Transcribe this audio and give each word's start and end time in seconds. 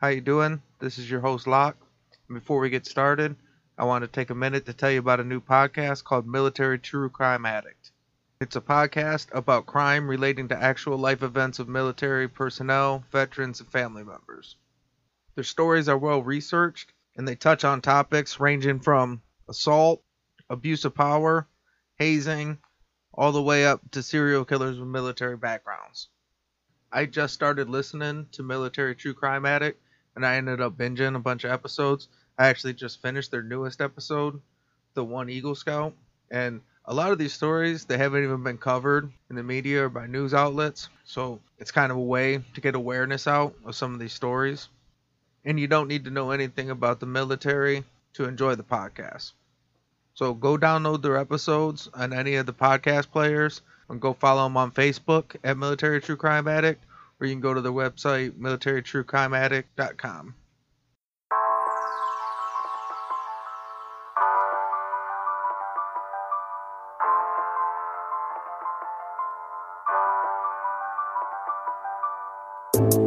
How 0.00 0.08
you 0.08 0.22
doing? 0.22 0.62
This 0.78 0.96
is 0.96 1.10
your 1.10 1.20
host 1.20 1.46
Lock. 1.46 1.76
Before 2.26 2.58
we 2.58 2.70
get 2.70 2.86
started, 2.86 3.36
I 3.76 3.84
want 3.84 4.00
to 4.00 4.08
take 4.08 4.30
a 4.30 4.34
minute 4.34 4.64
to 4.64 4.72
tell 4.72 4.90
you 4.90 4.98
about 4.98 5.20
a 5.20 5.24
new 5.24 5.42
podcast 5.42 6.04
called 6.04 6.26
Military 6.26 6.78
True 6.78 7.10
Crime 7.10 7.44
Addict. 7.44 7.92
It's 8.40 8.56
a 8.56 8.62
podcast 8.62 9.26
about 9.32 9.66
crime 9.66 10.08
relating 10.08 10.48
to 10.48 10.56
actual 10.56 10.96
life 10.96 11.22
events 11.22 11.58
of 11.58 11.68
military 11.68 12.28
personnel, 12.28 13.04
veterans, 13.12 13.60
and 13.60 13.68
family 13.68 14.02
members. 14.02 14.56
Their 15.34 15.44
stories 15.44 15.86
are 15.86 15.98
well 15.98 16.22
researched 16.22 16.94
and 17.18 17.28
they 17.28 17.36
touch 17.36 17.62
on 17.62 17.82
topics 17.82 18.40
ranging 18.40 18.80
from 18.80 19.20
assault, 19.50 20.02
abuse 20.48 20.86
of 20.86 20.94
power, 20.94 21.46
hazing, 21.96 22.56
all 23.12 23.32
the 23.32 23.42
way 23.42 23.66
up 23.66 23.82
to 23.90 24.02
serial 24.02 24.46
killers 24.46 24.78
with 24.78 24.88
military 24.88 25.36
backgrounds. 25.36 26.08
I 26.90 27.04
just 27.04 27.34
started 27.34 27.68
listening 27.68 28.28
to 28.32 28.42
Military 28.42 28.94
True 28.94 29.12
Crime 29.12 29.44
Addict 29.44 29.78
and 30.16 30.24
I 30.26 30.36
ended 30.36 30.60
up 30.60 30.76
binging 30.76 31.16
a 31.16 31.20
bunch 31.20 31.44
of 31.44 31.50
episodes. 31.50 32.08
I 32.38 32.48
actually 32.48 32.74
just 32.74 33.02
finished 33.02 33.30
their 33.30 33.42
newest 33.42 33.80
episode, 33.80 34.40
The 34.94 35.04
One 35.04 35.28
Eagle 35.30 35.54
Scout, 35.54 35.94
and 36.30 36.60
a 36.84 36.94
lot 36.94 37.12
of 37.12 37.18
these 37.18 37.32
stories 37.32 37.84
they 37.84 37.98
haven't 37.98 38.24
even 38.24 38.42
been 38.42 38.58
covered 38.58 39.12
in 39.28 39.36
the 39.36 39.42
media 39.42 39.84
or 39.84 39.88
by 39.88 40.06
news 40.06 40.34
outlets. 40.34 40.88
So 41.04 41.40
it's 41.58 41.70
kind 41.70 41.92
of 41.92 41.98
a 41.98 42.02
way 42.02 42.42
to 42.54 42.60
get 42.60 42.74
awareness 42.74 43.26
out 43.26 43.54
of 43.64 43.76
some 43.76 43.94
of 43.94 44.00
these 44.00 44.12
stories. 44.12 44.68
And 45.44 45.58
you 45.60 45.66
don't 45.66 45.88
need 45.88 46.04
to 46.04 46.10
know 46.10 46.30
anything 46.30 46.70
about 46.70 47.00
the 47.00 47.06
military 47.06 47.84
to 48.14 48.24
enjoy 48.24 48.54
the 48.54 48.62
podcast. 48.62 49.32
So 50.14 50.34
go 50.34 50.58
download 50.58 51.02
their 51.02 51.16
episodes 51.16 51.88
on 51.94 52.12
any 52.12 52.34
of 52.34 52.46
the 52.46 52.52
podcast 52.52 53.10
players 53.10 53.62
and 53.88 54.00
go 54.00 54.12
follow 54.12 54.44
them 54.44 54.56
on 54.56 54.70
Facebook 54.72 55.36
at 55.42 55.56
Military 55.56 56.00
True 56.00 56.16
Crime 56.16 56.48
Addict, 56.48 56.84
or 57.20 57.26
you 57.26 57.34
can 57.34 57.40
go 57.40 57.54
to 57.54 57.60
their 57.60 57.72
website, 57.72 58.32
militarytruecrimeaddict.com. 58.32 60.34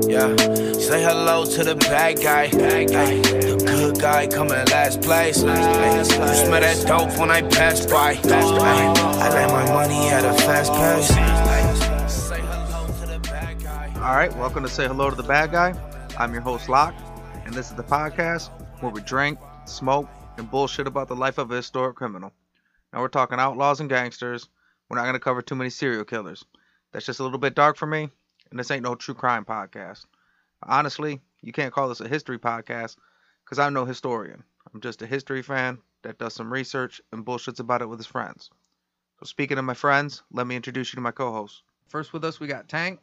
Yeah, 0.06 0.36
say 0.78 1.02
hello 1.02 1.46
to 1.46 1.64
the 1.64 1.76
bad 1.76 2.22
guy. 2.22 2.44
Ay, 2.44 2.86
the 2.86 3.64
good 3.66 4.00
guy 4.00 4.28
coming 4.28 4.54
in 4.54 4.66
last 4.66 5.02
place. 5.02 5.44
Ay, 5.44 5.98
you 5.98 6.06
smell 6.06 6.62
that 6.62 6.86
dope 6.86 7.18
when 7.20 7.32
I 7.32 7.42
pass 7.42 7.86
by. 7.86 8.14
Ay, 8.14 8.20
I 8.24 9.30
let 9.30 9.50
my 9.50 9.66
money 9.74 10.10
at 10.10 10.24
a 10.24 10.34
fast 10.44 10.72
pace. 10.74 11.73
Right, 14.24 14.38
welcome 14.38 14.64
to 14.64 14.70
Say 14.70 14.88
Hello 14.88 15.10
to 15.10 15.18
the 15.18 15.22
Bad 15.22 15.52
Guy. 15.52 15.74
I'm 16.18 16.32
your 16.32 16.42
host, 16.42 16.70
Lock, 16.70 16.96
and 17.44 17.54
this 17.54 17.70
is 17.70 17.76
the 17.76 17.84
podcast 17.84 18.52
where 18.82 18.90
we 18.90 19.02
drink, 19.02 19.38
smoke, 19.66 20.08
and 20.38 20.50
bullshit 20.50 20.88
about 20.88 21.10
the 21.10 21.16
life 21.18 21.38
of 21.38 21.52
a 21.52 21.58
historic 21.58 21.98
criminal. 21.98 22.32
Now 22.94 23.02
we're 23.02 23.10
talking 23.10 23.38
outlaws 23.38 23.82
and 23.82 23.90
gangsters. 23.90 24.48
We're 24.88 24.96
not 24.96 25.04
going 25.04 25.16
to 25.16 25.20
cover 25.20 25.42
too 25.42 25.56
many 25.56 25.70
serial 25.70 26.06
killers. 26.06 26.46
That's 26.94 27.06
just 27.06 27.20
a 27.20 27.24
little 27.24 27.38
bit 27.38 27.54
dark 27.54 27.76
for 27.76 27.86
me, 27.86 28.08
and 28.50 28.58
this 28.58 28.72
ain't 28.72 28.86
no 28.86 28.96
true 28.96 29.14
crime 29.14 29.44
podcast. 29.44 30.06
Honestly, 30.66 31.20
you 31.42 31.52
can't 31.52 31.74
call 31.74 31.90
this 31.90 32.00
a 32.00 32.08
history 32.08 32.40
podcast 32.40 32.96
because 33.44 33.60
I'm 33.60 33.74
no 33.74 33.84
historian. 33.84 34.42
I'm 34.74 34.80
just 34.80 35.02
a 35.02 35.06
history 35.06 35.42
fan 35.42 35.80
that 36.04 36.18
does 36.18 36.34
some 36.34 36.54
research 36.54 37.02
and 37.12 37.26
bullshits 37.26 37.60
about 37.60 37.82
it 37.82 37.90
with 37.90 38.00
his 38.00 38.08
friends. 38.08 38.50
So, 39.20 39.26
speaking 39.26 39.58
of 39.58 39.66
my 39.66 39.74
friends, 39.74 40.24
let 40.32 40.48
me 40.48 40.56
introduce 40.56 40.94
you 40.94 40.96
to 40.96 41.02
my 41.02 41.12
co 41.12 41.34
hosts. 41.34 41.62
First 41.90 42.14
with 42.14 42.24
us, 42.24 42.40
we 42.40 42.48
got 42.48 42.70
Tank, 42.70 43.02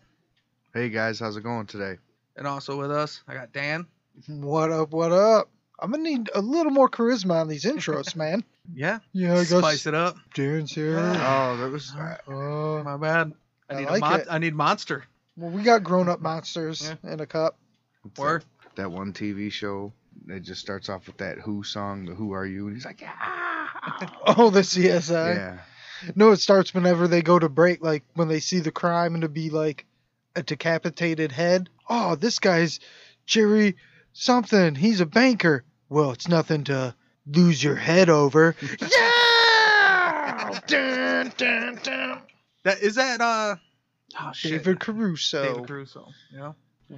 Hey 0.75 0.89
guys, 0.89 1.19
how's 1.19 1.37
it 1.37 1.43
going 1.43 1.67
today? 1.67 1.99
and 2.37 2.47
also 2.47 2.79
with 2.79 2.91
us, 2.91 3.23
I 3.29 3.35
got 3.35 3.53
Dan. 3.53 3.87
What 4.29 4.71
up? 4.71 4.93
What 4.93 5.13
up? 5.13 5.51
I'm 5.79 5.91
gonna 5.91 6.03
need 6.03 6.31
a 6.35 6.41
little 6.41 6.73
more 6.73 6.89
charisma 6.89 7.41
on 7.41 7.49
these 7.49 7.65
intros, 7.65 8.15
man. 8.17 8.45
Yeah, 8.73 9.01
Yeah, 9.13 9.35
I 9.35 9.45
spice 9.45 9.63
guess 9.79 9.87
it 9.87 9.95
up. 9.95 10.17
Darren's 10.35 10.73
here. 10.73 10.97
Oh, 10.99 11.57
that 11.57 11.71
was 11.71 11.93
Uh, 11.95 12.83
My 12.85 12.97
bad. 12.97 13.33
I 13.69 13.75
I 13.75 13.81
need 13.81 13.87
like 13.89 14.03
a 14.03 14.05
mon- 14.07 14.21
it. 14.21 14.27
I 14.31 14.39
need 14.39 14.55
monster. 14.55 15.05
well, 15.37 15.51
we 15.51 15.63
got 15.63 15.83
grown-up 15.83 16.21
monsters 16.21 16.91
in 17.03 17.21
a 17.21 17.27
cup. 17.27 17.59
Word. 18.17 18.45
that 18.77 18.91
one 18.91 19.13
TV 19.13 19.51
show. 19.51 19.93
It 20.29 20.41
just 20.41 20.61
starts 20.61 20.89
off 20.89 21.07
with 21.07 21.17
that 21.19 21.39
Who 21.39 21.63
song, 21.65 22.05
the 22.05 22.15
Who 22.15 22.33
Are 22.33 22.47
You? 22.47 22.67
And 22.69 22.77
he's 22.77 22.85
like, 22.85 23.01
yeah, 23.01 23.13
Oh, 24.27 24.51
the 24.51 24.61
CSI. 24.61 25.35
yeah. 25.37 25.59
No, 26.15 26.31
it 26.31 26.39
starts 26.39 26.73
whenever 26.75 27.09
they 27.09 27.23
go 27.23 27.39
to 27.39 27.49
break, 27.49 27.83
like 27.83 28.05
when 28.15 28.29
they 28.29 28.41
see 28.41 28.61
the 28.61 28.71
crime 28.73 29.15
and 29.15 29.23
to 29.23 29.29
be 29.29 29.51
like 29.51 29.85
a 30.37 30.43
decapitated 30.43 31.33
head. 31.33 31.69
Oh, 31.89 32.15
this 32.15 32.39
guy's 32.39 32.81
Jerry 33.27 33.77
something. 34.13 34.75
He's 34.75 35.01
a 35.01 35.07
banker. 35.07 35.65
Well, 35.89 36.13
it's 36.13 36.29
nothing 36.29 36.65
to 36.65 36.95
lose 37.27 37.63
your 37.63 37.77
head 37.77 38.09
over. 38.09 38.55
yeah! 38.81 40.61
dun, 40.67 41.33
dun, 41.37 41.79
dun. 41.83 42.23
That 42.65 42.81
is 42.81 42.97
that. 42.97 43.21
Uh. 43.21 43.57
Oh. 44.21 44.33
David 44.43 44.81
Caruso. 44.81 45.43
David 45.43 45.67
Caruso. 45.69 46.09
Yeah. 46.33 46.53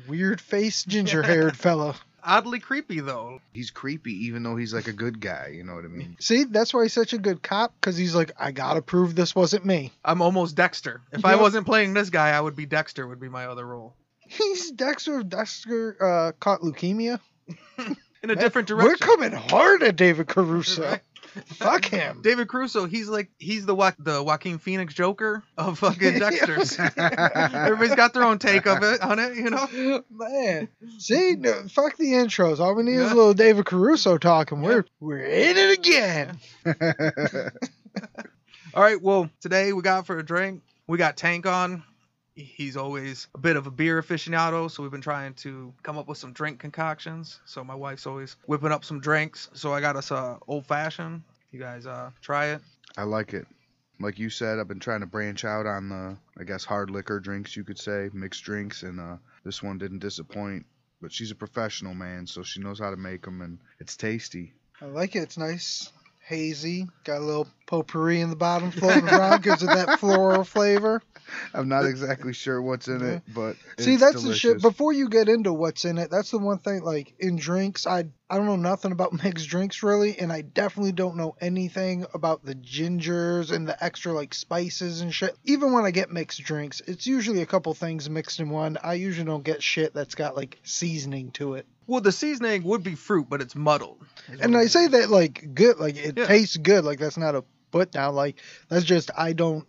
Weird 0.08 0.40
face, 0.40 0.84
ginger 0.84 1.22
haired 1.22 1.56
fella. 1.58 1.96
Oddly 2.24 2.60
creepy 2.60 3.00
though. 3.00 3.40
He's 3.52 3.70
creepy, 3.70 4.26
even 4.26 4.42
though 4.42 4.56
he's 4.56 4.72
like 4.72 4.86
a 4.88 4.92
good 4.92 5.20
guy. 5.20 5.52
You 5.54 5.64
know 5.64 5.74
what 5.74 5.84
I 5.84 5.88
mean? 5.88 6.16
See, 6.20 6.44
that's 6.44 6.72
why 6.72 6.84
he's 6.84 6.92
such 6.92 7.12
a 7.12 7.18
good 7.18 7.42
cop, 7.42 7.74
because 7.80 7.96
he's 7.96 8.14
like, 8.14 8.32
I 8.38 8.52
gotta 8.52 8.82
prove 8.82 9.14
this 9.14 9.34
wasn't 9.34 9.64
me. 9.64 9.92
I'm 10.04 10.22
almost 10.22 10.54
Dexter. 10.54 11.00
If 11.12 11.24
I 11.24 11.36
wasn't 11.36 11.66
playing 11.66 11.94
this 11.94 12.10
guy, 12.10 12.30
I 12.30 12.40
would 12.40 12.56
be 12.56 12.66
Dexter. 12.66 13.06
Would 13.06 13.20
be 13.20 13.28
my 13.28 13.46
other 13.46 13.66
role. 13.66 13.94
He's 14.28 14.70
Dexter. 14.70 15.20
if 15.20 15.28
Dexter 15.28 15.96
uh, 16.00 16.32
caught 16.38 16.60
leukemia. 16.60 17.18
In 17.78 18.30
a 18.30 18.34
Man, 18.36 18.38
different 18.38 18.68
direction. 18.68 18.88
We're 18.88 18.96
coming 18.96 19.32
hard 19.32 19.82
at 19.82 19.96
David 19.96 20.28
Caruso. 20.28 20.98
Fuck 21.46 21.86
him. 21.86 22.20
David 22.22 22.48
Caruso, 22.48 22.86
he's 22.86 23.08
like 23.08 23.30
he's 23.38 23.64
the 23.66 23.74
the 23.98 24.22
Joaquin 24.22 24.58
Phoenix 24.58 24.94
Joker 24.94 25.42
of 25.56 25.78
fucking 25.78 26.18
Dexter's. 26.18 26.78
Everybody's 26.96 27.94
got 27.94 28.12
their 28.12 28.24
own 28.24 28.38
take 28.38 28.66
of 28.66 28.82
it 28.82 29.00
on 29.00 29.18
it, 29.18 29.36
you 29.36 29.50
know. 29.50 30.02
Man, 30.10 30.68
see, 30.98 31.36
no, 31.36 31.62
fuck 31.68 31.96
the 31.96 32.12
intros. 32.12 32.60
All 32.60 32.74
we 32.74 32.82
need 32.82 32.96
is 32.96 33.10
a 33.10 33.14
little 33.14 33.34
David 33.34 33.64
Caruso 33.66 34.18
talking. 34.18 34.60
We're 34.62 34.84
we're 35.00 35.24
in 35.24 35.56
it 35.56 35.78
again. 35.78 36.38
All 38.74 38.82
right, 38.82 39.00
well, 39.00 39.28
today 39.40 39.72
we 39.72 39.82
got 39.82 40.06
for 40.06 40.18
a 40.18 40.24
drink, 40.24 40.62
we 40.86 40.98
got 40.98 41.16
Tank 41.16 41.46
on. 41.46 41.82
He's 42.34 42.76
always 42.76 43.28
a 43.34 43.38
bit 43.38 43.56
of 43.56 43.66
a 43.66 43.70
beer 43.70 44.02
aficionado, 44.02 44.70
so 44.70 44.82
we've 44.82 44.92
been 44.92 45.02
trying 45.02 45.34
to 45.34 45.72
come 45.82 45.98
up 45.98 46.08
with 46.08 46.18
some 46.18 46.32
drink 46.32 46.58
concoctions. 46.58 47.40
So 47.44 47.62
my 47.62 47.74
wife's 47.74 48.06
always 48.06 48.36
whipping 48.46 48.72
up 48.72 48.84
some 48.84 49.00
drinks. 49.00 49.50
So 49.52 49.72
I 49.74 49.80
got 49.80 49.96
us 49.96 50.10
a 50.10 50.38
old 50.48 50.66
fashioned. 50.66 51.22
You 51.50 51.60
guys 51.60 51.86
uh 51.86 52.10
try 52.22 52.46
it. 52.46 52.62
I 52.96 53.02
like 53.02 53.34
it. 53.34 53.46
Like 54.00 54.18
you 54.18 54.30
said, 54.30 54.58
I've 54.58 54.68
been 54.68 54.80
trying 54.80 55.00
to 55.00 55.06
branch 55.06 55.44
out 55.44 55.66
on 55.66 55.88
the, 55.88 56.16
I 56.38 56.44
guess, 56.44 56.64
hard 56.64 56.90
liquor 56.90 57.20
drinks, 57.20 57.54
you 57.54 57.62
could 57.62 57.78
say, 57.78 58.10
mixed 58.12 58.42
drinks, 58.42 58.82
and 58.82 58.98
uh, 58.98 59.16
this 59.44 59.62
one 59.62 59.78
didn't 59.78 60.00
disappoint. 60.00 60.66
But 61.00 61.12
she's 61.12 61.30
a 61.30 61.36
professional, 61.36 61.94
man, 61.94 62.26
so 62.26 62.42
she 62.42 62.60
knows 62.60 62.80
how 62.80 62.90
to 62.90 62.96
make 62.96 63.22
them, 63.24 63.42
and 63.42 63.58
it's 63.78 63.96
tasty. 63.96 64.54
I 64.80 64.86
like 64.86 65.14
it. 65.14 65.20
It's 65.20 65.38
nice, 65.38 65.92
hazy. 66.24 66.88
Got 67.04 67.18
a 67.18 67.24
little 67.24 67.48
potpourri 67.66 68.20
in 68.20 68.30
the 68.30 68.36
bottom 68.36 68.70
floating 68.70 69.08
around, 69.08 69.42
gives 69.42 69.62
it 69.62 69.66
that 69.66 69.98
floral 69.98 70.44
flavor. 70.44 71.02
I'm 71.54 71.68
not 71.68 71.86
exactly 71.86 72.32
sure 72.34 72.60
what's 72.60 72.88
in 72.88 73.02
it, 73.02 73.22
but 73.34 73.56
See, 73.78 73.96
that's 73.96 74.22
the 74.22 74.34
shit. 74.34 74.60
Before 74.60 74.92
you 74.92 75.08
get 75.08 75.28
into 75.28 75.52
what's 75.52 75.84
in 75.84 75.96
it, 75.98 76.10
that's 76.10 76.30
the 76.30 76.38
one 76.38 76.58
thing. 76.58 76.82
Like 76.82 77.14
in 77.18 77.36
drinks, 77.36 77.86
I 77.86 78.04
I 78.28 78.36
don't 78.36 78.46
know 78.46 78.56
nothing 78.56 78.92
about 78.92 79.12
mixed 79.24 79.48
drinks 79.48 79.82
really, 79.82 80.18
and 80.18 80.32
I 80.32 80.42
definitely 80.42 80.92
don't 80.92 81.16
know 81.16 81.34
anything 81.40 82.04
about 82.12 82.44
the 82.44 82.54
gingers 82.54 83.50
and 83.50 83.66
the 83.66 83.82
extra 83.82 84.12
like 84.12 84.34
spices 84.34 85.00
and 85.00 85.14
shit. 85.14 85.36
Even 85.44 85.72
when 85.72 85.84
I 85.84 85.90
get 85.90 86.10
mixed 86.10 86.42
drinks, 86.42 86.82
it's 86.86 87.06
usually 87.06 87.42
a 87.42 87.46
couple 87.46 87.72
things 87.74 88.10
mixed 88.10 88.40
in 88.40 88.50
one. 88.50 88.76
I 88.82 88.94
usually 88.94 89.26
don't 89.26 89.44
get 89.44 89.62
shit 89.62 89.94
that's 89.94 90.14
got 90.14 90.36
like 90.36 90.58
seasoning 90.64 91.30
to 91.32 91.54
it. 91.54 91.66
Well, 91.86 92.00
the 92.00 92.12
seasoning 92.12 92.62
would 92.64 92.82
be 92.82 92.94
fruit, 92.94 93.26
but 93.28 93.40
it's 93.42 93.54
muddled. 93.54 94.04
And 94.40 94.56
I 94.56 94.66
say 94.66 94.86
that 94.88 95.10
like 95.10 95.54
good, 95.54 95.78
like 95.78 95.96
it 95.96 96.16
Yeah. 96.16 96.26
tastes 96.26 96.56
good. 96.56 96.84
Like 96.84 96.98
that's 96.98 97.16
not 97.16 97.34
a 97.34 97.44
put 97.70 97.90
down. 97.92 98.14
Like 98.14 98.40
that's 98.68 98.84
just 98.84 99.10
I 99.16 99.32
don't 99.32 99.66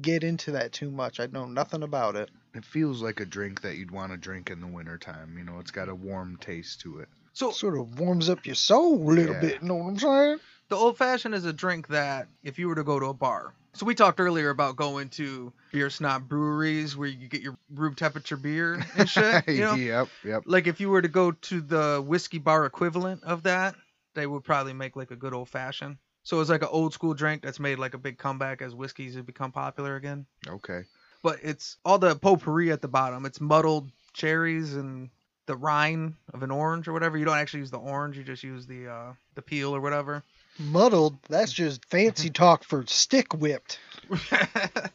get 0.00 0.24
into 0.24 0.52
that 0.52 0.72
too 0.72 0.90
much. 0.90 1.20
I 1.20 1.26
know 1.26 1.46
nothing 1.46 1.82
about 1.82 2.16
it. 2.16 2.30
It 2.54 2.64
feels 2.64 3.02
like 3.02 3.20
a 3.20 3.24
drink 3.26 3.62
that 3.62 3.76
you'd 3.76 3.90
want 3.90 4.12
to 4.12 4.18
drink 4.18 4.50
in 4.50 4.60
the 4.60 4.66
wintertime. 4.66 5.36
You 5.38 5.44
know, 5.44 5.58
it's 5.60 5.70
got 5.70 5.88
a 5.88 5.94
warm 5.94 6.36
taste 6.38 6.80
to 6.80 6.98
it. 7.00 7.08
So 7.32 7.52
Sort 7.52 7.78
of 7.78 7.98
warms 7.98 8.28
up 8.28 8.44
your 8.44 8.56
soul 8.56 8.96
a 9.08 9.12
little 9.12 9.34
Yeah. 9.34 9.40
bit. 9.40 9.62
You 9.62 9.68
know 9.68 9.74
what 9.76 9.88
I'm 9.88 9.98
saying? 9.98 10.38
The 10.70 10.76
old 10.76 10.96
fashioned 10.96 11.34
is 11.34 11.44
a 11.44 11.52
drink 11.52 11.88
that 11.88 12.28
if 12.42 12.58
you 12.58 12.68
were 12.68 12.76
to 12.76 12.84
go 12.84 12.98
to 12.98 13.06
a 13.06 13.14
bar. 13.14 13.52
So 13.74 13.86
we 13.86 13.94
talked 13.94 14.18
earlier 14.18 14.50
about 14.50 14.76
going 14.76 15.10
to 15.10 15.52
beer 15.72 15.90
snob 15.90 16.28
breweries 16.28 16.96
where 16.96 17.08
you 17.08 17.28
get 17.28 17.42
your 17.42 17.56
room 17.74 17.94
temperature 17.94 18.36
beer 18.36 18.84
and 18.96 19.08
shit. 19.10 19.46
You 19.48 19.60
know? 19.60 19.74
yep, 19.74 20.08
yep. 20.24 20.42
Like 20.46 20.66
if 20.66 20.80
you 20.80 20.88
were 20.88 21.02
to 21.02 21.08
go 21.08 21.32
to 21.32 21.60
the 21.60 22.02
whiskey 22.04 22.38
bar 22.38 22.66
equivalent 22.66 23.22
of 23.24 23.42
that, 23.44 23.74
they 24.14 24.26
would 24.26 24.42
probably 24.42 24.72
make 24.72 24.96
like 24.96 25.10
a 25.10 25.16
good 25.16 25.34
old 25.34 25.48
fashioned. 25.48 25.98
So 26.22 26.40
it's 26.40 26.50
like 26.50 26.62
an 26.62 26.68
old 26.70 26.92
school 26.92 27.14
drink 27.14 27.42
that's 27.42 27.60
made 27.60 27.78
like 27.78 27.94
a 27.94 27.98
big 27.98 28.18
comeback 28.18 28.62
as 28.62 28.74
whiskeys 28.74 29.14
have 29.14 29.26
become 29.26 29.52
popular 29.52 29.96
again. 29.96 30.26
Okay. 30.48 30.82
But 31.22 31.38
it's 31.42 31.76
all 31.84 31.98
the 31.98 32.16
potpourri 32.16 32.72
at 32.72 32.80
the 32.80 32.88
bottom. 32.88 33.26
It's 33.26 33.40
muddled 33.40 33.90
cherries 34.14 34.74
and 34.74 35.10
the 35.46 35.56
rind 35.56 36.14
of 36.32 36.42
an 36.42 36.50
orange 36.50 36.86
or 36.86 36.92
whatever. 36.92 37.18
You 37.18 37.24
don't 37.24 37.36
actually 37.36 37.60
use 37.60 37.70
the 37.70 37.78
orange, 37.78 38.16
you 38.16 38.24
just 38.24 38.42
use 38.42 38.66
the 38.66 38.88
uh, 38.88 39.12
the 39.34 39.42
peel 39.42 39.74
or 39.74 39.80
whatever. 39.80 40.22
Muddled. 40.60 41.16
That's 41.28 41.52
just 41.52 41.84
fancy 41.86 42.28
mm-hmm. 42.28 42.34
talk 42.34 42.64
for 42.64 42.84
stick 42.86 43.32
whipped. 43.34 43.78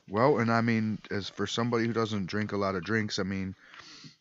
Well, 0.08 0.38
and 0.38 0.52
I 0.52 0.62
mean, 0.62 1.00
as 1.12 1.28
for 1.28 1.46
somebody 1.46 1.86
who 1.88 1.92
doesn't 1.92 2.28
drink 2.28 2.54
a 2.54 2.58
lot 2.58 2.76
of 2.76 2.86
drinks, 2.86 3.20
I 3.20 3.24
mean, 3.24 3.56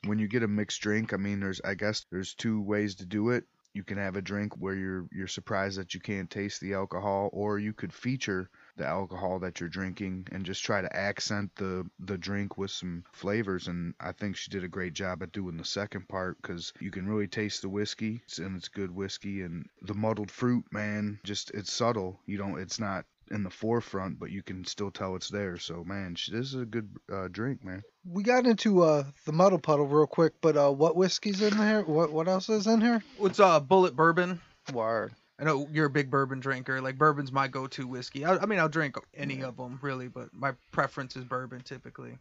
when 0.06 0.18
you 0.18 0.26
get 0.26 0.42
a 0.42 0.48
mixed 0.48 0.80
drink, 0.80 1.12
I 1.12 1.18
mean, 1.18 1.38
there's 1.40 1.60
I 1.64 1.74
guess 1.74 2.06
there's 2.10 2.34
two 2.34 2.60
ways 2.60 2.96
to 2.96 3.06
do 3.06 3.30
it. 3.30 3.44
You 3.74 3.84
can 3.84 3.98
have 3.98 4.16
a 4.16 4.22
drink 4.22 4.54
where 4.56 4.74
you're 4.74 5.06
you're 5.12 5.28
surprised 5.28 5.78
that 5.78 5.94
you 5.94 6.00
can't 6.00 6.30
taste 6.30 6.60
the 6.60 6.74
alcohol, 6.74 7.30
or 7.32 7.58
you 7.58 7.72
could 7.74 7.92
feature 7.92 8.50
the 8.76 8.86
alcohol 8.86 9.38
that 9.40 9.60
you're 9.60 9.68
drinking 9.68 10.26
and 10.32 10.44
just 10.44 10.64
try 10.64 10.80
to 10.80 10.96
accent 10.96 11.54
the 11.56 11.88
the 12.00 12.18
drink 12.18 12.58
with 12.58 12.70
some 12.70 13.04
flavors. 13.12 13.68
And 13.68 13.94
I 14.00 14.12
think 14.12 14.36
she 14.36 14.50
did 14.50 14.64
a 14.64 14.68
great 14.68 14.94
job 14.94 15.22
at 15.22 15.32
doing 15.32 15.56
the 15.56 15.64
second 15.64 16.08
part 16.08 16.40
because 16.40 16.72
you 16.80 16.90
can 16.90 17.08
really 17.08 17.28
taste 17.28 17.62
the 17.62 17.68
whiskey 17.68 18.22
and 18.38 18.56
it's 18.56 18.68
good 18.68 18.90
whiskey 18.90 19.42
and 19.42 19.66
the 19.82 19.94
muddled 19.94 20.30
fruit, 20.30 20.64
man. 20.72 21.20
Just 21.24 21.50
it's 21.52 21.72
subtle. 21.72 22.20
You 22.26 22.38
don't. 22.38 22.58
It's 22.58 22.80
not 22.80 23.04
in 23.30 23.42
the 23.42 23.50
forefront, 23.50 24.18
but 24.18 24.30
you 24.30 24.42
can 24.42 24.64
still 24.64 24.90
tell 24.90 25.16
it's 25.16 25.30
there. 25.30 25.56
So 25.58 25.84
man, 25.84 26.14
she, 26.14 26.32
this 26.32 26.48
is 26.48 26.60
a 26.60 26.66
good 26.66 26.90
uh, 27.12 27.28
drink, 27.28 27.64
man. 27.64 27.82
We 28.04 28.22
got 28.22 28.46
into 28.46 28.82
uh 28.82 29.04
the 29.24 29.32
muddle 29.32 29.58
puddle 29.58 29.86
real 29.86 30.06
quick, 30.06 30.34
but 30.40 30.56
uh 30.56 30.70
what 30.72 30.96
whiskey's 30.96 31.40
in 31.42 31.56
here? 31.56 31.82
What 31.82 32.12
what 32.12 32.28
else 32.28 32.48
is 32.48 32.66
in 32.66 32.80
here? 32.80 33.02
What's 33.18 33.40
uh 33.40 33.60
Bulleit 33.60 33.94
bourbon? 33.94 34.40
Word. 34.72 35.14
I 35.38 35.44
know 35.44 35.68
you're 35.72 35.86
a 35.86 35.90
big 35.90 36.10
bourbon 36.10 36.40
drinker. 36.40 36.80
Like 36.80 36.96
bourbon's 36.96 37.32
my 37.32 37.48
go-to 37.48 37.86
whiskey. 37.86 38.24
I, 38.24 38.36
I 38.36 38.46
mean, 38.46 38.58
I'll 38.58 38.68
drink 38.68 38.96
any 39.14 39.42
of 39.42 39.56
them 39.56 39.78
really, 39.82 40.08
but 40.08 40.32
my 40.32 40.52
preference 40.70 41.16
is 41.16 41.24
bourbon 41.24 41.60
typically. 41.62 42.18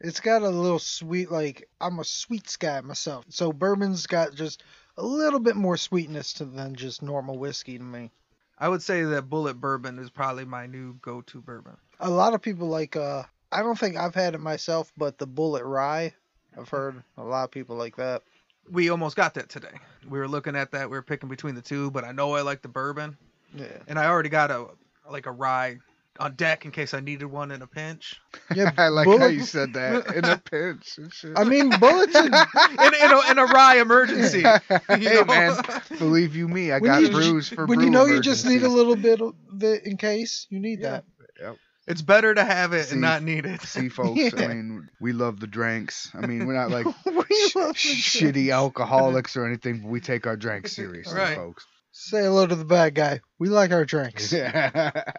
It's 0.00 0.20
got 0.20 0.42
a 0.42 0.48
little 0.48 0.78
sweet 0.78 1.30
like 1.30 1.68
I'm 1.80 1.98
a 1.98 2.04
sweets 2.04 2.56
guy 2.56 2.80
myself. 2.80 3.24
So 3.28 3.52
bourbon's 3.52 4.06
got 4.06 4.34
just 4.34 4.62
a 4.96 5.04
little 5.04 5.40
bit 5.40 5.56
more 5.56 5.76
sweetness 5.76 6.34
to 6.34 6.44
than 6.44 6.74
just 6.74 7.02
normal 7.02 7.38
whiskey 7.38 7.78
to 7.78 7.84
me. 7.84 8.10
I 8.58 8.68
would 8.68 8.82
say 8.82 9.04
that 9.04 9.30
Bulleit 9.30 9.60
bourbon 9.60 9.98
is 9.98 10.10
probably 10.10 10.44
my 10.44 10.66
new 10.66 10.94
go-to 10.94 11.40
bourbon. 11.40 11.76
A 12.00 12.10
lot 12.10 12.34
of 12.34 12.42
people 12.42 12.68
like 12.68 12.96
uh 12.96 13.22
I 13.50 13.62
don't 13.62 13.78
think 13.78 13.96
I've 13.96 14.14
had 14.14 14.34
it 14.34 14.40
myself, 14.40 14.92
but 14.96 15.18
the 15.18 15.26
Bulleit 15.26 15.64
rye. 15.64 16.12
I've 16.56 16.68
heard 16.68 17.02
a 17.16 17.22
lot 17.22 17.44
of 17.44 17.50
people 17.50 17.76
like 17.76 17.96
that. 17.96 18.22
We 18.70 18.90
almost 18.90 19.16
got 19.16 19.34
that 19.34 19.48
today. 19.48 19.68
We 20.08 20.18
were 20.18 20.28
looking 20.28 20.56
at 20.56 20.70
that. 20.72 20.88
We 20.90 20.96
were 20.96 21.02
picking 21.02 21.28
between 21.28 21.54
the 21.54 21.62
two, 21.62 21.90
but 21.90 22.04
I 22.04 22.12
know 22.12 22.34
I 22.34 22.42
like 22.42 22.62
the 22.62 22.68
bourbon, 22.68 23.16
Yeah. 23.54 23.66
and 23.86 23.98
I 23.98 24.06
already 24.06 24.28
got 24.28 24.50
a 24.50 24.66
like 25.10 25.26
a 25.26 25.32
rye 25.32 25.78
on 26.20 26.34
deck 26.34 26.64
in 26.64 26.72
case 26.72 26.94
I 26.94 27.00
needed 27.00 27.26
one 27.26 27.50
in 27.52 27.62
a 27.62 27.66
pinch. 27.66 28.20
Yeah, 28.54 28.72
I 28.78 28.88
like 28.88 29.06
how 29.06 29.26
you 29.26 29.42
said 29.44 29.72
that 29.74 30.14
in 30.16 30.24
a 30.24 30.36
pinch. 30.36 30.98
I 31.36 31.44
mean 31.44 31.70
bullets 31.78 32.14
and 32.14 32.26
in, 32.34 32.94
in, 32.94 33.10
a, 33.12 33.30
in 33.30 33.38
a 33.38 33.44
rye 33.46 33.76
emergency. 33.80 34.40
hey 34.68 34.96
know? 34.98 35.24
man, 35.24 35.56
believe 35.98 36.34
you 36.34 36.48
me, 36.48 36.72
I 36.72 36.78
When 36.78 36.90
got 36.90 37.02
you- 37.02 37.10
brews 37.10 37.48
for 37.48 37.66
when 37.66 37.80
you 37.80 37.86
brew 37.86 37.92
know 37.92 38.04
you 38.06 38.20
just 38.20 38.44
need 38.46 38.62
a 38.64 38.68
little 38.68 38.96
bit 38.96 39.20
of 39.20 39.34
it 39.62 39.86
in 39.86 39.96
case 39.96 40.46
you 40.50 40.58
need 40.60 40.80
Yeah. 40.80 41.00
that. 41.40 41.56
It's 41.88 42.02
better 42.02 42.34
to 42.34 42.44
have 42.44 42.72
it 42.74 42.84
See- 42.84 42.92
and 42.92 43.00
not 43.00 43.22
need 43.22 43.46
it. 43.46 43.62
See, 43.62 43.88
folks, 43.88 44.18
Yeah. 44.20 44.30
I 44.36 44.46
mean, 44.48 44.88
we 45.00 45.12
love 45.12 45.40
the 45.40 45.46
drinks. 45.46 46.10
I 46.14 46.26
mean, 46.26 46.46
we're 46.46 46.54
not 46.54 46.70
like 46.76 46.86
We 47.06 47.48
sh- 47.48 47.56
love 47.56 47.74
the 47.74 47.94
shitty 47.96 48.52
alcoholics 48.54 49.36
or 49.36 49.46
anything, 49.46 49.80
but 49.82 49.88
we 49.88 50.00
take 50.00 50.26
our 50.26 50.36
drinks 50.36 50.72
seriously, 50.72 51.16
Right. 51.18 51.36
folks. 51.36 51.66
Say 51.92 52.22
hello 52.22 52.46
to 52.46 52.54
the 52.54 52.64
bad 52.64 52.94
guy. 52.94 53.20
We 53.38 53.48
like 53.48 53.72
our 53.72 53.84
drinks. 53.84 54.32
Yeah. 54.32 54.90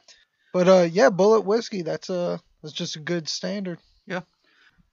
But 0.52 0.68
uh 0.68 0.88
yeah, 0.92 1.10
Bulleit 1.12 1.46
whiskey, 1.46 1.84
that's 1.84 2.10
uh 2.10 2.40
that's 2.64 2.74
just 2.74 2.96
a 2.96 3.00
good 3.00 3.30
standard. 3.30 3.78
Yeah. 4.08 4.22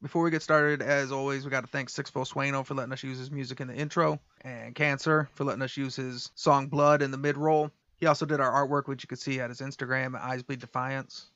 Before 0.03 0.23
we 0.23 0.31
get 0.31 0.43
started, 0.43 0.83
as 0.83 1.11
always, 1.11 1.45
we 1.47 1.51
got 1.51 1.63
to 1.63 1.67
thank 1.67 1.89
Sixfo 1.89 2.27
Sueno 2.27 2.63
for 2.63 2.75
letting 2.75 2.93
us 2.93 3.03
use 3.03 3.19
his 3.19 3.31
music 3.31 3.63
in 3.63 3.69
the 3.69 3.75
intro, 3.75 4.21
and 4.43 4.75
Cancer 4.75 5.31
for 5.35 5.45
letting 5.45 5.63
us 5.63 5.75
use 5.75 5.97
his 5.97 6.31
song 6.35 6.67
Blood 6.67 7.01
in 7.01 7.11
the 7.11 7.17
mid 7.17 7.39
roll. 7.39 7.71
He 7.97 8.05
also 8.05 8.27
did 8.27 8.39
our 8.41 8.53
artwork, 8.69 8.87
which 8.87 9.03
you 9.03 9.09
can 9.09 9.17
see 9.17 9.41
at 9.41 9.49
his 9.49 9.61
Instagram 9.63 10.15
at 10.15 10.23
Eyes 10.23 10.43
Bleed 10.43 10.61
Defiance. 10.61 11.31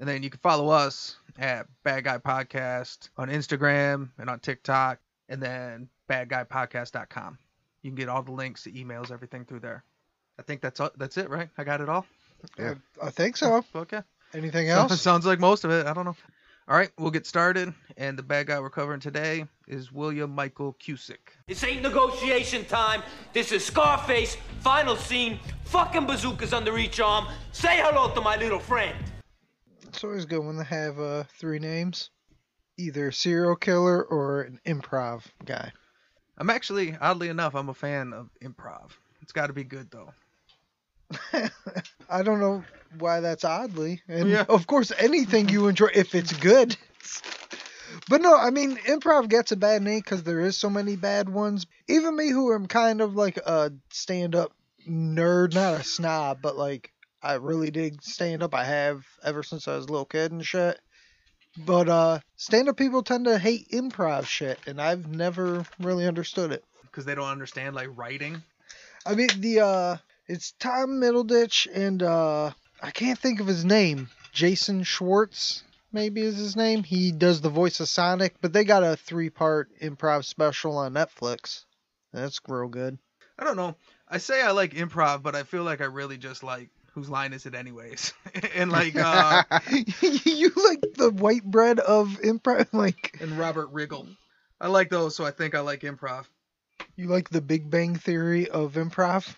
And 0.00 0.08
then 0.08 0.22
you 0.22 0.30
can 0.30 0.40
follow 0.40 0.68
us 0.70 1.16
at 1.38 1.66
Bad 1.84 2.04
Guy 2.04 2.18
Podcast 2.18 3.10
on 3.16 3.28
Instagram 3.28 4.10
and 4.18 4.28
on 4.28 4.40
TikTok, 4.40 4.98
and 5.28 5.40
then 5.42 5.88
badguypodcast.com. 6.10 7.38
You 7.82 7.90
can 7.90 7.96
get 7.96 8.08
all 8.08 8.22
the 8.22 8.32
links, 8.32 8.64
the 8.64 8.72
emails, 8.72 9.10
everything 9.12 9.44
through 9.44 9.60
there. 9.60 9.84
I 10.38 10.42
think 10.42 10.60
that's 10.60 10.80
all, 10.80 10.90
that's 10.96 11.16
it, 11.16 11.30
right? 11.30 11.48
I 11.58 11.64
got 11.64 11.80
it 11.80 11.88
all. 11.88 12.06
Yeah. 12.58 12.74
I, 13.02 13.06
I 13.06 13.10
think 13.10 13.36
so. 13.36 13.64
Okay. 13.76 14.00
Anything 14.34 14.66
So- 14.68 14.74
else? 14.74 15.00
sounds 15.00 15.26
like 15.26 15.38
most 15.38 15.64
of 15.64 15.70
it. 15.70 15.86
I 15.86 15.92
don't 15.92 16.04
know. 16.04 16.16
All 16.66 16.76
right, 16.78 16.90
we'll 16.98 17.10
get 17.10 17.26
started. 17.26 17.74
And 17.98 18.18
the 18.18 18.22
bad 18.22 18.46
guy 18.46 18.58
we're 18.58 18.70
covering 18.70 18.98
today 18.98 19.44
is 19.68 19.92
William 19.92 20.34
Michael 20.34 20.74
Cusick. 20.82 21.18
This 21.46 21.62
ain't 21.62 21.82
negotiation 21.82 22.64
time. 22.64 23.02
This 23.34 23.52
is 23.52 23.62
Scarface, 23.64 24.38
final 24.60 24.96
scene, 24.96 25.38
fucking 25.64 26.06
bazookas 26.06 26.54
under 26.54 26.78
each 26.78 27.00
arm. 27.00 27.26
Say 27.52 27.76
hello 27.82 28.12
to 28.14 28.20
my 28.22 28.36
little 28.36 28.58
friend. 28.58 28.96
It's 29.94 30.02
always 30.02 30.24
good 30.24 30.44
when 30.44 30.56
they 30.56 30.64
have 30.64 30.98
uh 30.98 31.22
three 31.38 31.60
names. 31.60 32.10
Either 32.76 33.12
serial 33.12 33.54
killer 33.54 34.02
or 34.02 34.40
an 34.40 34.58
improv 34.66 35.22
guy. 35.44 35.72
I'm 36.36 36.50
actually, 36.50 36.96
oddly 37.00 37.28
enough, 37.28 37.54
I'm 37.54 37.68
a 37.68 37.74
fan 37.74 38.12
of 38.12 38.28
improv. 38.42 38.90
It's 39.22 39.30
got 39.30 39.46
to 39.46 39.52
be 39.52 39.62
good 39.62 39.92
though. 39.92 40.12
I 42.10 42.22
don't 42.24 42.40
know 42.40 42.64
why 42.98 43.20
that's 43.20 43.44
oddly. 43.44 44.02
And 44.08 44.30
Yeah. 44.30 44.46
of 44.48 44.66
course 44.66 44.90
anything 44.98 45.48
you 45.48 45.68
enjoy 45.68 45.90
if 45.94 46.16
it's 46.16 46.32
good. 46.32 46.76
But 48.08 48.20
no, 48.20 48.36
I 48.36 48.50
mean 48.50 48.76
improv 48.78 49.28
gets 49.28 49.52
a 49.52 49.56
bad 49.56 49.80
name 49.80 50.00
because 50.00 50.24
there 50.24 50.40
is 50.40 50.58
so 50.58 50.68
many 50.68 50.96
bad 50.96 51.28
ones. 51.28 51.66
Even 51.86 52.16
me, 52.16 52.30
who 52.30 52.52
am 52.52 52.66
kind 52.66 53.00
of 53.00 53.14
like 53.14 53.36
a 53.36 53.70
stand-up 53.90 54.52
nerd, 54.90 55.54
not 55.54 55.80
a 55.80 55.84
snob, 55.84 56.42
but 56.42 56.56
like 56.56 56.92
I 57.24 57.34
really 57.34 57.70
dig 57.70 58.02
stand-up. 58.02 58.54
I 58.54 58.64
have 58.64 59.04
ever 59.24 59.42
since 59.42 59.66
I 59.66 59.76
was 59.76 59.86
a 59.86 59.88
little 59.88 60.04
kid 60.04 60.30
and 60.30 60.44
shit. 60.44 60.78
But 61.56 61.88
uh, 61.88 62.18
stand-up 62.36 62.76
people 62.76 63.02
tend 63.02 63.24
to 63.24 63.38
hate 63.38 63.70
improv 63.70 64.26
shit, 64.26 64.58
and 64.66 64.80
I've 64.80 65.06
never 65.06 65.64
really 65.80 66.06
understood 66.06 66.52
it. 66.52 66.64
Because 66.82 67.04
they 67.04 67.14
don't 67.14 67.28
understand 67.28 67.74
like 67.74 67.88
writing. 67.96 68.42
I 69.06 69.14
mean 69.14 69.28
the 69.38 69.60
uh 69.60 69.96
it's 70.26 70.52
Tom 70.52 71.00
Middleditch 71.00 71.66
and 71.72 72.02
uh 72.02 72.52
I 72.82 72.90
can't 72.90 73.18
think 73.18 73.40
of 73.40 73.46
his 73.46 73.64
name. 73.64 74.08
Jason 74.32 74.82
Schwartz 74.82 75.62
maybe 75.92 76.22
is 76.22 76.36
his 76.36 76.56
name. 76.56 76.82
He 76.82 77.12
does 77.12 77.40
the 77.40 77.50
voice 77.50 77.80
of 77.80 77.88
Sonic, 77.88 78.36
but 78.40 78.52
they 78.52 78.64
got 78.64 78.82
a 78.82 78.96
three 78.96 79.30
part 79.30 79.70
improv 79.80 80.24
special 80.24 80.78
on 80.78 80.94
Netflix. 80.94 81.64
That's 82.12 82.40
real 82.48 82.68
good. 82.68 82.98
I 83.38 83.44
don't 83.44 83.56
know. 83.56 83.76
I 84.08 84.18
say 84.18 84.42
I 84.42 84.52
like 84.52 84.74
improv, 84.74 85.22
but 85.22 85.34
I 85.34 85.42
feel 85.42 85.64
like 85.64 85.80
I 85.80 85.86
really 85.86 86.16
just 86.16 86.42
like 86.42 86.70
whose 86.94 87.10
line 87.10 87.32
is 87.32 87.46
it 87.46 87.54
anyways? 87.54 88.12
and 88.54 88.70
like 88.72 88.96
uh 88.96 89.42
you 90.02 90.50
like 90.56 90.84
the 90.96 91.10
white 91.14 91.44
bread 91.44 91.80
of 91.80 92.18
improv 92.22 92.68
like 92.72 93.16
and 93.20 93.38
Robert 93.38 93.72
Riggle. 93.72 94.08
I 94.60 94.68
like 94.68 94.88
those, 94.88 95.14
so 95.16 95.24
I 95.24 95.30
think 95.30 95.54
I 95.54 95.60
like 95.60 95.80
improv. 95.80 96.24
you 96.96 97.08
like 97.08 97.28
the 97.28 97.40
Big 97.40 97.68
Bang 97.70 97.96
theory 97.96 98.48
of 98.48 98.74
improv? 98.74 99.34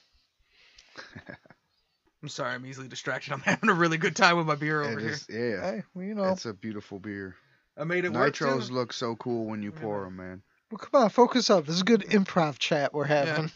I'm 2.23 2.29
sorry, 2.29 2.55
I'm 2.55 2.67
easily 2.67 2.89
distracted. 2.89 3.33
I'm 3.33 3.41
having 3.41 3.71
a 3.71 3.75
really 3.75 3.99
good 3.99 4.17
time 4.17 4.37
with 4.37 4.47
my 4.47 4.55
beer 4.55 4.83
over 4.83 4.99
It 4.99 5.03
here. 5.03 5.11
is, 5.11 5.27
yeah. 5.29 5.61
Hey, 5.63 5.83
well, 5.95 6.05
you 6.05 6.15
know. 6.15 6.29
It's 6.31 6.47
a 6.47 6.55
beautiful 6.55 6.99
beer. 6.99 7.37
I 7.77 7.85
made 7.85 8.05
it 8.05 8.13
work. 8.13 8.35
Nitros 8.35 8.69
too. 8.69 8.75
look 8.75 8.93
so 8.93 9.17
cool 9.17 9.47
when 9.47 9.63
you 9.63 9.71
pour 9.71 10.05
them, 10.05 10.17
man. 10.17 10.43
Well, 10.71 10.79
come 10.79 11.03
on, 11.03 11.11
focus 11.11 11.51
up. 11.51 11.67
This 11.67 11.77
is 11.77 11.83
a 11.83 11.85
good 11.85 12.03
improv 12.03 12.59
chat 12.59 12.93
we're 12.93 13.05
having. 13.05 13.45
Yeah. 13.45 13.51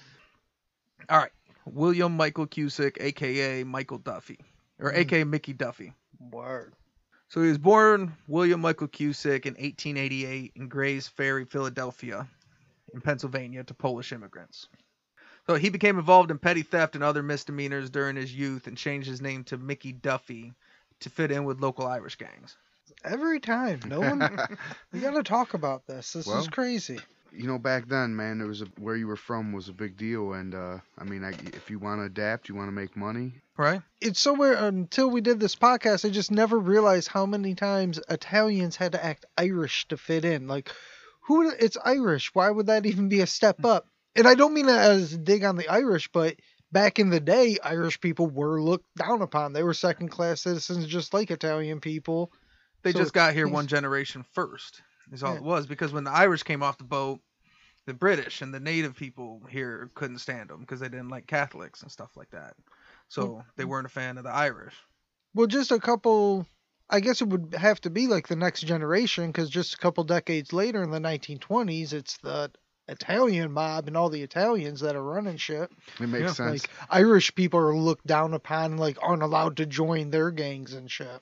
All 1.09 1.19
right. 1.19 1.33
William 1.73 2.17
Michael 2.17 2.47
Cusick, 2.47 2.97
aka 3.01 3.65
Michael 3.65 3.99
Duffy, 3.99 4.39
or 4.79 4.91
hmm. 4.91 4.99
aka 4.99 5.25
Mickey 5.25 5.53
Duffy. 5.53 5.93
Word. 6.19 6.75
So 7.29 7.43
he 7.43 7.49
was 7.49 7.59
born 7.59 8.17
William 8.27 8.61
Michael 8.61 8.89
Cusick 8.89 9.47
in 9.47 9.55
1888 9.55 10.53
in 10.57 10.69
Grays 10.69 11.07
Ferry, 11.07 11.45
Philadelphia, 11.45 12.27
in 12.93 13.01
Pennsylvania, 13.01 13.63
to 13.65 13.75
Polish 13.75 14.13
immigrants. 14.13 14.67
So 15.47 15.55
he 15.55 15.69
became 15.71 15.99
involved 15.99 16.31
in 16.31 16.39
petty 16.39 16.63
theft 16.63 16.97
and 16.97 17.05
other 17.05 17.23
misdemeanors 17.23 17.89
during 17.89 18.17
his 18.17 18.35
youth 18.35 18.67
and 18.67 18.77
changed 18.77 19.09
his 19.09 19.21
name 19.21 19.45
to 19.45 19.57
Mickey 19.57 19.93
Duffy 19.93 20.53
to 21.01 21.11
fit 21.11 21.31
in 21.31 21.45
with 21.45 21.61
local 21.61 21.87
Irish 21.87 22.17
gangs. 22.17 22.57
Every 23.05 23.41
time. 23.41 23.81
No 23.87 24.01
one 24.01 24.21
we 24.93 25.01
gotta 25.01 25.23
talk 25.23 25.55
about 25.55 25.87
this. 25.87 26.13
This 26.13 26.27
is 26.27 26.49
crazy. 26.49 26.99
You 27.33 27.47
know, 27.47 27.59
back 27.59 27.89
then, 27.89 28.15
man, 28.15 28.39
there 28.39 28.47
was 28.47 28.63
a, 28.63 28.67
where 28.79 28.97
you 28.97 29.07
were 29.07 29.17
from 29.17 29.53
was 29.53 29.69
a 29.69 29.73
big 29.73 29.97
deal, 29.97 30.33
and 30.33 30.55
uh, 30.55 30.79
I 30.99 31.05
mean, 31.05 31.25
I, 31.25 31.31
if 31.55 31.71
you 31.71 31.79
want 31.79 32.01
to 32.01 32.05
adapt, 32.05 32.49
you 32.49 32.55
want 32.55 32.69
to 32.69 32.73
make 32.73 32.97
money. 32.97 33.35
Right? 33.57 33.83
it's 34.01 34.21
so 34.21 34.33
weird 34.33 34.57
until 34.57 35.11
we 35.11 35.21
did 35.21 35.39
this 35.39 35.55
podcast 35.55 36.07
i 36.07 36.09
just 36.09 36.31
never 36.31 36.59
realized 36.59 37.09
how 37.09 37.27
many 37.27 37.55
times 37.55 38.01
italians 38.09 38.75
had 38.75 38.93
to 38.93 39.05
act 39.05 39.27
irish 39.37 39.87
to 39.89 39.99
fit 39.99 40.25
in. 40.25 40.49
Like 40.49 40.71
who 41.27 41.51
it's 41.51 41.77
irish. 41.85 42.35
Why 42.35 42.51
would 42.51 42.67
that 42.67 42.87
even 42.87 43.11
be 43.11 43.21
a 43.21 43.27
step 43.27 43.63
up? 43.65 43.87
And 44.17 44.27
i 44.27 44.35
don't 44.35 44.55
mean 44.55 44.67
that 44.67 44.91
as 44.91 45.13
a 45.13 45.19
dig 45.19 45.45
on 45.45 45.57
the 45.57 45.69
irish 45.69 46.09
but 46.11 46.37
back 46.73 46.99
in 46.99 47.11
the 47.11 47.21
day 47.21 47.59
irish 47.63 48.01
people 48.01 48.29
were 48.29 48.63
looked 48.63 48.87
down 48.97 49.21
upon. 49.23 49.53
They 49.53 49.63
were 49.63 49.75
second 49.75 50.09
class 50.09 50.41
citizens 50.43 50.87
just 50.87 51.13
like 51.13 51.31
italian 51.31 51.81
people. 51.81 52.33
They 52.83 52.93
So 52.93 53.01
just 53.01 53.13
got 53.13 53.35
here 53.35 53.47
one 53.47 53.67
generation 53.67 54.25
first, 54.33 54.81
is 55.13 55.23
all 55.23 55.33
Yeah. 55.33 55.39
it 55.39 55.45
was. 55.45 55.67
Because 55.67 55.93
when 55.93 56.05
the 56.05 56.11
Irish 56.11 56.43
came 56.43 56.63
off 56.63 56.79
the 56.79 56.85
boat, 56.85 57.21
the 57.87 57.95
British 57.95 58.43
and 58.43 58.53
the 58.53 58.61
native 58.61 58.95
people 58.97 59.43
here 59.51 59.91
couldn't 59.95 60.19
stand 60.19 60.51
them 60.51 60.61
because 60.61 60.81
they 60.81 60.89
didn't 60.89 61.09
like 61.09 61.27
Catholics 61.27 61.83
and 61.83 61.91
stuff 61.91 62.17
like 62.17 62.31
that. 62.31 62.55
So 63.09 63.43
they 63.57 63.65
weren't 63.65 63.87
a 63.87 63.91
fan 63.91 64.19
of 64.19 64.25
the 64.25 64.31
Irish. 64.31 64.75
Well, 65.35 65.47
just 65.47 65.71
a 65.73 65.79
couple. 65.79 66.47
I 66.93 66.99
guess 67.01 67.21
it 67.23 67.29
would 67.29 67.55
have 67.55 67.81
to 67.83 67.91
be 67.91 68.09
like 68.09 68.27
the 68.27 68.35
next 68.37 68.63
generation 68.63 69.29
because 69.29 69.49
just 69.49 69.75
a 69.75 69.79
couple 69.79 70.03
decades 70.05 70.53
later 70.53 70.83
in 70.83 70.91
the 70.91 70.99
1920s, 70.99 71.93
it's 71.93 72.17
the 72.19 72.51
Italian 72.89 73.53
mob 73.53 73.87
and 73.87 73.97
all 73.97 74.09
the 74.11 74.23
Italians 74.23 74.81
that 74.81 74.97
are 74.97 75.03
running 75.03 75.37
shit. 75.37 75.71
It 76.01 76.09
makes 76.09 76.23
Yeah, 76.23 76.33
sense. 76.33 76.63
Like 76.63 76.71
Irish 76.91 77.33
people 77.37 77.61
are 77.61 77.77
looked 77.77 78.07
down 78.07 78.35
upon, 78.35 78.77
like 78.77 78.99
aren't 79.01 79.23
allowed 79.23 79.59
to 79.59 79.67
join 79.67 80.11
their 80.11 80.33
gangs 80.33 80.75
and 80.75 80.91
shit. 80.91 81.21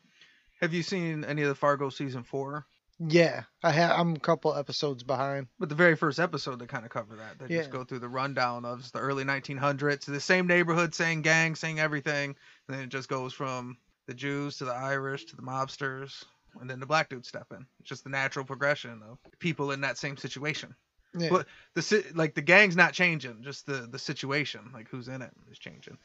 Have 0.63 0.73
you 0.73 0.83
seen 0.83 1.25
any 1.25 1.43
of 1.43 1.49
the 1.49 1.55
Fargo 1.55 1.91
season 1.91 2.23
four? 2.23 2.65
Yeah, 3.01 3.45
I 3.63 3.71
have. 3.71 3.99
I'm 3.99 4.17
a 4.17 4.19
couple 4.19 4.55
episodes 4.55 5.05
behind. 5.05 5.47
But 5.59 5.69
the 5.69 5.77
very 5.77 5.95
first 5.95 6.19
episode, 6.19 6.59
they 6.59 6.67
kind 6.67 6.85
of 6.85 6.91
cover 6.91 7.17
that. 7.17 7.39
They 7.39 7.55
just 7.55 7.71
go 7.71 7.85
through 7.85 8.01
the 8.01 8.09
rundown 8.09 8.65
of 8.65 8.91
the 8.91 8.99
early 8.99 9.25
1900s, 9.25 10.05
the 10.05 10.21
same 10.21 10.47
neighborhood, 10.49 10.95
same 10.95 11.23
gang, 11.23 11.55
same 11.55 11.79
everything. 11.79 12.35
And 12.67 12.77
then 12.77 12.81
it 12.81 12.89
just 12.89 13.09
goes 13.09 13.33
from 13.33 13.77
the 14.07 14.15
Jews 14.15 14.57
to 14.57 14.65
the 14.65 14.73
Irish 14.73 15.27
to 15.27 15.37
the 15.37 15.43
mobsters, 15.43 16.25
and 16.61 16.69
then 16.69 16.81
the 16.81 16.87
black 16.87 17.09
dudes 17.09 17.29
step 17.29 17.47
in. 17.53 17.65
It's 17.79 17.89
just 17.89 18.05
the 18.05 18.11
natural 18.11 18.45
progression 18.45 19.03
of 19.09 19.19
people 19.39 19.71
in 19.71 19.83
that 19.83 19.99
same 19.99 20.17
situation. 20.17 20.75
Yeah. 21.17 21.29
But 21.31 21.47
the 21.75 22.05
like 22.15 22.35
the 22.35 22.43
gang's 22.43 22.77
not 22.77 22.93
changing, 22.93 23.43
just 23.43 23.67
the 23.67 23.89
the 23.91 23.99
situation, 23.99 24.71
like 24.75 24.89
who's 24.89 25.09
in 25.09 25.23
it, 25.23 25.31
is 25.51 25.59
changing. 25.59 25.99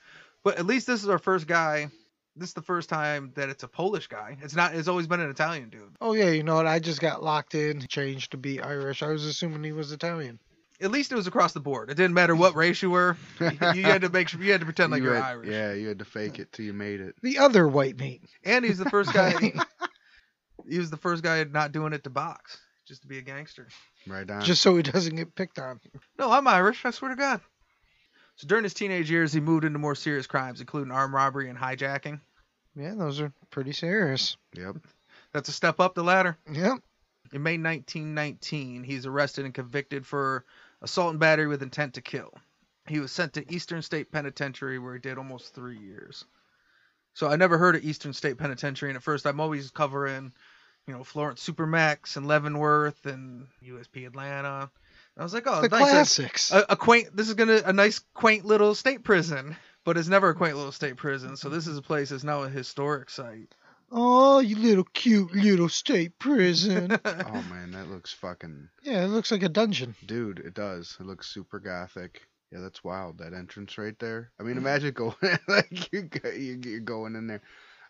But 0.43 0.57
at 0.59 0.65
least 0.65 0.87
this 0.87 1.01
is 1.01 1.09
our 1.09 1.17
first 1.17 1.47
guy. 1.47 1.89
This 2.35 2.49
is 2.49 2.53
the 2.55 2.61
first 2.63 2.89
time 2.89 3.31
that 3.35 3.49
it's 3.49 3.63
a 3.63 3.67
Polish 3.67 4.07
guy. 4.07 4.37
It's 4.41 4.55
not. 4.55 4.73
It's 4.73 4.87
always 4.87 5.05
been 5.07 5.19
an 5.19 5.29
Italian 5.29 5.69
dude. 5.69 5.95
Oh 6.01 6.13
yeah, 6.13 6.29
you 6.29 6.41
know 6.43 6.55
what? 6.55 6.65
I 6.67 6.79
just 6.79 6.99
got 6.99 7.21
locked 7.23 7.53
in, 7.53 7.81
changed 7.87 8.31
to 8.31 8.37
be 8.37 8.59
Irish. 8.59 9.03
I 9.03 9.07
was 9.07 9.25
assuming 9.25 9.63
he 9.63 9.71
was 9.71 9.91
Italian. 9.91 10.39
At 10.81 10.89
least 10.91 11.11
it 11.11 11.15
was 11.15 11.27
across 11.27 11.53
the 11.53 11.59
board. 11.59 11.91
It 11.91 11.95
didn't 11.95 12.15
matter 12.15 12.35
what 12.35 12.55
race 12.55 12.81
you 12.81 12.89
were. 12.89 13.15
You, 13.39 13.51
you 13.75 13.83
had 13.83 14.01
to 14.01 14.09
make 14.09 14.27
sure 14.27 14.41
you 14.41 14.51
had 14.51 14.61
to 14.61 14.65
pretend 14.65 14.91
like 14.91 15.01
You 15.03 15.09
you 15.09 15.13
are 15.13 15.21
had- 15.21 15.23
Irish. 15.25 15.49
Yeah, 15.49 15.73
you 15.73 15.87
had 15.87 15.99
to 15.99 16.05
fake 16.05 16.39
it 16.39 16.51
till 16.51 16.65
you 16.65 16.73
made 16.73 16.99
it. 16.99 17.15
The 17.21 17.37
other 17.37 17.67
white 17.67 17.97
meat. 17.99 18.23
And 18.43 18.65
he's 18.65 18.79
the 18.79 18.89
first 18.89 19.13
guy. 19.13 19.53
he 20.67 20.79
was 20.79 20.89
the 20.89 20.97
first 20.97 21.23
guy 21.23 21.43
not 21.51 21.71
doing 21.71 21.93
it 21.93 22.03
to 22.05 22.09
box, 22.09 22.57
just 22.87 23.03
to 23.03 23.07
be 23.07 23.19
a 23.19 23.21
gangster. 23.21 23.67
Right 24.07 24.29
on. 24.29 24.41
Just 24.41 24.61
so 24.63 24.75
he 24.75 24.81
doesn't 24.83 25.15
get 25.15 25.35
picked 25.35 25.59
on. 25.59 25.79
No, 26.17 26.31
I'm 26.31 26.47
Irish. 26.47 26.83
I 26.83 26.91
swear 26.91 27.11
to 27.11 27.15
God. 27.17 27.39
So 28.35 28.47
during 28.47 28.63
his 28.63 28.73
teenage 28.73 29.11
years, 29.11 29.31
he 29.31 29.39
moved 29.39 29.63
into 29.63 29.79
more 29.79 29.95
serious 29.95 30.27
crimes, 30.27 30.59
including 30.59 30.91
armed 30.91 31.13
robbery 31.13 31.49
and 31.49 31.57
hijacking. 31.57 32.19
Yeah, 32.75 32.95
those 32.95 33.19
are 33.19 33.31
pretty 33.51 33.73
serious. 33.73 34.37
Yep. 34.55 34.77
That's 35.33 35.49
a 35.49 35.53
step 35.53 35.79
up 35.79 35.93
the 35.93 36.03
ladder. 36.03 36.37
Yep. 36.51 36.79
In 37.31 37.43
May 37.43 37.57
1919, 37.57 38.83
he's 38.83 39.05
arrested 39.05 39.45
and 39.45 39.53
convicted 39.53 40.05
for 40.05 40.45
assault 40.81 41.11
and 41.11 41.19
battery 41.19 41.47
with 41.47 41.63
intent 41.63 41.95
to 41.95 42.01
kill. 42.01 42.33
He 42.87 42.99
was 42.99 43.11
sent 43.11 43.33
to 43.33 43.53
Eastern 43.53 43.81
State 43.81 44.11
Penitentiary 44.11 44.77
where 44.77 44.93
he 44.93 44.99
did 44.99 45.17
almost 45.17 45.53
three 45.53 45.79
years. 45.79 46.25
So 47.13 47.27
I 47.27 47.35
never 47.35 47.57
heard 47.57 47.75
of 47.75 47.83
Eastern 47.83 48.13
State 48.13 48.37
Penitentiary, 48.37 48.89
and 48.89 48.97
at 48.97 49.03
first 49.03 49.25
I'm 49.25 49.39
always 49.39 49.71
covering, 49.71 50.33
you 50.87 50.93
know, 50.93 51.03
Florence 51.03 51.47
Supermax 51.47 52.17
and 52.17 52.27
Leavenworth 52.27 53.05
and 53.05 53.47
USP 53.63 54.05
Atlanta. 54.07 54.69
And 55.15 55.21
I 55.21 55.23
was 55.23 55.33
like, 55.33 55.43
oh, 55.45 55.61
the 55.61 55.69
nice. 55.69 55.79
classics. 55.91 56.51
A, 56.51 56.65
a 56.69 56.75
quaint. 56.75 57.15
This 57.15 57.27
is 57.27 57.35
gonna 57.35 57.61
a 57.65 57.73
nice 57.73 57.99
quaint 58.13 58.45
little 58.45 58.73
state 58.75 59.03
prison, 59.03 59.55
but 59.83 59.97
it's 59.97 60.07
never 60.07 60.29
a 60.29 60.35
quaint 60.35 60.55
little 60.55 60.71
state 60.71 60.95
prison. 60.97 61.37
So 61.37 61.49
this 61.49 61.67
is 61.67 61.77
a 61.77 61.81
place 61.81 62.09
that's 62.09 62.23
now 62.23 62.43
a 62.43 62.49
historic 62.49 63.09
site. 63.09 63.53
oh, 63.91 64.39
you 64.39 64.55
little 64.57 64.85
cute 64.93 65.33
little 65.35 65.69
state 65.69 66.17
prison. 66.17 66.97
Oh 67.05 67.43
man, 67.49 67.71
that 67.71 67.89
looks 67.89 68.11
fucking 68.13 68.69
yeah, 68.83 69.03
it 69.03 69.09
looks 69.09 69.31
like 69.31 69.43
a 69.43 69.49
dungeon. 69.49 69.95
dude. 70.05 70.39
It 70.39 70.53
does. 70.55 70.97
It 70.99 71.05
looks 71.05 71.27
super 71.27 71.59
gothic. 71.59 72.21
Yeah, 72.51 72.59
that's 72.61 72.83
wild. 72.83 73.17
That 73.19 73.33
entrance 73.33 73.77
right 73.77 73.97
there. 73.99 74.31
I 74.39 74.43
mean, 74.43 74.55
mm. 74.55 74.59
imagine 74.59 74.93
going 74.95 75.15
like 75.47 75.91
you 75.93 76.03
go- 76.03 76.29
you- 76.29 76.59
you're 76.63 76.79
going 76.79 77.15
in 77.15 77.27
there. 77.27 77.41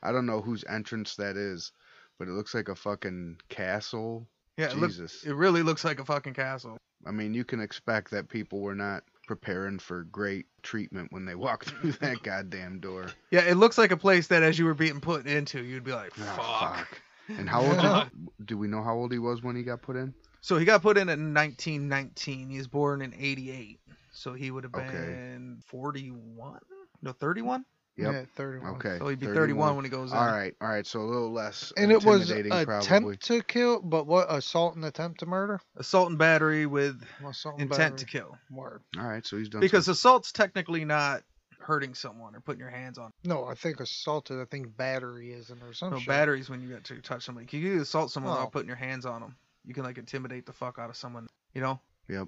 I 0.01 0.11
don't 0.11 0.25
know 0.25 0.41
whose 0.41 0.65
entrance 0.67 1.15
that 1.15 1.37
is, 1.37 1.71
but 2.19 2.27
it 2.27 2.31
looks 2.31 2.53
like 2.53 2.67
a 2.67 2.75
fucking 2.75 3.37
castle. 3.49 4.27
Yeah, 4.57 4.67
it, 4.71 4.77
looks, 4.77 4.99
it 5.25 5.33
really 5.33 5.63
looks 5.63 5.83
like 5.83 5.99
a 5.99 6.05
fucking 6.05 6.33
castle. 6.35 6.77
I 7.05 7.11
mean, 7.11 7.33
you 7.33 7.43
can 7.43 7.59
expect 7.59 8.11
that 8.11 8.29
people 8.29 8.59
were 8.61 8.75
not 8.75 9.03
preparing 9.27 9.79
for 9.79 10.03
great 10.03 10.45
treatment 10.63 11.11
when 11.11 11.25
they 11.25 11.35
walked 11.35 11.69
through 11.81 11.93
that 11.93 12.23
goddamn 12.23 12.79
door. 12.79 13.13
Yeah, 13.31 13.41
it 13.41 13.55
looks 13.55 13.77
like 13.77 13.91
a 13.91 13.97
place 13.97 14.27
that 14.27 14.43
as 14.43 14.57
you 14.59 14.65
were 14.65 14.73
being 14.73 14.99
put 14.99 15.25
into, 15.27 15.63
you'd 15.63 15.83
be 15.83 15.93
like, 15.93 16.13
fuck. 16.13 16.39
Ah, 16.39 16.75
fuck. 16.77 17.01
And 17.37 17.49
how 17.49 17.61
old? 17.65 17.75
Yeah. 17.75 18.05
Did, 18.37 18.47
do 18.47 18.57
we 18.57 18.67
know 18.67 18.83
how 18.83 18.95
old 18.95 19.11
he 19.11 19.19
was 19.19 19.41
when 19.41 19.55
he 19.55 19.63
got 19.63 19.81
put 19.81 19.95
in? 19.95 20.13
So 20.41 20.57
he 20.57 20.65
got 20.65 20.81
put 20.81 20.97
in 20.97 21.07
in 21.09 21.33
1919. 21.33 22.49
He 22.49 22.57
was 22.57 22.67
born 22.67 23.01
in 23.01 23.13
88. 23.17 23.79
So 24.11 24.33
he 24.33 24.51
would 24.51 24.65
have 24.65 24.75
Okay. 24.75 24.91
been 24.91 25.61
41? 25.67 26.59
No, 27.01 27.11
31? 27.13 27.65
Yep. 27.95 28.11
Yeah, 28.13 28.23
31. 28.35 28.75
Okay. 28.75 28.97
So 28.97 29.07
he'd 29.07 29.19
be 29.19 29.27
31, 29.27 29.75
when 29.75 29.85
he 29.85 29.91
goes 29.91 30.11
in. 30.11 30.17
All 30.17 30.25
right, 30.25 30.55
all 30.59 30.67
right. 30.67 30.85
So 30.85 30.99
a 31.01 31.03
little 31.03 31.31
less. 31.31 31.71
And 31.77 31.91
it 31.91 32.03
was 32.03 32.31
attempt 32.31 32.87
probably. 32.87 33.17
to 33.17 33.41
kill, 33.43 33.81
but 33.81 34.07
what 34.07 34.25
assault 34.33 34.75
and 34.75 34.83
attempt 34.85 35.19
to 35.19 35.27
murder? 35.27 35.61
Assault 35.77 36.09
and 36.09 36.17
battery 36.17 36.65
with 36.65 37.03
Assault 37.27 37.59
and 37.59 37.71
intent 37.71 37.99
to 37.99 38.05
kill. 38.05 38.35
Word. 38.49 38.81
All 38.97 39.05
right, 39.05 39.23
so 39.25 39.37
he's 39.37 39.49
done. 39.49 39.61
Because 39.61 39.85
some- 39.85 39.91
assault's 39.91 40.31
technically 40.31 40.85
not 40.85 41.21
hurting 41.59 41.93
someone 41.93 42.35
or 42.35 42.39
putting 42.41 42.59
your 42.59 42.69
hands 42.71 42.97
on. 42.97 43.11
No, 43.23 43.45
I 43.45 43.53
think 43.53 43.79
assaulted. 43.79 44.39
I 44.41 44.45
think 44.45 44.75
battery 44.75 45.31
isn't 45.31 45.61
or 45.63 45.73
some 45.73 45.91
No, 45.91 45.99
shit. 45.99 46.07
batteries 46.07 46.49
when 46.49 46.61
you 46.61 46.67
get 46.69 46.83
to 46.85 46.99
touch 47.01 47.23
somebody. 47.23 47.45
You 47.55 47.71
can 47.73 47.79
assault 47.81 48.11
someone 48.11 48.31
Oh. 48.33 48.35
without 48.37 48.51
putting 48.51 48.67
your 48.67 48.75
hands 48.75 49.05
on 49.05 49.21
them. 49.21 49.35
You 49.65 49.73
can 49.75 49.83
like 49.83 49.97
intimidate 49.99 50.45
the 50.45 50.51
fuck 50.51 50.77
out 50.79 50.89
of 50.89 50.97
someone. 50.97 51.27
You 51.53 51.61
know. 51.61 51.79
Yep. 52.09 52.27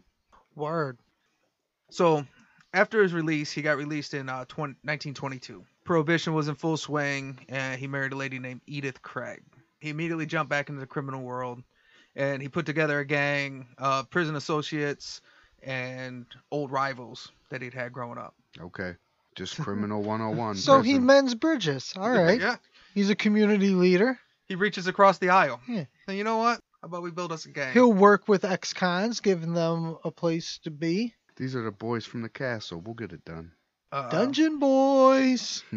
Word. 0.56 1.00
So 1.90 2.26
after 2.76 3.02
his 3.02 3.14
release, 3.14 3.52
he 3.52 3.62
got 3.62 3.78
released 3.78 4.14
in 4.14 4.28
uh, 4.28 4.46
20, 4.50 4.74
1922. 4.84 5.64
Prohibition 5.86 6.34
was 6.34 6.50
in 6.50 6.56
full 6.56 6.78
swing, 6.78 7.40
and 7.48 7.80
he 7.80 7.88
married 7.88 8.12
a 8.12 8.18
lady 8.18 8.38
named 8.38 8.62
Edith 8.68 9.02
Craig. 9.02 9.42
He 9.80 9.90
immediately 9.90 10.26
jumped 10.26 10.50
back 10.50 10.68
into 10.68 10.82
the 10.82 10.88
criminal 10.88 11.24
world, 11.24 11.64
and 12.16 12.42
he 12.42 12.50
put 12.50 12.66
together 12.66 13.00
a 13.00 13.06
gang 13.06 13.68
of 13.78 14.10
prison 14.10 14.36
associates 14.36 15.22
and 15.64 16.26
old 16.52 16.72
rivals 16.72 17.32
that 17.50 17.62
he'd 17.62 17.74
had 17.74 17.94
growing 17.94 18.18
up. 18.18 18.36
Okay. 18.60 18.96
Just 19.36 19.58
criminal 19.58 20.02
101. 20.02 20.56
So 20.56 20.82
he 20.82 21.00
mends 21.00 21.34
bridges. 21.34 21.94
All 21.98 22.10
right. 22.10 22.40
Yeah. 22.40 22.58
He's 22.94 23.10
a 23.10 23.16
community 23.16 23.70
leader. 23.70 24.20
He 24.48 24.56
reaches 24.56 24.88
across 24.88 25.18
the 25.18 25.30
aisle. 25.30 25.60
Yeah. 25.68 25.86
And 26.08 26.18
you 26.18 26.24
know 26.24 26.38
what? 26.38 26.60
How 26.82 26.88
about 26.88 27.04
we 27.04 27.12
build 27.12 27.32
us 27.32 27.46
a 27.46 27.50
gang? 27.50 27.74
He'll 27.74 27.92
work 27.92 28.28
with 28.28 28.46
ex-cons, 28.46 29.20
giving 29.22 29.54
them 29.54 29.98
a 30.04 30.12
place 30.12 30.60
to 30.64 30.72
be. 30.72 31.14
These 31.38 31.56
are 31.56 31.64
the 31.64 31.72
boys 31.72 32.06
from 32.06 32.22
the 32.22 32.30
castle. 32.30 32.82
We'll 32.82 32.96
get 32.96 33.14
it 33.14 33.26
done. 33.26 33.52
Uh, 33.92 34.10
Dungeon 34.10 34.60
boys. 34.60 35.64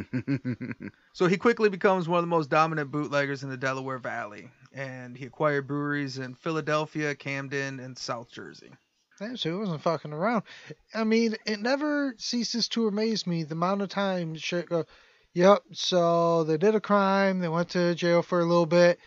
So 1.18 1.26
he 1.26 1.36
quickly 1.36 1.68
becomes 1.68 2.08
one 2.08 2.18
of 2.18 2.22
the 2.22 2.28
most 2.28 2.48
dominant 2.48 2.92
bootleggers 2.92 3.42
in 3.42 3.50
the 3.50 3.56
Delaware 3.56 3.98
Valley, 3.98 4.50
and 4.72 5.16
he 5.16 5.26
acquired 5.26 5.66
breweries 5.66 6.16
in 6.16 6.36
Philadelphia, 6.36 7.16
Camden, 7.16 7.80
and 7.80 7.98
South 7.98 8.30
Jersey. 8.30 8.70
Damn, 9.18 9.36
so 9.36 9.50
he 9.50 9.56
wasn't 9.56 9.82
fucking 9.82 10.12
around. 10.12 10.44
I 10.94 11.02
mean, 11.02 11.34
it 11.44 11.58
never 11.58 12.14
ceases 12.18 12.68
to 12.68 12.86
amaze 12.86 13.26
me 13.26 13.42
the 13.42 13.56
amount 13.56 13.82
of 13.82 13.88
time 13.88 14.36
shit 14.36 14.68
go. 14.68 14.84
Yep. 15.34 15.62
So 15.72 16.44
they 16.44 16.56
did 16.56 16.76
a 16.76 16.80
crime. 16.80 17.40
They 17.40 17.48
went 17.48 17.70
to 17.70 17.96
jail 17.96 18.22
for 18.22 18.38
a 18.38 18.46
little 18.46 18.66
bit, 18.66 19.00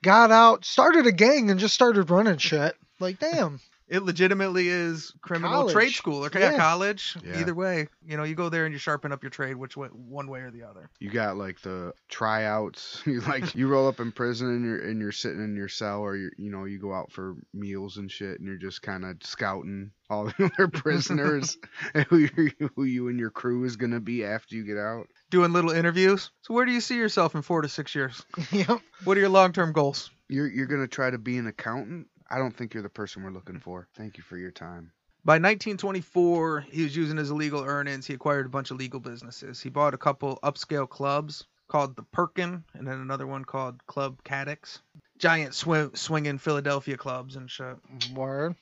got 0.00 0.30
out, 0.30 0.64
started 0.64 1.08
a 1.08 1.12
gang, 1.12 1.50
and 1.50 1.58
just 1.58 1.74
started 1.74 2.08
running 2.08 2.38
shit. 2.38 2.76
Like, 3.00 3.18
damn. 3.32 3.58
It 3.88 4.02
legitimately 4.02 4.68
is 4.68 5.14
criminal 5.22 5.50
College. 5.52 5.72
trade 5.72 5.92
school 5.92 6.24
or 6.24 6.30
yeah, 6.34 6.52
Yeah. 6.52 6.56
college. 6.58 7.16
Yeah. 7.24 7.40
Either 7.40 7.54
way, 7.54 7.88
you 8.04 8.16
know, 8.16 8.24
you 8.24 8.34
go 8.34 8.48
there 8.50 8.64
and 8.66 8.72
you 8.74 8.78
sharpen 8.78 9.12
up 9.12 9.22
your 9.22 9.30
trade, 9.30 9.56
which 9.56 9.76
way, 9.76 9.88
one 9.88 10.28
way 10.28 10.40
or 10.40 10.50
the 10.50 10.62
other. 10.64 10.90
you 11.00 11.10
got 11.10 11.36
like 11.36 11.60
the 11.62 11.92
tryouts. 12.08 13.02
You 13.06 13.20
like 13.22 13.54
you 13.54 13.68
roll 13.68 13.88
up 13.88 14.00
in 14.00 14.12
prison 14.12 14.48
and 14.48 14.64
you're 14.64 14.78
and 14.86 15.00
you're 15.00 15.12
sitting 15.12 15.42
in 15.42 15.56
your 15.56 15.68
cell 15.68 16.00
or 16.02 16.14
you 16.16 16.30
you 16.36 16.50
know 16.50 16.64
you 16.66 16.78
go 16.78 16.92
out 16.92 17.10
for 17.10 17.36
meals 17.54 17.96
and 17.96 18.10
shit 18.10 18.38
and 18.38 18.46
you're 18.46 18.56
just 18.58 18.82
kind 18.82 19.04
of 19.04 19.16
scouting 19.22 19.92
all 20.10 20.26
the 20.38 20.50
other 20.54 20.68
prisoners 20.68 21.56
and 21.94 22.04
who 22.04 22.18
you 22.18 22.70
who 22.76 22.84
you 22.84 23.08
and 23.08 23.18
your 23.18 23.30
crew 23.30 23.64
is 23.64 23.76
gonna 23.76 24.00
be 24.00 24.24
after 24.24 24.54
you 24.54 24.64
get 24.64 24.76
out. 24.76 25.06
Doing 25.30 25.52
little 25.52 25.70
interviews. 25.70 26.30
So 26.42 26.52
where 26.54 26.64
do 26.66 26.72
you 26.72 26.80
see 26.80 26.96
yourself 26.96 27.34
in 27.34 27.42
four 27.42 27.62
to 27.62 27.68
six 27.68 27.94
years? 27.94 28.22
yep. 28.52 28.80
What 29.04 29.16
are 29.16 29.20
your 29.20 29.28
long-term 29.30 29.72
goals? 29.72 30.10
You're 30.28 30.48
you're 30.48 30.66
gonna 30.66 30.86
try 30.88 31.10
to 31.10 31.18
be 31.18 31.38
an 31.38 31.46
accountant. 31.46 32.08
I 32.30 32.38
don't 32.38 32.54
think 32.54 32.74
you're 32.74 32.82
the 32.82 32.88
person 32.88 33.22
we're 33.22 33.30
looking 33.30 33.58
for. 33.58 33.88
Thank 33.94 34.16
you 34.16 34.22
for 34.22 34.36
your 34.36 34.50
time. 34.50 34.92
By 35.24 35.34
1924, 35.34 36.60
he 36.70 36.82
was 36.84 36.96
using 36.96 37.16
his 37.16 37.30
illegal 37.30 37.62
earnings. 37.64 38.06
He 38.06 38.14
acquired 38.14 38.46
a 38.46 38.50
bunch 38.50 38.70
of 38.70 38.78
legal 38.78 39.00
businesses. 39.00 39.60
He 39.60 39.68
bought 39.68 39.94
a 39.94 39.98
couple 39.98 40.38
upscale 40.42 40.88
clubs 40.88 41.44
called 41.68 41.96
the 41.96 42.02
Perkin, 42.02 42.64
and 42.74 42.86
then 42.86 43.00
another 43.00 43.26
one 43.26 43.44
called 43.44 43.84
Club 43.86 44.22
Cadix. 44.24 44.80
Giant 45.18 45.54
sw- 45.54 45.94
swinging 45.94 46.38
Philadelphia 46.38 46.96
clubs 46.96 47.36
and 47.36 47.50
shit. 47.50 47.76
Word. 48.14 48.54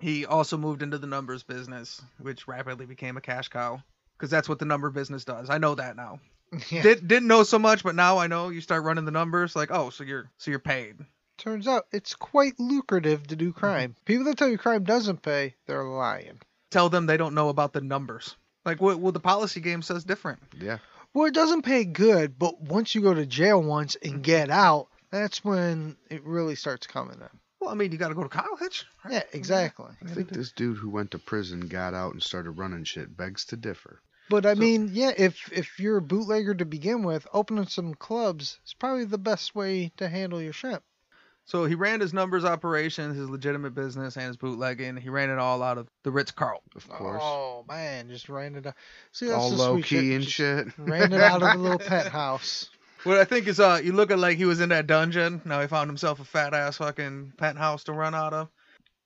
He 0.00 0.26
also 0.26 0.56
moved 0.56 0.82
into 0.82 0.98
the 0.98 1.06
numbers 1.06 1.42
business, 1.42 2.02
which 2.18 2.48
rapidly 2.48 2.86
became 2.86 3.16
a 3.16 3.20
cash 3.20 3.48
cow. 3.48 3.82
Because 4.16 4.30
that's 4.30 4.48
what 4.48 4.58
the 4.58 4.64
number 4.64 4.90
business 4.90 5.24
does. 5.24 5.50
I 5.50 5.58
know 5.58 5.74
that 5.74 5.96
now. 5.96 6.20
Yeah. 6.70 6.82
Did, 6.82 7.08
didn't 7.08 7.26
know 7.26 7.42
so 7.42 7.58
much, 7.58 7.82
but 7.82 7.96
now 7.96 8.18
I 8.18 8.28
know. 8.28 8.48
You 8.48 8.60
start 8.60 8.84
running 8.84 9.04
the 9.04 9.10
numbers, 9.10 9.56
like, 9.56 9.72
oh, 9.72 9.90
so 9.90 10.04
you're 10.04 10.30
so 10.38 10.52
you're 10.52 10.60
paid. 10.60 10.94
Turns 11.36 11.66
out 11.66 11.86
it's 11.92 12.14
quite 12.14 12.58
lucrative 12.58 13.26
to 13.26 13.36
do 13.36 13.50
mm-hmm. 13.50 13.58
crime. 13.58 13.96
People 14.04 14.24
that 14.24 14.38
tell 14.38 14.48
you 14.48 14.58
crime 14.58 14.84
doesn't 14.84 15.22
pay, 15.22 15.54
they're 15.66 15.84
lying. 15.84 16.40
Tell 16.70 16.88
them 16.88 17.06
they 17.06 17.16
don't 17.16 17.34
know 17.34 17.48
about 17.48 17.72
the 17.72 17.80
numbers. 17.80 18.36
Like, 18.64 18.80
what? 18.80 18.98
Well, 18.98 19.12
the 19.12 19.20
policy 19.20 19.60
game 19.60 19.82
says 19.82 20.04
different. 20.04 20.40
Yeah. 20.58 20.78
Well, 21.12 21.26
it 21.26 21.34
doesn't 21.34 21.62
pay 21.62 21.84
good, 21.84 22.38
but 22.38 22.60
once 22.60 22.94
you 22.94 23.00
go 23.00 23.14
to 23.14 23.26
jail 23.26 23.62
once 23.62 23.94
and 24.02 24.14
mm-hmm. 24.14 24.22
get 24.22 24.50
out, 24.50 24.88
that's 25.10 25.44
when 25.44 25.96
it 26.10 26.24
really 26.24 26.56
starts 26.56 26.86
coming 26.86 27.20
in. 27.20 27.38
Well, 27.60 27.70
I 27.70 27.74
mean, 27.74 27.92
you 27.92 27.98
got 27.98 28.08
to 28.08 28.14
go 28.14 28.24
to 28.24 28.28
college. 28.28 28.84
right? 29.04 29.14
Yeah, 29.14 29.22
exactly. 29.32 29.90
I 30.04 30.08
think 30.08 30.28
this 30.28 30.52
dude 30.52 30.76
who 30.76 30.90
went 30.90 31.12
to 31.12 31.18
prison 31.18 31.68
got 31.68 31.94
out 31.94 32.12
and 32.12 32.22
started 32.22 32.52
running 32.52 32.84
shit 32.84 33.16
begs 33.16 33.44
to 33.46 33.56
differ. 33.56 34.00
But 34.28 34.44
I 34.44 34.54
So- 34.54 34.60
mean, 34.60 34.90
yeah, 34.92 35.12
if 35.16 35.52
if 35.52 35.78
you're 35.78 35.98
a 35.98 36.02
bootlegger 36.02 36.54
to 36.54 36.64
begin 36.64 37.04
with, 37.04 37.26
opening 37.32 37.66
some 37.66 37.94
clubs 37.94 38.58
is 38.66 38.74
probably 38.74 39.04
the 39.04 39.18
best 39.18 39.54
way 39.54 39.92
to 39.98 40.08
handle 40.08 40.40
your 40.40 40.52
shit. 40.52 40.82
So 41.46 41.66
he 41.66 41.74
ran 41.74 42.00
his 42.00 42.14
numbers 42.14 42.44
operation, 42.44 43.14
his 43.14 43.28
legitimate 43.28 43.74
business, 43.74 44.16
and 44.16 44.26
his 44.26 44.36
bootlegging. 44.36 44.96
He 44.96 45.10
ran 45.10 45.28
it 45.30 45.38
all 45.38 45.62
out 45.62 45.76
of 45.76 45.88
the 46.02 46.10
Ritz 46.10 46.30
Carlton. 46.30 46.70
Of 46.74 46.88
course. 46.88 47.20
Oh 47.22 47.64
man, 47.68 48.08
just 48.08 48.28
ran 48.28 48.54
it 48.54 48.66
out. 48.66 48.74
See, 49.12 49.26
that's 49.26 49.38
All 49.38 49.50
low 49.50 49.72
sweet 49.74 49.84
key 49.84 49.96
shit. 49.96 50.14
and 50.14 50.22
Just 50.22 50.34
shit. 50.34 50.68
Ran 50.78 51.12
it 51.12 51.20
out 51.20 51.42
of 51.42 51.52
the 51.52 51.58
little 51.58 51.78
penthouse. 51.86 52.70
What 53.04 53.18
I 53.18 53.24
think 53.24 53.46
is, 53.46 53.60
uh, 53.60 53.80
you 53.84 53.92
look 53.92 54.10
at 54.10 54.18
like 54.18 54.38
he 54.38 54.46
was 54.46 54.60
in 54.60 54.70
that 54.70 54.86
dungeon. 54.86 55.42
Now 55.44 55.60
he 55.60 55.66
found 55.66 55.90
himself 55.90 56.20
a 56.20 56.24
fat 56.24 56.54
ass 56.54 56.78
fucking 56.78 57.34
penthouse 57.36 57.84
to 57.84 57.92
run 57.92 58.14
out 58.14 58.32
of. 58.32 58.48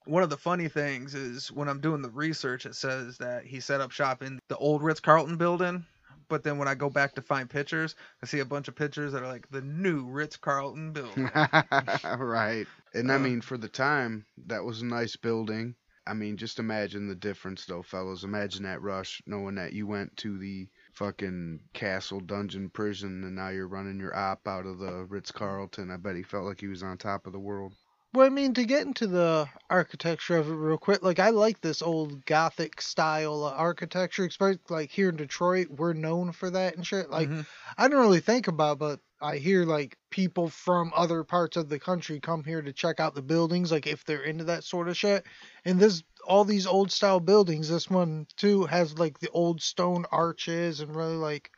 One 0.04 0.22
of 0.22 0.30
the 0.30 0.36
funny 0.36 0.68
things 0.68 1.14
is 1.16 1.50
when 1.50 1.68
I'm 1.68 1.80
doing 1.80 2.00
the 2.00 2.08
research, 2.08 2.64
it 2.64 2.76
says 2.76 3.18
that 3.18 3.44
he 3.44 3.58
set 3.58 3.80
up 3.80 3.90
shop 3.90 4.22
in 4.22 4.38
the 4.48 4.56
old 4.56 4.82
Ritz 4.82 5.00
Carlton 5.00 5.36
building. 5.36 5.84
But 6.28 6.42
then 6.44 6.58
when 6.58 6.68
I 6.68 6.74
go 6.74 6.90
back 6.90 7.14
to 7.14 7.22
find 7.22 7.48
pictures, 7.50 7.94
I 8.22 8.26
see 8.26 8.40
a 8.40 8.44
bunch 8.46 8.68
of 8.68 8.76
pictures 8.76 9.12
that 9.12 9.22
are 9.22 9.28
like 9.28 9.48
the 9.50 9.62
new 9.62 10.06
Ritz 10.06 10.36
Carlton 10.36 10.92
building. 10.92 11.32
right. 12.18 12.66
And 12.94 13.10
I 13.12 13.16
Uh. 13.16 13.18
mean, 13.18 13.40
for 13.40 13.56
the 13.58 13.68
time, 13.68 14.26
that 14.46 14.64
was 14.64 14.80
a 14.82 14.86
nice 14.86 15.16
building. 15.16 15.74
I 16.06 16.14
mean, 16.14 16.36
just 16.36 16.58
imagine 16.58 17.06
the 17.08 17.14
difference, 17.14 17.66
though, 17.66 17.82
fellas. 17.82 18.24
Imagine 18.24 18.62
that 18.64 18.80
rush, 18.82 19.20
knowing 19.26 19.56
that 19.56 19.72
you 19.74 19.86
went 19.86 20.16
to 20.18 20.38
the 20.38 20.68
fucking 20.94 21.60
castle, 21.74 22.20
dungeon, 22.20 22.70
prison, 22.70 23.24
and 23.24 23.34
now 23.36 23.48
you're 23.50 23.68
running 23.68 24.00
your 24.00 24.16
op 24.16 24.46
out 24.48 24.66
of 24.66 24.78
the 24.78 25.04
Ritz 25.04 25.30
Carlton. 25.32 25.90
I 25.90 25.96
bet 25.96 26.16
he 26.16 26.22
felt 26.22 26.46
like 26.46 26.60
he 26.60 26.68
was 26.68 26.82
on 26.82 26.96
top 26.98 27.26
of 27.26 27.32
the 27.32 27.40
world. 27.40 27.74
Well, 28.14 28.24
I 28.24 28.30
mean, 28.30 28.54
to 28.54 28.64
get 28.64 28.86
into 28.86 29.06
the 29.06 29.48
architecture 29.68 30.36
of 30.38 30.48
it 30.48 30.54
real 30.54 30.78
quick, 30.78 31.02
like 31.02 31.18
I 31.18 31.28
like 31.28 31.60
this 31.60 31.82
old 31.82 32.24
Gothic 32.24 32.80
style 32.80 33.44
of 33.44 33.52
architecture, 33.52 34.24
especially 34.24 34.60
like 34.70 34.90
here 34.90 35.10
in 35.10 35.16
Detroit, 35.16 35.68
we're 35.68 35.92
known 35.92 36.32
for 36.32 36.48
that 36.50 36.74
and 36.74 36.86
shit. 36.86 37.10
Like 37.10 37.28
Mhm. 37.28 37.46
I 37.76 37.86
don't 37.88 38.00
really 38.00 38.20
think 38.20 38.48
about, 38.48 38.72
it, 38.74 38.78
but 38.78 39.00
I 39.20 39.36
hear 39.36 39.64
like 39.66 39.98
people 40.10 40.48
from 40.48 40.90
other 40.96 41.22
parts 41.22 41.58
of 41.58 41.68
the 41.68 41.78
country 41.78 42.18
come 42.18 42.44
here 42.44 42.62
to 42.62 42.72
check 42.72 42.98
out 42.98 43.14
the 43.14 43.20
buildings, 43.22 43.70
like 43.70 43.86
if 43.86 44.04
they're 44.06 44.22
into 44.22 44.44
that 44.44 44.64
sort 44.64 44.88
of 44.88 44.96
shit. 44.96 45.26
And 45.66 45.78
this, 45.78 46.02
all 46.26 46.44
these 46.44 46.66
old 46.66 46.90
style 46.90 47.20
buildings, 47.20 47.68
this 47.68 47.90
one 47.90 48.26
too 48.36 48.64
has 48.66 48.98
like 48.98 49.18
the 49.18 49.30
old 49.30 49.60
stone 49.60 50.06
arches 50.10 50.80
and 50.80 50.96
really 50.96 51.16
like, 51.16 51.50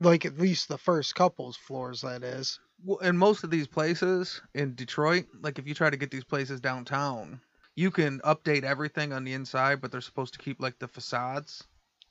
like 0.00 0.24
at 0.26 0.38
least 0.38 0.68
the 0.68 0.78
first 0.78 1.14
couple's 1.14 1.56
floors. 1.56 2.02
That 2.02 2.22
is. 2.24 2.60
Well, 2.84 2.98
in 2.98 3.16
most 3.16 3.44
of 3.44 3.50
these 3.50 3.68
places 3.68 4.40
in 4.54 4.74
Detroit, 4.74 5.26
like 5.40 5.58
if 5.58 5.66
you 5.66 5.74
try 5.74 5.90
to 5.90 5.96
get 5.96 6.10
these 6.10 6.24
places 6.24 6.60
downtown, 6.60 7.40
you 7.76 7.90
can 7.90 8.20
update 8.20 8.64
everything 8.64 9.12
on 9.12 9.24
the 9.24 9.32
inside, 9.32 9.80
but 9.80 9.92
they're 9.92 10.00
supposed 10.00 10.32
to 10.34 10.38
keep 10.38 10.60
like 10.60 10.78
the 10.78 10.88
facades. 10.88 11.64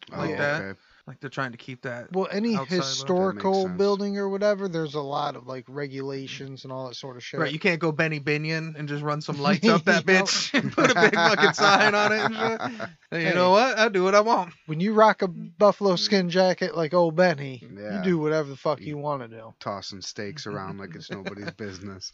Like 0.10 0.32
oh, 0.32 0.38
that? 0.38 0.62
Oh, 0.62 0.66
okay. 0.66 0.80
Like 1.08 1.20
they're 1.20 1.30
trying 1.32 1.52
to 1.52 1.58
keep 1.58 1.82
that. 1.82 2.12
Well, 2.14 2.28
any 2.32 2.56
outside. 2.56 2.70
That 2.80 2.86
historical 2.86 3.68
building 3.68 4.18
or 4.20 4.30
whatever, 4.30 4.68
there's 4.68 4.94
a 4.94 5.02
lot 5.02 5.36
of 5.36 5.48
like 5.48 5.66
regulations 5.68 6.64
and 6.64 6.72
all 6.72 6.88
that 6.88 6.96
sort 6.96 7.18
of 7.18 7.24
shit. 7.24 7.40
Right, 7.40 7.52
you 7.52 7.58
can't 7.60 7.80
go 7.80 7.92
Benny 7.92 8.20
Binion 8.20 8.76
and 8.78 8.88
just 8.88 9.04
run 9.04 9.20
some 9.22 9.40
lights 9.42 9.68
up 9.68 9.84
that 9.86 10.06
bitch 10.06 10.54
and 10.58 10.72
put 10.72 10.92
a 10.92 10.94
big 10.94 11.16
fucking 11.16 11.54
sign 11.54 11.96
on 11.96 12.12
it 12.12 12.20
and 12.22 12.36
shit. 12.36 12.90
Hey, 13.10 13.28
you 13.30 13.34
know 13.34 13.50
what? 13.50 13.78
I 13.80 13.90
do 13.90 14.04
what 14.04 14.14
I 14.16 14.22
want. 14.22 14.54
when 14.68 14.80
you 14.80 14.94
rock 14.94 15.22
a 15.24 15.28
buffalo 15.28 15.96
skin 15.96 16.30
jacket 16.30 16.76
like 16.78 16.94
old 16.94 17.16
Benny, 17.16 17.64
Yeah. 17.76 17.98
you 17.98 18.04
do 18.04 18.20
whatever 18.20 18.50
the 18.50 18.56
fuck 18.58 18.80
You- 18.80 18.88
you 18.88 18.98
want 18.98 19.24
to 19.24 19.28
do. 19.28 19.54
Tossing 19.60 20.02
steaks 20.02 20.46
around 20.46 20.78
like 20.78 20.94
it's 20.96 21.10
nobody's 21.10 21.52
business. 21.52 22.12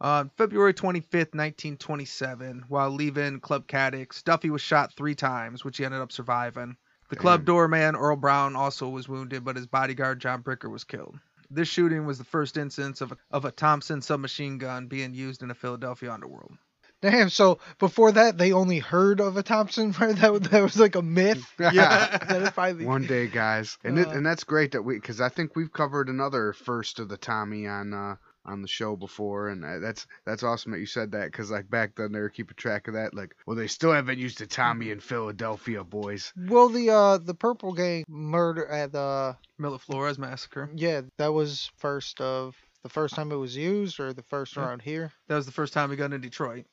On 0.00 0.26
uh, 0.26 0.28
February 0.38 0.72
25th, 0.72 1.34
1927, 1.34 2.64
while 2.68 2.90
leaving 2.90 3.40
Club 3.40 3.66
Cadix, 3.66 4.22
Duffy 4.24 4.48
was 4.50 4.62
shot 4.62 4.94
three 4.96 5.14
times, 5.14 5.64
which 5.64 5.76
he 5.78 5.84
ended 5.84 6.00
up 6.00 6.12
surviving. 6.12 6.76
The 7.08 7.16
club 7.16 7.40
Damn. 7.40 7.44
doorman, 7.46 7.96
Earl 7.96 8.16
Brown, 8.16 8.54
also 8.56 8.88
was 8.88 9.08
wounded, 9.08 9.44
but 9.44 9.56
his 9.56 9.66
bodyguard, 9.66 10.20
John 10.20 10.42
Bricker, 10.42 10.70
was 10.70 10.84
killed. 10.84 11.18
This 11.50 11.68
shooting 11.68 12.04
was 12.04 12.18
the 12.18 12.24
first 12.24 12.56
instance 12.58 13.00
of 13.00 13.12
a, 13.12 13.16
of 13.30 13.44
a 13.46 13.50
Thompson 13.50 14.02
submachine 14.02 14.58
gun 14.58 14.86
being 14.86 15.14
used 15.14 15.40
in 15.42 15.48
the 15.48 15.54
Philadelphia 15.54 16.12
underworld. 16.12 16.52
Damn. 17.00 17.30
So 17.30 17.60
before 17.78 18.12
that, 18.12 18.36
they 18.36 18.52
only 18.52 18.80
heard 18.80 19.20
of 19.20 19.36
a 19.36 19.42
Thompson. 19.42 19.94
Right? 19.98 20.16
That 20.18 20.32
was, 20.32 20.40
that 20.50 20.62
was 20.62 20.78
like 20.78 20.96
a 20.96 21.02
myth. 21.02 21.44
Yeah. 21.58 22.18
Then 22.28 22.42
it 22.42 22.52
finally- 22.54 22.84
One 22.84 23.06
day, 23.06 23.28
guys, 23.28 23.78
and 23.84 23.98
it, 23.98 24.08
Uh. 24.08 24.10
and 24.10 24.26
that's 24.26 24.44
great 24.44 24.72
that 24.72 24.82
we 24.82 24.96
because 24.96 25.20
I 25.20 25.28
think 25.30 25.54
we've 25.56 25.72
covered 25.72 26.08
another 26.08 26.52
first 26.52 26.98
of 26.98 27.08
the 27.08 27.16
Tommy 27.16 27.66
on 27.66 27.94
uh, 27.94 28.16
on 28.44 28.62
the 28.62 28.68
show 28.68 28.96
before, 28.96 29.48
and 29.48 29.64
uh, 29.64 29.78
that's 29.78 30.06
that's 30.26 30.42
awesome 30.42 30.72
that 30.72 30.78
you 30.80 30.86
said 30.86 31.12
that 31.12 31.30
because 31.30 31.50
like 31.50 31.68
back 31.70 31.94
then 31.96 32.12
they 32.12 32.20
were 32.20 32.28
keeping 32.30 32.56
track 32.56 32.88
of 32.88 32.94
that. 32.94 33.14
Like, 33.14 33.34
well, 33.46 33.56
they 33.56 33.66
still 33.66 33.92
haven't 33.92 34.18
used 34.18 34.38
the 34.38 34.46
Tommy 34.46 34.90
in 34.90 35.00
Philadelphia, 35.00 35.84
boys. 35.84 36.32
Well, 36.36 36.68
the 36.68 36.90
uh 36.90 37.18
the 37.18 37.34
Purple 37.34 37.72
Gang 37.72 38.04
murder 38.08 38.66
at 38.66 38.92
the 38.92 39.36
Milaflores 39.60 40.18
massacre. 40.18 40.70
yeah 40.74 41.00
that 41.18 41.32
was 41.32 41.70
first 41.78 42.20
of 42.20 42.54
the 42.82 42.88
first 42.88 43.14
time 43.16 43.32
it 43.32 43.36
was 43.36 43.56
used 43.56 43.98
or 43.98 44.12
the 44.12 44.22
first 44.22 44.56
Yeah. 44.56 44.64
around 44.64 44.82
here. 44.82 45.12
That 45.28 45.36
was 45.36 45.46
the 45.46 45.52
first 45.52 45.72
time 45.72 45.90
he 45.90 45.96
got 45.96 46.12
in 46.12 46.20
Detroit. 46.20 46.66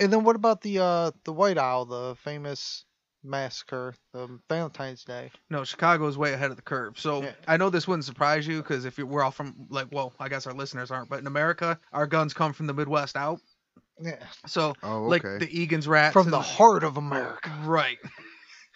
And 0.00 0.12
then 0.12 0.24
what 0.24 0.36
about 0.36 0.60
the 0.62 0.78
uh 0.80 1.10
the 1.24 1.32
White 1.32 1.58
Owl, 1.58 1.84
the 1.84 2.16
famous 2.16 2.84
massacre, 3.26 3.94
the 4.12 4.38
Valentine's 4.48 5.04
Day? 5.04 5.30
No, 5.50 5.64
Chicago 5.64 6.06
is 6.06 6.16
way 6.16 6.32
ahead 6.32 6.50
of 6.50 6.56
the 6.56 6.62
curve. 6.62 6.98
So 6.98 7.22
Yeah. 7.22 7.32
I 7.46 7.56
know 7.56 7.70
this 7.70 7.86
wouldn't 7.88 8.04
surprise 8.04 8.46
you 8.46 8.58
because 8.62 8.84
if 8.84 8.96
you, 8.98 9.06
we're 9.06 9.22
all 9.22 9.30
from 9.30 9.66
like, 9.68 9.88
well, 9.92 10.12
I 10.20 10.28
guess 10.28 10.46
our 10.46 10.54
listeners 10.54 10.90
aren't, 10.90 11.08
but 11.08 11.18
in 11.20 11.26
America, 11.26 11.78
our 11.92 12.06
guns 12.06 12.32
come 12.34 12.52
from 12.52 12.66
the 12.66 12.74
Midwest 12.74 13.16
out. 13.16 13.40
Yeah, 14.00 14.22
So 14.46 14.74
Oh, 14.82 15.04
like 15.04 15.22
the 15.22 15.48
Egan's 15.50 15.88
rats 15.88 16.12
from 16.12 16.26
and- 16.26 16.32
the 16.32 16.40
heart 16.40 16.84
of 16.84 16.96
America. 16.98 17.50
right. 17.64 17.98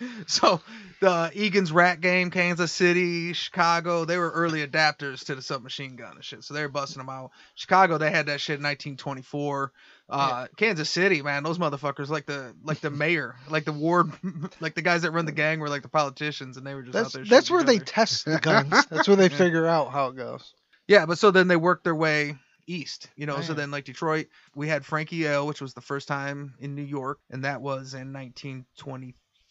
So 0.27 0.61
the 1.01 1.31
Egan's 1.35 1.73
rat 1.73 2.01
game, 2.01 2.31
Kansas 2.31 2.73
City, 2.73 3.33
Chicago, 3.33 4.05
they 4.05 4.17
were 4.19 4.31
early 4.31 4.67
adapters 4.67 5.25
to 5.27 5.35
the 5.35 5.43
submachine 5.43 5.97
gun 5.97 6.17
and 6.17 6.25
shit. 6.25 6.45
So 6.45 6.55
they 6.55 6.63
were 6.63 6.69
busting 6.69 7.01
them 7.01 7.09
out. 7.09 7.31
Chicago, 7.55 7.99
they 7.99 8.11
had 8.11 8.27
that 8.27 8.41
shit 8.41 8.59
in 8.59 8.65
1924. 8.65 9.73
Uh, 10.09 10.47
Kansas 10.57 10.91
City, 10.91 11.23
man, 11.23 11.43
those 11.43 11.59
motherfuckers 11.59 12.09
like 12.09 12.27
the 12.27 12.55
like 12.63 12.81
the 12.81 12.91
mayor, 12.91 13.37
like 13.51 13.65
the 13.65 13.73
ward, 13.73 14.13
like 14.61 14.75
the 14.75 14.83
guys 14.83 15.03
that 15.03 15.13
run 15.13 15.25
the 15.27 15.33
gang 15.33 15.61
were 15.61 15.69
like 15.69 15.83
the 15.83 15.89
politicians, 15.89 16.57
and 16.57 16.67
they 16.67 16.75
were 16.75 16.83
just 16.83 16.95
That's 16.95 17.09
out 17.09 17.13
there. 17.13 17.25
that's 17.25 17.51
where 17.51 17.63
they 17.63 17.79
test 17.79 18.25
the 18.25 18.39
guns. 18.39 18.87
That's 18.91 19.07
where 19.09 19.17
they 19.17 19.29
Yeah. 19.29 19.39
figure 19.39 19.67
out 19.67 19.93
how 19.93 20.09
it 20.09 20.17
goes. 20.17 20.53
Yeah, 20.89 21.07
but 21.07 21.19
so 21.19 21.31
then 21.31 21.47
they 21.49 21.57
worked 21.57 21.85
their 21.85 21.95
way 21.95 22.37
east, 22.67 23.09
you 23.17 23.27
know. 23.27 23.41
So 23.43 23.55
then, 23.55 23.71
like 23.71 23.85
Detroit, 23.85 24.27
we 24.57 24.67
had 24.69 24.85
Frankie 24.85 25.17
Yale, 25.17 25.47
which 25.47 25.61
was 25.61 25.75
the 25.75 25.81
first 25.81 26.09
time 26.09 26.55
in 26.59 26.75
New 26.75 26.83
York, 26.83 27.19
and 27.31 27.45
that 27.45 27.61
was 27.63 27.95
in 27.95 28.13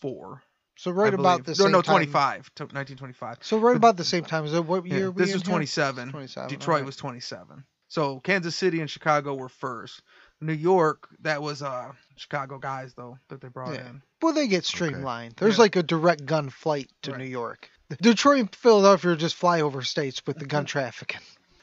1924. 0.03 0.43
So 0.77 0.91
right 0.91 1.11
I 1.13 1.15
about 1.15 1.43
believe. 1.43 1.57
the 1.57 1.61
no, 1.63 1.65
same 1.65 1.71
no, 1.73 1.81
time. 1.81 1.93
25, 1.95 2.55
to 2.55 2.63
1925. 2.63 3.37
So 3.41 3.57
right 3.57 3.75
about 3.75 3.97
the 3.97 4.05
same 4.05 4.23
time. 4.23 4.45
Is 4.45 4.53
it 4.53 4.65
what 4.65 4.85
year? 4.85 5.11
we 5.11 5.23
this 5.23 5.33
was 5.33 5.43
27. 5.43 6.11
27. 6.11 6.49
Detroit 6.49 6.67
alright. 6.75 6.85
was 6.85 6.95
27. 6.95 7.63
So 7.89 8.19
Kansas 8.19 8.55
City 8.55 8.79
and 8.79 8.89
Chicago 8.89 9.35
were 9.35 9.49
first. 9.49 10.01
New 10.41 10.53
York, 10.53 11.09
that 11.21 11.41
was 11.41 11.61
uh 11.61 11.91
Chicago 12.15 12.59
guys 12.59 12.93
though 12.93 13.17
that 13.27 13.41
they 13.41 13.49
brought 13.49 13.73
Yeah. 13.73 13.89
in. 13.89 14.01
Well, 14.21 14.33
they 14.33 14.47
get 14.47 14.63
streamlined. 14.63 15.33
There's 15.37 15.57
Yeah. 15.57 15.63
like 15.63 15.75
a 15.75 15.83
direct 15.83 16.25
gun 16.25 16.49
flight 16.49 16.89
to 17.03 17.11
Right. 17.11 17.19
New 17.19 17.25
York. 17.25 17.69
Detroit 18.01 18.39
and 18.39 18.55
Philadelphia 18.55 19.11
are 19.11 19.15
just 19.17 19.37
flyover 19.39 19.85
states 19.85 20.21
with 20.25 20.37
the 20.37 20.45
gun 20.45 20.63
trafficking. 20.73 21.19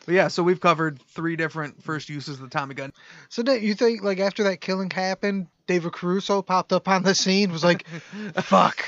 But 0.06 0.14
yeah, 0.14 0.28
so 0.28 0.44
we've 0.44 0.60
covered 0.60 1.02
three 1.02 1.34
different 1.34 1.82
first 1.82 2.08
uses 2.08 2.36
of 2.36 2.40
the 2.42 2.48
Tommy 2.48 2.76
gun. 2.76 2.92
So 3.28 3.42
then 3.42 3.62
you 3.62 3.74
think 3.74 4.02
like 4.04 4.20
after 4.20 4.44
that 4.44 4.60
killing 4.60 4.88
happened, 4.88 5.48
David 5.66 5.92
Caruso 5.92 6.42
popped 6.42 6.72
up 6.72 6.86
on 6.88 7.02
the 7.02 7.14
scene, 7.14 7.50
was 7.50 7.64
like, 7.64 7.86
"Fuck, 8.36 8.84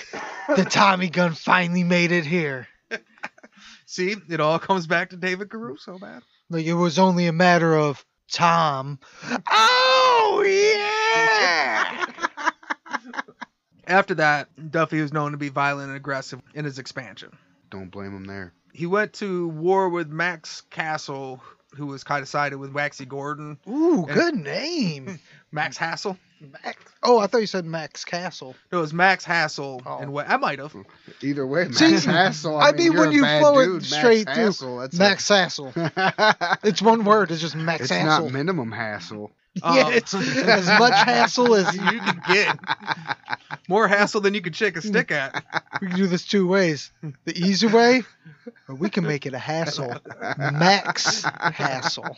the 0.55 0.65
Tommy 0.65 1.11
gun 1.11 1.33
finally 1.33 1.83
made 1.83 2.13
it 2.13 2.25
here." 2.25 2.69
See, 3.87 4.15
it 4.29 4.39
all 4.39 4.61
comes 4.61 4.87
back 4.87 5.11
to 5.11 5.17
David 5.17 5.51
Caruso, 5.51 5.99
man. 5.99 6.23
Like 6.51 6.67
it 6.67 6.75
was 6.75 7.01
only 7.01 7.27
a 7.27 7.33
matter 7.33 7.77
of 7.77 8.05
Tom. 8.31 9.01
Oh 9.51 10.45
yeah. 10.47 12.07
After 13.89 14.15
that, 14.17 14.71
Duffy 14.71 15.01
was 15.01 15.13
known 15.13 15.33
to 15.33 15.39
be 15.39 15.49
violent 15.49 15.89
and 15.89 15.97
aggressive 15.97 16.41
in 16.55 16.65
his 16.65 16.79
expansion. 16.79 17.37
Don't 17.71 17.91
blame 17.91 18.15
him 18.15 18.25
there. 18.25 18.53
He 18.73 18.87
went 18.87 19.15
to 19.15 19.49
war 19.49 19.89
with 19.89 20.09
Max 20.09 20.63
Castle, 20.71 21.43
who 21.75 21.87
was 21.87 22.05
kind 22.05 22.23
of 22.23 22.29
sided 22.29 22.59
with 22.59 22.73
Waxy 22.73 23.05
Gordon. 23.07 23.59
Ooh, 23.69 24.07
good 24.07 24.35
name. 24.35 25.19
Max 25.53 25.77
Hassel. 25.77 26.17
Max- 26.65 26.85
Oh, 27.03 27.19
I 27.19 27.27
thought 27.27 27.39
you 27.39 27.47
said 27.47 27.65
Max 27.65 28.05
Castle. 28.05 28.55
No, 28.71 28.79
it 28.79 28.81
was 28.83 28.93
Max 28.93 29.25
Hassel, 29.25 29.81
Oh. 29.87 29.99
and 29.99 30.13
what 30.13 30.29
I 30.29 30.37
might 30.37 30.59
have. 30.59 30.75
Either 31.23 31.47
way, 31.47 31.65
Max 31.65 31.79
See, 31.79 31.93
Hassel. 31.97 32.57
I 32.59 32.69
I, 32.69 32.73
mean, 32.73 32.91
mean, 32.91 32.99
when 32.99 33.13
you're 33.13 33.27
you 33.27 33.41
flow 33.41 33.59
it 33.77 33.83
straight 33.83 34.27
Max 34.27 34.37
through, 34.37 34.45
Hassel, 34.47 34.79
that's 34.79 34.99
Max 34.99 35.29
Hassel. 35.29 35.73
It's 36.65 36.83
one 36.83 37.05
word. 37.05 37.31
It's 37.31 37.41
just 37.41 37.57
Max 37.57 37.83
it's 37.83 37.91
Hassel. 37.91 38.25
not 38.27 38.33
minimum 38.33 38.71
hassle. 38.73 39.33
yeah, 39.55 39.87
Um, 39.87 39.93
it's 39.93 40.13
as 40.15 40.67
much 40.79 40.93
hassle 40.93 41.55
as 41.55 41.75
you 41.75 41.81
can 41.81 42.21
get. 42.29 42.59
More 43.69 43.89
hassle 43.89 44.21
than 44.21 44.35
you 44.35 44.41
can 44.41 44.53
shake 44.53 44.77
a 44.77 44.83
stick 44.83 45.11
at. 45.11 45.43
We 45.81 45.89
can 45.89 45.97
do 45.97 46.07
this 46.07 46.25
two 46.27 46.47
ways. 46.47 46.93
The 47.25 47.37
easy 47.37 47.67
way, 47.69 48.03
or 48.69 48.75
we 48.75 48.91
can 48.91 49.05
make 49.05 49.25
it 49.27 49.35
a 49.35 49.39
hassle. 49.39 49.95
Max 50.39 51.23
hassle. 51.23 52.17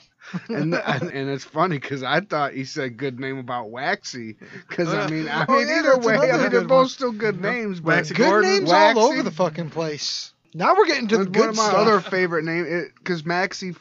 and, 0.48 0.74
and 0.74 1.30
it's 1.30 1.44
funny 1.44 1.78
because 1.78 2.02
I 2.02 2.20
thought 2.20 2.52
he 2.52 2.64
said 2.64 2.96
good 2.96 3.20
name 3.20 3.38
about 3.38 3.70
Waxy. 3.70 4.36
Because. 4.68 4.92
I 4.92 5.08
mean, 5.08 5.28
I 5.28 5.46
Oh, 5.48 5.52
mean, 5.58 5.68
yeah, 5.68 5.78
either 5.78 5.98
way, 5.98 6.16
I 6.30 6.36
mean, 6.38 6.50
they're 6.50 6.60
both 6.62 6.70
one. 6.70 6.88
still 6.88 7.12
good 7.12 7.40
names. 7.40 7.80
But 7.80 7.96
Waxy 7.96 8.14
Good 8.14 8.26
Gordon, 8.28 8.50
names 8.50 8.70
Waxy. 8.70 9.00
all 9.00 9.06
over 9.08 9.22
the 9.22 9.30
fucking 9.30 9.70
place. 9.70 10.32
Now 10.52 10.74
we're 10.76 10.86
getting 10.86 11.06
to 11.08 11.18
the 11.18 11.24
one 11.24 11.32
good 11.32 11.48
of 11.50 11.56
my 11.56 11.68
stuff. 11.68 11.78
other 11.86 12.00
favorite 12.00 12.44
name, 12.44 12.90
because 12.98 13.24
Maxie, 13.24 13.74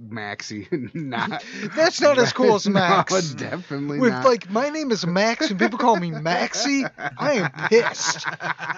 Maxie, 0.00 0.68
not. 0.94 1.44
That's 1.76 2.00
not 2.00 2.18
as 2.18 2.32
cool 2.32 2.54
as 2.54 2.68
Max. 2.68 3.12
No, 3.12 3.36
definitely 3.36 3.98
With 4.00 4.12
not. 4.12 4.24
like 4.24 4.50
my 4.50 4.68
name 4.68 4.90
is 4.90 5.06
Max 5.06 5.50
and 5.50 5.58
people 5.58 5.78
call 5.78 5.96
me 5.96 6.10
Maxie, 6.10 6.84
I 6.98 7.32
am 7.34 7.68
pissed. 7.68 8.26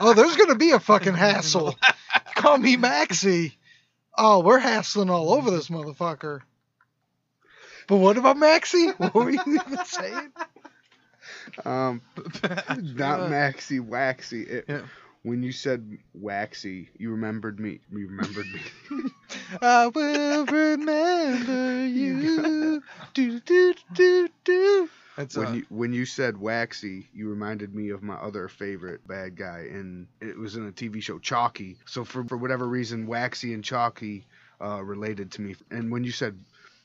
Oh, 0.01 0.15
there's 0.15 0.37
gonna 0.37 0.55
be 0.57 0.71
a 0.71 0.81
fucking 0.81 1.15
hassle. 1.15 1.77
Call 2.37 2.59
me 2.59 2.77
Maxie. 2.77 3.57
Oh, 4.17 4.41
we're 4.41 4.59
hassling 4.59 5.11
all 5.11 5.33
over 5.35 5.51
this 5.51 5.69
motherfucker. 5.69 6.41
But 7.89 7.97
what 7.99 8.17
about 8.17 8.37
Maxie? 8.37 8.89
What 8.91 9.15
were 9.15 9.31
you 9.31 9.41
even 9.47 9.85
saying? 9.85 10.33
um, 11.65 12.03
not 12.79 13.31
Maxie, 13.31 13.81
Waxy. 13.81 14.43
It, 14.43 14.65
Yeah. 14.69 14.81
When 15.27 15.43
you 15.43 15.51
said 15.51 15.99
Waxy, 16.15 16.89
you 16.99 17.11
remembered 17.11 17.59
me. 17.59 17.81
You 17.91 18.07
remembered 18.07 18.47
me. 18.47 19.11
I 19.61 19.89
will 19.89 20.47
remember 20.47 21.85
you. 21.85 22.81
Do 23.13 23.41
do 23.41 23.75
do 23.93 24.29
do. 24.45 24.89
That's 25.17 25.37
when 25.37 25.49
uh, 25.49 25.53
you 25.55 25.67
when 25.69 25.93
you 25.93 26.07
said 26.07 26.37
Waxy, 26.37 27.09
you 27.13 27.29
reminded 27.29 27.75
me 27.75 27.91
of 27.91 28.05
my 28.05 28.15
other 28.15 28.47
favorite 28.47 29.05
bad 29.09 29.35
guy, 29.35 29.67
and 29.69 30.07
it 30.21 30.39
was 30.39 30.55
in 30.55 30.69
a 30.69 30.71
TV 30.71 31.03
show 31.03 31.19
Chalky. 31.19 31.77
So 31.87 32.05
for 32.05 32.23
for 32.23 32.37
whatever 32.37 32.69
reason, 32.69 33.09
Waxy 33.09 33.53
and 33.53 33.65
Chalky 33.65 34.29
uh, 34.61 34.81
related 34.85 35.33
to 35.33 35.43
me. 35.43 35.57
And 35.73 35.91
when 35.91 36.05
you 36.05 36.13
said 36.13 36.39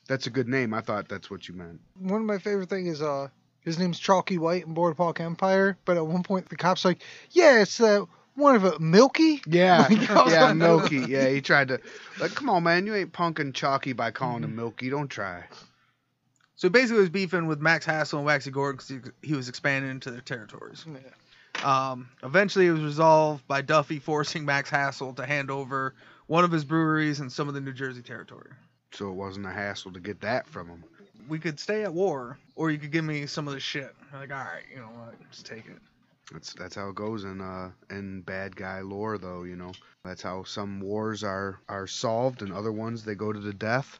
that's 0.07 0.25
a 0.25 0.31
good 0.31 0.47
name, 0.47 0.73
I 0.73 0.81
thought 0.81 1.07
that's 1.07 1.29
what 1.29 1.47
you 1.47 1.53
meant. 1.53 1.79
One 1.99 2.21
of 2.21 2.25
my 2.25 2.39
favorite 2.39 2.69
things 2.69 2.89
is 2.89 3.01
uh 3.03 3.27
his 3.59 3.77
name's 3.77 3.99
Chalky 3.99 4.39
White 4.39 4.65
in 4.65 4.73
Boardwalk 4.73 5.19
Empire, 5.19 5.77
but 5.85 5.97
at 5.97 6.07
one 6.07 6.23
point 6.23 6.49
the 6.49 6.55
cops 6.55 6.83
like, 6.83 7.03
yeah, 7.29 7.61
it's 7.61 7.77
that 7.77 8.07
one 8.41 8.55
of 8.55 8.65
it, 8.65 8.81
Milky. 8.81 9.41
Yeah, 9.47 9.87
Like, 9.89 10.01
yeah, 10.09 10.45
like- 10.45 10.55
Milky. 10.57 10.97
Yeah, 10.99 11.29
he 11.29 11.41
tried 11.41 11.69
to 11.69 11.79
like, 12.19 12.35
come 12.35 12.49
on, 12.49 12.63
man, 12.63 12.85
you 12.85 12.95
ain't 12.95 13.13
punking 13.13 13.53
Chalky 13.53 13.93
by 13.93 14.11
calling 14.11 14.43
him 14.43 14.55
Milky. 14.55 14.89
Don't 14.89 15.07
try. 15.09 15.43
so 16.55 16.67
he 16.67 16.69
basically 16.69 16.99
was 17.01 17.09
beefing 17.09 17.47
with 17.47 17.59
Max 17.59 17.85
Hassel 17.85 18.19
and 18.19 18.25
Waxy 18.25 18.51
Gordon 18.51 18.77
because 18.77 19.11
he, 19.21 19.27
he 19.29 19.33
was 19.35 19.47
expanding 19.49 19.89
into 19.91 20.11
their 20.11 20.21
territories. 20.21 20.85
Yeah. 20.87 20.99
Um, 21.63 22.09
eventually, 22.23 22.67
it 22.67 22.71
was 22.71 22.81
resolved 22.81 23.45
by 23.47 23.61
Duffy 23.61 23.99
forcing 23.99 24.45
Max 24.45 24.69
Hassel 24.69 25.13
to 25.13 25.25
hand 25.25 25.51
over 25.51 25.93
one 26.27 26.43
of 26.45 26.51
his 26.51 26.63
breweries 26.63 27.19
and 27.19 27.31
some 27.31 27.47
of 27.47 27.53
the 27.53 27.61
New 27.61 27.73
Jersey 27.73 28.01
territory. 28.01 28.51
So 28.93 29.09
it 29.09 29.13
wasn't 29.15 29.45
a 29.45 29.51
hassle 29.51 29.91
to 29.93 29.99
get 29.99 30.21
that 30.21 30.47
from 30.47 30.67
him. 30.67 30.83
We 31.27 31.39
could 31.39 31.59
stay 31.59 31.83
at 31.83 31.93
war, 31.93 32.37
or 32.55 32.71
you 32.71 32.77
could 32.77 32.91
give 32.91 33.05
me 33.05 33.25
some 33.25 33.47
of 33.47 33.53
the 33.53 33.59
shit. 33.59 33.93
Like, 34.13 34.31
all 34.31 34.37
right, 34.37 34.63
you 34.73 34.77
know 34.79 34.87
what, 34.87 35.15
just 35.29 35.45
take 35.45 35.65
it. 35.67 35.77
That's 36.31 36.53
that's 36.53 36.75
how 36.75 36.89
it 36.89 36.95
goes 36.95 37.23
in 37.23 37.41
uh 37.41 37.71
in 37.89 38.21
bad 38.21 38.55
guy 38.55 38.81
lore 38.81 39.17
though, 39.17 39.43
you 39.43 39.55
know. 39.55 39.71
That's 40.03 40.21
how 40.21 40.43
some 40.43 40.79
wars 40.79 41.23
are 41.23 41.59
are 41.67 41.87
solved 41.87 42.41
and 42.41 42.53
other 42.53 42.71
ones 42.71 43.03
they 43.03 43.15
go 43.15 43.33
to 43.33 43.39
the 43.39 43.53
death. 43.53 43.99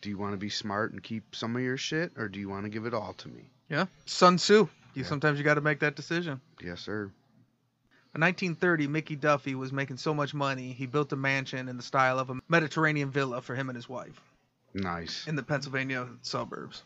Do 0.00 0.08
you 0.08 0.18
want 0.18 0.32
to 0.32 0.38
be 0.38 0.48
smart 0.48 0.92
and 0.92 1.02
keep 1.02 1.34
some 1.34 1.54
of 1.56 1.62
your 1.62 1.76
shit 1.76 2.12
or 2.16 2.28
do 2.28 2.38
you 2.40 2.48
want 2.48 2.64
to 2.64 2.70
give 2.70 2.86
it 2.86 2.94
all 2.94 3.14
to 3.14 3.28
me? 3.28 3.50
Yeah, 3.68 3.86
Sun 4.06 4.36
Tzu. 4.36 4.54
You 4.94 5.02
Yeah. 5.02 5.04
sometimes 5.06 5.38
you 5.38 5.44
got 5.44 5.54
to 5.54 5.60
make 5.60 5.80
that 5.80 5.96
decision. 5.96 6.40
Yes, 6.62 6.80
sir. 6.80 7.10
In 8.14 8.20
1930, 8.20 8.88
Mickey 8.88 9.16
Duffy 9.16 9.54
was 9.54 9.72
making 9.72 9.96
so 9.96 10.12
much 10.12 10.34
money, 10.34 10.72
he 10.72 10.84
built 10.84 11.12
a 11.12 11.16
mansion 11.16 11.66
in 11.68 11.78
the 11.78 11.82
style 11.82 12.18
of 12.18 12.28
a 12.28 12.38
Mediterranean 12.46 13.10
villa 13.10 13.40
for 13.40 13.54
him 13.54 13.70
and 13.70 13.76
his 13.76 13.88
wife 13.88 14.20
Nice. 14.74 15.26
in 15.26 15.34
the 15.34 15.42
Pennsylvania 15.42 16.06
suburbs. 16.20 16.82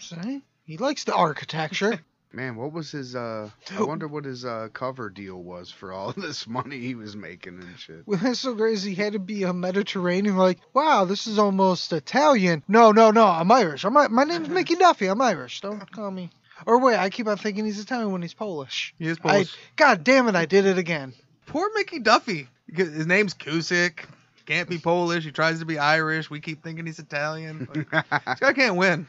See? 0.00 0.40
He 0.64 0.78
likes 0.78 1.04
the 1.04 1.14
architecture. 1.14 2.00
Man, 2.34 2.56
what 2.56 2.72
was 2.72 2.90
his 2.90 3.14
uh 3.14 3.50
I 3.76 3.82
wonder 3.82 4.08
what 4.08 4.24
his 4.24 4.44
uh 4.44 4.68
cover 4.72 5.10
deal 5.10 5.36
was 5.36 5.70
for 5.70 5.92
all 5.92 6.12
this 6.16 6.46
money 6.46 6.78
he 6.78 6.94
was 6.94 7.14
making 7.14 7.58
and 7.60 7.78
shit. 7.78 8.06
Well, 8.06 8.18
that's 8.18 8.40
so 8.40 8.54
crazy. 8.54 8.94
He 8.94 9.02
had 9.02 9.12
to 9.12 9.18
be 9.18 9.42
a 9.42 9.52
Mediterranean. 9.52 10.36
Like, 10.36 10.58
wow, 10.72 11.04
this 11.04 11.26
is 11.26 11.38
almost 11.38 11.92
Italian. 11.92 12.62
No, 12.68 12.92
no, 12.92 13.10
no. 13.10 13.26
I'm 13.26 13.50
Irish. 13.52 13.84
I'm 13.84 13.92
my 13.92 14.24
name's 14.24 14.48
Mickey 14.50 14.76
Duffy. 14.76 15.06
I'm 15.06 15.20
Irish. 15.20 15.60
Don't 15.60 15.90
call 15.92 16.10
me. 16.10 16.30
Or 16.66 16.78
wait, 16.78 16.98
I 16.98 17.10
keep 17.10 17.26
on 17.26 17.36
thinking 17.36 17.64
he's 17.64 17.80
Italian 17.80 18.12
when 18.12 18.22
he's 18.22 18.34
Polish. 18.34 18.94
He 18.98 19.06
is 19.06 19.18
I, 19.24 19.28
Polish. 19.28 19.56
God 19.76 20.04
damn 20.04 20.28
it, 20.28 20.36
I 20.36 20.46
did 20.46 20.66
it 20.66 20.78
again. 20.78 21.12
Poor 21.46 21.70
Mickey 21.74 21.98
Duffy. 21.98 22.48
His 22.72 23.06
name's 23.06 23.34
Cusick. 23.34 24.04
Can't 24.46 24.68
be 24.68 24.78
Polish. 24.78 25.24
He 25.24 25.30
tries 25.32 25.60
to 25.60 25.66
be 25.66 25.78
Irish. 25.78 26.30
We 26.30 26.40
keep 26.40 26.62
thinking 26.62 26.86
he's 26.86 26.98
Italian. 26.98 27.68
Like, 27.74 27.90
this 28.26 28.40
guy 28.40 28.52
can't 28.52 28.76
win. 28.76 29.06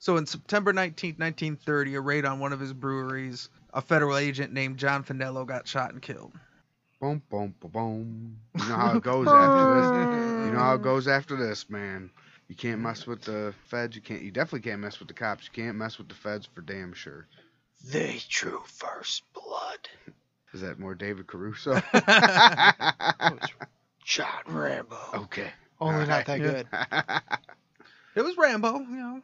So 0.00 0.16
in 0.16 0.24
September 0.24 0.72
19, 0.72 1.16
1930, 1.18 1.94
a 1.94 2.00
raid 2.00 2.24
on 2.24 2.40
one 2.40 2.54
of 2.54 2.60
his 2.60 2.72
breweries, 2.72 3.50
a 3.74 3.82
federal 3.82 4.16
agent 4.16 4.50
named 4.50 4.78
John 4.78 5.04
Finello 5.04 5.46
got 5.46 5.68
shot 5.68 5.92
and 5.92 6.00
killed. 6.00 6.32
boom 7.00 7.22
boom 7.30 7.54
boom 7.60 7.70
boom. 7.70 8.38
You 8.58 8.68
know 8.70 8.76
how 8.76 8.96
it 8.96 9.02
goes 9.02 9.28
after 9.28 9.66
this. 9.74 10.46
You 10.46 10.52
know 10.52 10.58
how 10.58 10.74
it 10.76 10.82
goes 10.82 11.06
after 11.06 11.36
this, 11.36 11.68
man. 11.68 12.10
You 12.48 12.54
can't 12.56 12.80
mess 12.80 13.06
with 13.06 13.20
the 13.20 13.54
feds. 13.66 13.94
You 13.94 14.00
can't. 14.00 14.22
You 14.22 14.30
definitely 14.30 14.70
can't 14.70 14.80
mess 14.80 14.98
with 14.98 15.08
the 15.08 15.14
cops. 15.14 15.44
You 15.44 15.62
can't 15.62 15.76
mess 15.76 15.98
with 15.98 16.08
the 16.08 16.14
feds 16.14 16.46
for 16.46 16.62
damn 16.62 16.94
sure. 16.94 17.26
They 17.84 18.20
drew 18.30 18.62
first 18.64 19.22
blood. 19.34 19.88
Is 20.54 20.62
that 20.62 20.78
more 20.78 20.94
David 20.94 21.26
Caruso? 21.26 21.74
John 24.04 24.42
Rambo. 24.46 24.96
okay. 25.14 25.50
Only 25.78 26.06
not 26.06 26.24
that 26.24 26.38
good. 26.38 26.66
It 28.16 28.22
was 28.22 28.36
Rambo, 28.36 28.78
you 28.80 28.96
know. 28.96 29.22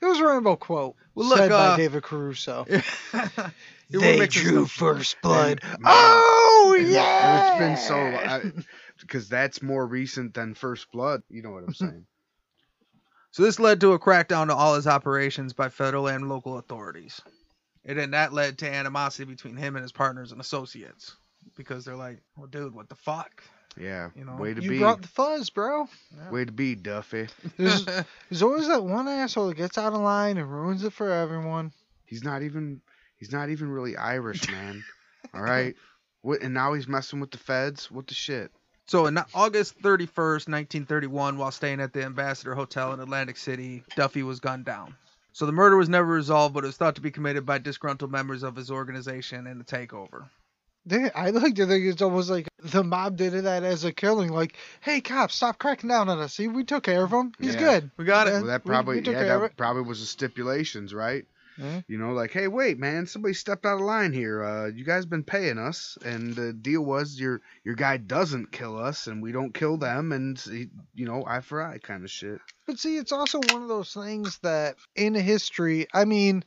It 0.00 0.04
was 0.06 0.20
a 0.20 0.24
Rambo 0.26 0.56
quote 0.56 0.94
Well, 1.14 1.28
look, 1.28 1.38
said 1.38 1.52
uh, 1.52 1.70
by 1.70 1.76
David 1.76 2.02
Caruso. 2.02 2.66
They 3.90 4.26
drew 4.28 4.66
first 4.66 5.20
blood. 5.20 5.60
And- 5.62 5.82
oh 5.84 6.76
yeah. 6.80 7.50
It's 7.50 7.58
been 7.58 7.76
so 7.76 8.52
because 9.00 9.28
that's 9.28 9.62
more 9.62 9.84
recent 9.86 10.34
than 10.34 10.54
First 10.54 10.92
Blood. 10.92 11.22
You 11.28 11.42
know 11.42 11.50
what 11.50 11.64
I'm 11.64 11.74
saying? 11.74 12.06
So 13.32 13.44
this 13.44 13.60
led 13.60 13.80
to 13.82 13.92
a 13.92 13.98
crackdown 14.00 14.48
to 14.48 14.56
all 14.56 14.74
his 14.74 14.88
operations 14.88 15.52
by 15.52 15.68
federal 15.68 16.08
and 16.08 16.28
local 16.28 16.58
authorities. 16.58 17.20
And 17.84 17.96
then 17.96 18.10
that 18.10 18.32
led 18.32 18.58
to 18.58 18.68
animosity 18.68 19.24
between 19.24 19.56
him 19.56 19.76
and 19.76 19.84
his 19.84 19.92
partners 19.92 20.32
and 20.32 20.40
associates. 20.40 21.14
Because 21.56 21.84
they're 21.84 21.94
like, 21.94 22.22
well, 22.36 22.48
dude, 22.48 22.74
what 22.74 22.88
the 22.88 22.96
fuck? 22.96 23.44
Yeah. 23.78 24.10
You 24.14 24.24
know, 24.24 24.36
way 24.36 24.54
to 24.54 24.62
you 24.62 24.70
be. 24.70 24.78
brought 24.78 25.02
the 25.02 25.08
fuzz, 25.08 25.50
bro. 25.50 25.88
Way 26.30 26.44
to 26.44 26.52
be, 26.52 26.74
Duffy. 26.74 27.28
There's, 27.56 27.84
there's 28.30 28.42
always 28.42 28.68
that 28.68 28.84
one 28.84 29.08
asshole 29.08 29.48
that 29.48 29.56
gets 29.56 29.78
out 29.78 29.92
of 29.92 30.00
line 30.00 30.36
and 30.38 30.50
ruins 30.50 30.84
it 30.84 30.92
for 30.92 31.10
everyone. 31.10 31.72
He's 32.06 32.24
not 32.24 32.42
even. 32.42 32.80
He's 33.16 33.32
not 33.32 33.50
even 33.50 33.70
really 33.70 33.96
Irish, 33.96 34.50
man. 34.50 34.82
All 35.34 35.42
right. 35.42 35.74
What? 36.22 36.42
And 36.42 36.54
now 36.54 36.72
he's 36.72 36.88
messing 36.88 37.20
with 37.20 37.30
the 37.30 37.38
feds. 37.38 37.90
What 37.90 38.06
the 38.06 38.14
shit? 38.14 38.50
So 38.86 39.06
on 39.06 39.16
August 39.34 39.78
31st, 39.82 40.48
1931, 40.48 41.38
while 41.38 41.52
staying 41.52 41.80
at 41.80 41.92
the 41.92 42.02
Ambassador 42.02 42.56
Hotel 42.56 42.92
in 42.92 42.98
Atlantic 42.98 43.36
City, 43.36 43.84
Duffy 43.94 44.24
was 44.24 44.40
gunned 44.40 44.64
down. 44.64 44.96
So 45.32 45.46
the 45.46 45.52
murder 45.52 45.76
was 45.76 45.88
never 45.88 46.08
resolved, 46.08 46.54
but 46.54 46.64
it 46.64 46.66
was 46.66 46.76
thought 46.76 46.96
to 46.96 47.00
be 47.00 47.12
committed 47.12 47.46
by 47.46 47.58
disgruntled 47.58 48.10
members 48.10 48.42
of 48.42 48.56
his 48.56 48.68
organization 48.68 49.46
in 49.46 49.58
the 49.58 49.64
takeover. 49.64 50.28
They, 50.90 51.10
I 51.12 51.30
like 51.30 51.54
to 51.54 51.66
think 51.66 51.86
it's 51.86 52.02
almost 52.02 52.28
like 52.30 52.48
the 52.58 52.82
mob 52.82 53.16
did 53.16 53.32
that 53.32 53.62
as 53.62 53.84
a 53.84 53.92
killing. 53.92 54.30
Like, 54.30 54.56
hey, 54.80 55.00
cops, 55.00 55.36
stop 55.36 55.58
cracking 55.58 55.88
down 55.88 56.08
on 56.08 56.18
us. 56.18 56.34
See, 56.34 56.48
we 56.48 56.64
took 56.64 56.82
care 56.82 57.04
of 57.04 57.12
him. 57.12 57.32
He's 57.38 57.54
Yeah. 57.54 57.60
good. 57.60 57.90
We 57.96 58.04
got 58.04 58.26
it. 58.26 58.32
Well, 58.32 58.46
that 58.46 58.64
probably 58.64 58.96
we 58.96 59.02
took 59.02 59.14
yeah, 59.14 59.38
that 59.38 59.56
probably 59.56 59.82
was 59.82 60.00
the 60.00 60.06
stipulations, 60.06 60.92
right? 60.92 61.24
Yeah. 61.56 61.82
You 61.88 61.98
know, 61.98 62.12
like, 62.12 62.32
hey, 62.32 62.48
wait, 62.48 62.78
man, 62.78 63.06
somebody 63.06 63.34
stepped 63.34 63.66
out 63.66 63.74
of 63.74 63.80
line 63.82 64.12
here. 64.12 64.42
Uh, 64.42 64.66
you 64.66 64.84
guys 64.84 65.04
been 65.06 65.24
paying 65.24 65.58
us, 65.58 65.96
and 66.04 66.34
the 66.34 66.52
deal 66.52 66.82
was 66.82 67.20
your 67.20 67.40
your 67.64 67.74
guy 67.74 67.96
doesn't 67.98 68.50
kill 68.50 68.78
us, 68.78 69.06
and 69.06 69.22
we 69.22 69.30
don't 69.30 69.54
kill 69.54 69.76
them, 69.76 70.10
and 70.12 70.42
you 70.94 71.06
know, 71.06 71.22
eye 71.26 71.40
for 71.40 71.62
eye 71.62 71.78
kind 71.78 72.02
of 72.02 72.10
shit. 72.10 72.40
But 72.66 72.78
see, 72.78 72.96
it's 72.96 73.12
also 73.12 73.40
one 73.52 73.62
of 73.62 73.68
those 73.68 73.92
things 73.92 74.38
that 74.38 74.76
in 74.96 75.14
history, 75.14 75.86
I 75.92 76.04
mean, 76.04 76.44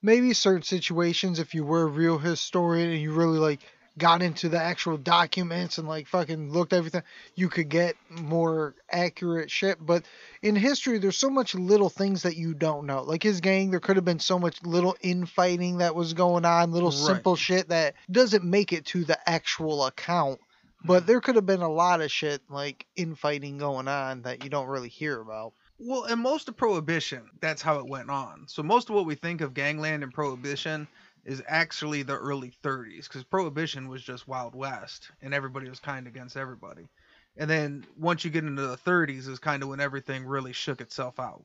maybe 0.00 0.32
certain 0.32 0.62
situations, 0.62 1.38
if 1.38 1.54
you 1.54 1.64
were 1.64 1.82
a 1.82 1.86
real 1.86 2.18
historian 2.18 2.90
and 2.90 3.00
you 3.00 3.12
really 3.12 3.38
like 3.38 3.60
got 3.98 4.22
into 4.22 4.48
the 4.48 4.60
actual 4.60 4.96
documents 4.96 5.78
and 5.78 5.88
like 5.88 6.06
fucking 6.06 6.50
looked 6.52 6.72
everything, 6.72 7.02
you 7.34 7.48
could 7.48 7.68
get 7.68 7.96
more 8.10 8.74
accurate 8.90 9.50
shit. 9.50 9.84
But 9.84 10.04
in 10.42 10.56
history, 10.56 10.98
there's 10.98 11.16
so 11.16 11.30
much 11.30 11.54
little 11.54 11.88
things 11.88 12.22
that 12.22 12.36
you 12.36 12.54
don't 12.54 12.86
know. 12.86 13.02
Like 13.02 13.22
his 13.22 13.40
gang, 13.40 13.70
there 13.70 13.80
could 13.80 13.96
have 13.96 14.04
been 14.04 14.18
so 14.18 14.38
much 14.38 14.62
little 14.62 14.96
infighting 15.00 15.78
that 15.78 15.94
was 15.94 16.12
going 16.12 16.44
on, 16.44 16.72
little 16.72 16.90
Right. 16.90 16.98
simple 16.98 17.36
shit 17.36 17.68
that 17.68 17.94
doesn't 18.10 18.44
make 18.44 18.72
it 18.72 18.84
to 18.86 19.04
the 19.04 19.18
actual 19.28 19.86
account. 19.86 20.40
But 20.84 21.02
hmm. 21.02 21.06
there 21.06 21.20
could 21.20 21.36
have 21.36 21.46
been 21.46 21.62
a 21.62 21.68
lot 21.72 22.00
of 22.00 22.12
shit 22.12 22.42
like 22.48 22.86
infighting 22.96 23.58
going 23.58 23.88
on 23.88 24.22
that 24.22 24.44
you 24.44 24.50
don't 24.50 24.68
really 24.68 24.88
hear 24.88 25.20
about. 25.20 25.52
Well, 25.78 26.04
and 26.04 26.20
most 26.20 26.48
of 26.48 26.56
Prohibition, 26.56 27.28
that's 27.40 27.60
how 27.60 27.78
it 27.78 27.86
went 27.86 28.08
on. 28.08 28.44
So 28.46 28.62
most 28.62 28.88
of 28.88 28.94
what 28.94 29.04
we 29.04 29.14
think 29.14 29.42
of 29.42 29.52
gangland 29.52 30.02
and 30.02 30.12
Prohibition 30.12 30.88
is 31.26 31.42
actually 31.48 32.04
the 32.04 32.16
early 32.16 32.52
30s, 32.62 33.08
because 33.08 33.24
Prohibition 33.24 33.88
was 33.88 34.02
just 34.02 34.28
Wild 34.28 34.54
West, 34.54 35.10
and 35.20 35.34
everybody 35.34 35.68
was 35.68 35.80
kind 35.80 36.06
against 36.06 36.36
everybody. 36.36 36.88
And 37.36 37.50
then 37.50 37.84
once 37.98 38.24
you 38.24 38.30
get 38.30 38.44
into 38.44 38.62
the 38.62 38.78
30s 38.78 39.28
is 39.28 39.38
kind 39.40 39.62
of 39.62 39.68
when 39.68 39.80
everything 39.80 40.24
really 40.24 40.52
shook 40.52 40.80
itself 40.80 41.18
out. 41.20 41.44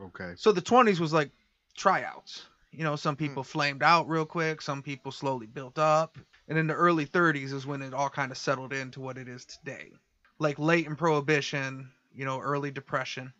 Okay. 0.00 0.34
So 0.36 0.52
the 0.52 0.62
20s 0.62 1.00
was 1.00 1.12
like 1.12 1.30
tryouts. 1.76 2.44
You 2.70 2.84
know, 2.84 2.96
some 2.96 3.16
people 3.16 3.42
hmm. 3.42 3.48
flamed 3.48 3.82
out 3.82 4.08
real 4.08 4.26
quick, 4.26 4.60
some 4.60 4.82
people 4.82 5.10
slowly 5.10 5.46
built 5.46 5.78
up. 5.78 6.18
And 6.46 6.58
in 6.58 6.66
the 6.66 6.74
early 6.74 7.06
30s 7.06 7.52
is 7.52 7.66
when 7.66 7.82
it 7.82 7.94
all 7.94 8.10
kind 8.10 8.30
of 8.30 8.38
settled 8.38 8.72
into 8.74 9.00
what 9.00 9.18
it 9.18 9.26
is 9.26 9.44
today. 9.46 9.92
Like 10.38 10.58
late 10.58 10.86
in 10.86 10.96
Prohibition, 10.96 11.90
you 12.14 12.26
know, 12.26 12.40
early 12.40 12.70
Depression. 12.70 13.32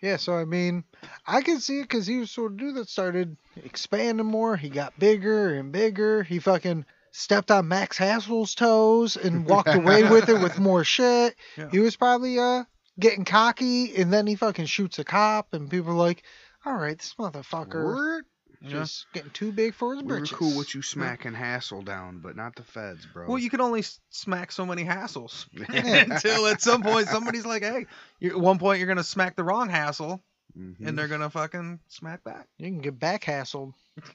Yeah, 0.00 0.16
so 0.16 0.34
I 0.34 0.44
mean, 0.44 0.84
I 1.26 1.42
can 1.42 1.60
see 1.60 1.80
it 1.80 1.82
because 1.82 2.06
he 2.06 2.18
was 2.18 2.30
sort 2.30 2.52
of 2.52 2.58
dude 2.58 2.76
that 2.76 2.88
started 2.88 3.36
expanding 3.62 4.26
more. 4.26 4.56
He 4.56 4.70
got 4.70 4.98
bigger 4.98 5.54
and 5.54 5.72
bigger. 5.72 6.22
He 6.22 6.38
fucking 6.38 6.86
stepped 7.12 7.50
on 7.50 7.68
Max 7.68 7.98
Hassel's 7.98 8.54
toes 8.54 9.16
and 9.16 9.46
walked 9.46 9.74
away 9.74 10.02
with 10.10 10.28
it 10.28 10.40
with 10.40 10.58
more 10.58 10.84
shit. 10.84 11.36
Yeah. 11.56 11.68
He 11.70 11.80
was 11.80 11.96
probably 11.96 12.38
uh 12.38 12.64
getting 12.98 13.24
cocky, 13.24 13.94
and 13.96 14.12
then 14.12 14.26
he 14.26 14.36
fucking 14.36 14.66
shoots 14.66 14.98
a 14.98 15.04
cop, 15.04 15.52
and 15.52 15.70
people 15.70 15.92
are 15.92 15.94
like, 15.94 16.22
"All 16.64 16.74
right, 16.74 16.98
this 16.98 17.14
motherfucker 17.18 17.84
Word? 17.84 18.24
Yeah. 18.62 18.70
just 18.70 19.06
getting 19.12 19.30
too 19.30 19.52
big 19.52 19.74
for 19.74 19.94
his 19.94 20.02
We 20.02 20.08
were 20.12 20.18
britches." 20.18 20.36
cool 20.36 20.56
with 20.58 20.74
you 20.74 20.82
smacking 20.82 21.32
Hassel 21.34 21.82
down, 21.82 22.18
but 22.18 22.36
not 22.36 22.54
the 22.56 22.62
feds, 22.62 23.06
bro. 23.06 23.26
Well, 23.28 23.38
you 23.38 23.48
can 23.50 23.60
only 23.60 23.82
smack 24.10 24.52
so 24.52 24.66
many 24.66 24.84
hassles 24.84 25.46
until 26.10 26.46
at 26.46 26.60
some 26.60 26.82
point 26.82 27.08
somebody's 27.08 27.46
like, 27.46 27.62
"Hey," 27.62 27.86
you, 28.18 28.30
at 28.30 28.40
one 28.40 28.58
point 28.58 28.78
you're 28.78 28.88
gonna 28.88 29.02
smack 29.04 29.36
the 29.36 29.44
wrong 29.44 29.68
hassle, 29.70 30.22
Mhm. 30.58 30.86
and 30.86 30.98
they're 30.98 31.08
gonna 31.08 31.30
fucking 31.30 31.80
smack 31.88 32.22
back. 32.24 32.48
You 32.58 32.66
can 32.66 32.80
get 32.80 32.98
back 32.98 33.24
hassled. 33.24 33.72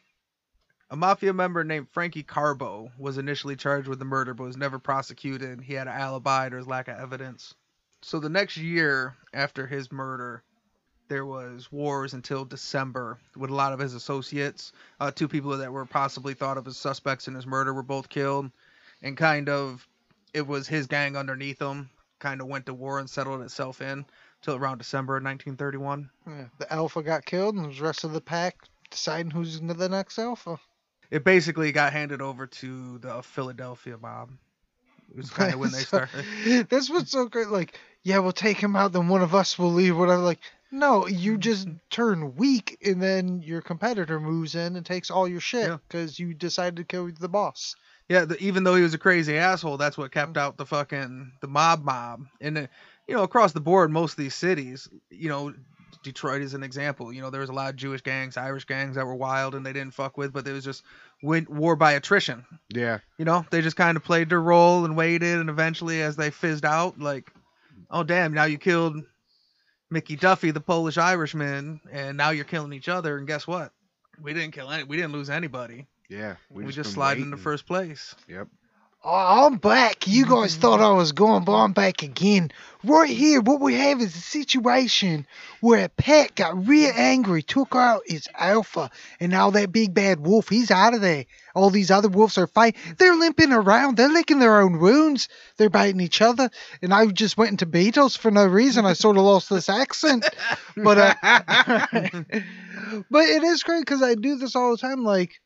A 0.92 0.96
mafia 0.96 1.34
member 1.34 1.64
named 1.64 1.88
Frankie 1.92 2.22
Carbo 2.24 2.92
was 3.00 3.18
initially 3.18 3.56
charged 3.56 3.88
with 3.88 3.98
the 3.98 4.06
murder, 4.06 4.36
but 4.36 4.44
was 4.44 4.56
never 4.58 4.78
prosecuted. 4.78 5.62
He 5.62 5.74
had 5.74 5.88
an 5.88 5.94
alibi. 5.94 6.50
There 6.50 6.60
was 6.60 6.68
lack 6.68 6.88
of 6.88 7.00
evidence. 7.00 7.56
So 8.04 8.20
the 8.20 8.30
next 8.30 8.56
year 8.58 9.16
after 9.34 9.66
his 9.66 9.92
murder, 9.92 10.44
there 11.08 11.26
was 11.26 11.72
wars 11.72 12.14
until 12.14 12.46
December 12.46 13.18
with 13.36 13.50
a 13.50 13.56
lot 13.56 13.74
of 13.74 13.80
his 13.80 13.94
associates. 13.94 14.72
Uh, 15.00 15.12
two 15.12 15.28
people 15.28 15.58
that 15.58 15.72
were 15.72 15.86
possibly 15.86 16.34
thought 16.34 16.58
of 16.58 16.68
as 16.68 16.78
suspects 16.78 17.28
in 17.28 17.36
his 17.36 17.46
murder 17.46 17.74
were 17.74 17.84
both 17.84 18.10
killed, 18.10 18.50
and 19.02 19.16
kind 19.18 19.50
of 19.50 19.88
it 20.34 20.46
was 20.46 20.68
his 20.68 20.88
gang 20.88 21.16
underneath 21.16 21.62
him. 21.62 21.90
Kind 22.20 22.42
of 22.42 22.48
went 22.48 22.66
to 22.68 22.74
war 22.74 23.00
and 23.00 23.10
settled 23.10 23.42
itself 23.42 23.82
in 23.82 24.06
till 24.42 24.56
around 24.56 24.78
December 24.80 25.18
of 25.18 25.24
1931. 25.24 26.10
Yeah, 26.28 26.46
the 26.58 26.72
alpha 26.74 27.04
got 27.04 27.26
killed, 27.26 27.56
and 27.56 27.74
the 27.76 27.84
rest 27.84 28.04
of 28.04 28.14
the 28.14 28.22
pack 28.22 28.56
deciding 28.90 29.32
who's 29.32 29.60
the 29.60 29.90
next 29.90 30.18
alpha. 30.18 30.58
it 31.12 31.24
basically 31.24 31.72
got 31.72 31.92
handed 31.94 32.22
over 32.22 32.48
to 32.48 32.98
the 33.00 33.22
Philadelphia 33.22 33.98
mob. 33.98 34.32
It 35.12 35.18
was 35.18 35.30
kind 35.30 35.54
of 35.54 35.60
when 35.60 35.72
they 35.72 35.80
So- 35.82 36.06
started. 36.06 36.70
That's 36.70 36.90
what's 36.90 37.12
so 37.12 37.28
great. 37.28 37.50
Like, 37.50 37.78
yeah, 38.04 38.20
we'll 38.20 38.32
take 38.32 38.58
him 38.58 38.76
out, 38.76 38.92
then 38.94 39.08
one 39.08 39.22
of 39.22 39.36
us 39.36 39.60
will 39.60 39.72
leave. 39.74 39.98
Whatever. 39.98 40.22
Like, 40.22 40.40
no, 40.72 41.08
you 41.08 41.38
just 41.38 41.68
turn 41.90 42.36
weak, 42.36 42.78
and 42.86 43.02
then 43.02 43.42
your 43.42 43.62
competitor 43.62 44.20
moves 44.20 44.56
in 44.56 44.76
and 44.76 44.86
takes 44.86 45.10
all 45.12 45.28
your 45.28 45.40
shit 45.42 45.68
Yeah. 45.68 45.78
because 45.88 46.20
you 46.20 46.34
decided 46.34 46.76
to 46.78 46.84
kill 46.84 47.10
the 47.20 47.30
boss. 47.30 47.76
Yeah, 48.10 48.26
the, 48.26 48.38
even 48.40 48.64
though 48.64 48.76
he 48.76 48.84
was 48.84 48.94
a 48.94 48.98
crazy 49.00 49.38
asshole, 49.38 49.78
that's 49.78 49.98
what 49.98 50.12
kept 50.12 50.38
out 50.38 50.58
the 50.58 50.66
fucking 50.66 51.32
the 51.42 51.48
mob 51.48 51.84
mob. 51.84 52.26
And 52.42 52.58
uh, 52.58 52.68
you 53.08 53.16
know, 53.16 53.24
across 53.24 53.52
the 53.54 53.62
board, 53.62 53.92
most 53.92 54.12
of 54.12 54.18
these 54.18 54.36
cities, 54.36 54.88
you 55.10 55.30
know, 55.30 55.54
Detroit 56.04 56.44
is 56.44 56.54
an 56.54 56.62
example. 56.62 57.12
You 57.12 57.22
know, 57.22 57.32
there 57.32 57.42
was 57.42 57.50
a 57.50 57.54
lot 57.54 57.70
of 57.72 57.76
Jewish 57.78 58.02
gangs, 58.02 58.38
Irish 58.38 58.66
gangs 58.66 58.96
that 58.96 59.08
were 59.08 59.16
wild 59.16 59.56
and 59.56 59.66
they 59.66 59.74
didn't 59.74 59.96
fuck 59.96 60.18
with, 60.18 60.34
but 60.34 60.48
it 60.48 60.52
was 60.52 60.64
just 60.64 60.84
win- 61.24 61.48
war 61.50 61.76
by 61.76 61.94
attrition. 61.94 62.46
yeah. 62.70 63.00
You 63.18 63.26
know, 63.26 63.44
they 63.50 63.62
just 63.62 63.76
kind 63.76 63.98
of 63.98 64.04
played 64.04 64.30
their 64.30 64.42
role 64.42 64.86
and 64.86 64.96
waited, 64.96 65.40
and 65.40 65.50
eventually, 65.50 66.04
as 66.04 66.16
they 66.16 66.30
fizzed 66.30 66.64
out, 66.66 67.00
like, 67.00 67.32
oh 67.90 68.04
damn, 68.04 68.34
now 68.34 68.44
you 68.44 68.60
killed 68.60 68.98
Mickey 69.90 70.16
Duffy, 70.16 70.52
the 70.52 70.62
Polish 70.62 70.98
Irishman, 70.98 71.80
and 71.92 72.18
now 72.18 72.32
you're 72.32 72.46
killing 72.46 72.74
each 72.74 72.90
other. 72.90 73.18
And 73.18 73.28
guess 73.28 73.48
what? 73.48 73.72
We 74.22 74.34
didn't 74.34 74.54
kill 74.54 74.72
any. 74.72 74.84
We 74.84 74.98
didn't 74.98 75.12
lose 75.12 75.30
anybody. 75.30 75.88
Yeah. 76.10 76.36
We, 76.50 76.66
just 76.66 76.78
been 76.78 76.86
slide 76.86 77.18
into 77.18 77.38
first 77.38 77.66
place. 77.66 78.16
Yep. 78.28 78.48
Oh, 79.08 79.46
I'm 79.46 79.58
back. 79.58 80.08
You 80.08 80.26
guys 80.26 80.56
thought 80.56 80.82
I 80.82 80.90
was 80.94 81.12
gone, 81.12 81.44
but 81.44 81.54
I'm 81.54 81.74
back 81.74 82.02
again. 82.02 82.50
Right 82.84 83.08
here, 83.08 83.40
what 83.40 83.62
we 83.62 83.76
have 83.76 84.02
is 84.02 84.16
a 84.16 84.20
situation 84.20 85.28
where 85.62 85.86
a 85.86 85.90
pet 85.90 86.34
got 86.34 86.68
real 86.68 86.92
angry, 86.96 87.44
took 87.44 87.76
out 87.76 88.02
its 88.08 88.28
alpha, 88.34 88.90
and 89.20 89.32
now 89.32 89.52
that 89.52 89.72
big 89.72 89.94
bad 89.94 90.22
wolf, 90.22 90.50
he's 90.50 90.72
out 90.72 90.96
of 90.96 91.02
there. 91.02 91.26
All 91.54 91.70
these 91.70 91.92
other 91.92 92.10
wolves 92.10 92.40
are 92.40 92.48
fighting. 92.48 92.82
They're 92.98 93.14
limping 93.14 93.52
around. 93.54 93.96
They're 93.96 94.10
licking 94.10 94.40
their 94.40 94.60
own 94.60 94.80
wounds. 94.80 95.30
They're 95.58 95.70
biting 95.70 96.02
each 96.02 96.24
other. 96.24 96.50
And 96.82 96.92
I 96.92 97.06
just 97.06 97.38
went 97.38 97.52
into 97.52 97.68
Beatles 97.68 98.18
for 98.18 98.32
no 98.32 98.48
reason. 98.48 98.88
I 98.88 98.94
sort 98.94 99.18
of 99.18 99.24
lost 99.24 99.52
this 99.52 99.70
accent. 99.70 100.26
But, 100.76 100.98
uh, 100.98 101.14
but 103.12 103.26
it 103.30 103.44
is 103.44 103.62
great 103.62 103.82
because 103.82 104.02
I 104.02 104.16
do 104.16 104.38
this 104.38 104.56
all 104.56 104.72
the 104.72 104.78
time. 104.78 105.04
Like, 105.04 105.40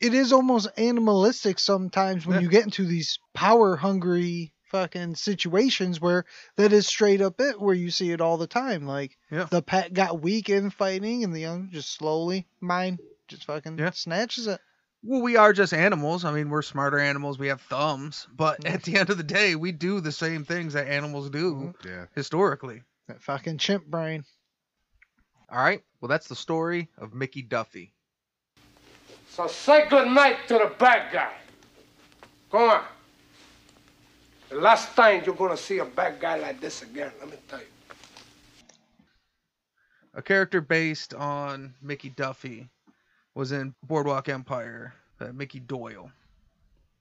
it 0.00 0.14
is 0.14 0.32
almost 0.32 0.68
animalistic 0.76 1.58
sometimes 1.58 2.26
when 2.26 2.36
Yeah. 2.36 2.42
you 2.42 2.48
get 2.48 2.64
into 2.64 2.84
these 2.84 3.18
power 3.34 3.76
hungry 3.76 4.52
fucking 4.70 5.14
situations 5.14 6.00
where 6.00 6.24
that 6.56 6.72
is 6.72 6.86
straight 6.86 7.20
up 7.20 7.40
it 7.40 7.60
where 7.60 7.74
you 7.74 7.90
see 7.90 8.10
it 8.10 8.20
all 8.20 8.36
the 8.36 8.46
time 8.48 8.84
like 8.86 9.16
Yeah. 9.30 9.44
the 9.44 9.62
pet 9.62 9.94
got 9.94 10.20
weak 10.20 10.48
in 10.50 10.70
fighting 10.70 11.22
and 11.24 11.32
the 11.34 11.40
young 11.40 11.70
just 11.70 11.92
slowly 11.92 12.46
mine 12.60 12.98
just 13.28 13.44
fucking 13.44 13.78
Yeah. 13.78 13.90
snatches 13.90 14.46
it 14.48 14.60
Well, 15.02 15.22
we 15.22 15.36
are 15.36 15.52
just 15.52 15.72
animals. 15.72 16.24
I 16.24 16.32
mean, 16.32 16.48
we're 16.48 16.62
smarter 16.62 16.98
animals. 16.98 17.38
We 17.38 17.46
have 17.48 17.60
thumbs. 17.60 18.26
But 18.34 18.64
at 18.64 18.82
the 18.82 18.96
end 18.96 19.08
of 19.10 19.18
the 19.18 19.22
day, 19.22 19.54
we 19.54 19.70
do 19.70 20.00
the 20.00 20.10
same 20.10 20.44
things 20.44 20.72
that 20.72 20.88
animals 20.88 21.30
do 21.30 21.54
mm-hmm. 21.54 21.88
Yeah. 21.88 22.06
historically. 22.16 22.82
that 23.06 23.22
fucking 23.22 23.58
chimp 23.58 23.86
brain 23.86 24.24
All 25.48 25.62
right. 25.62 25.82
Well, 26.00 26.08
that's 26.08 26.26
the 26.26 26.34
story 26.34 26.90
of 26.98 27.14
Mickey 27.14 27.42
Duffy. 27.42 27.94
So 29.36 29.46
say 29.48 29.86
good 29.90 30.08
night 30.08 30.48
to 30.48 30.54
the 30.54 30.72
bad 30.78 31.12
guy. 31.12 31.34
Go 32.50 32.70
on. 32.70 32.84
The 34.48 34.54
last 34.54 34.96
time 34.96 35.24
you're 35.26 35.34
gonna 35.34 35.58
see 35.58 35.76
a 35.76 35.84
bad 35.84 36.18
guy 36.18 36.38
like 36.38 36.58
this 36.58 36.80
again, 36.80 37.12
let 37.20 37.30
me 37.30 37.36
tell 37.46 37.58
you. 37.58 37.66
A 40.14 40.22
character 40.22 40.62
based 40.62 41.12
on 41.12 41.74
Mickey 41.82 42.08
Duffy 42.08 42.70
was 43.34 43.52
in 43.52 43.74
Boardwalk 43.82 44.30
Empire, 44.30 44.94
uh, 45.20 45.32
Mickey 45.34 45.60
Doyle. 45.60 46.10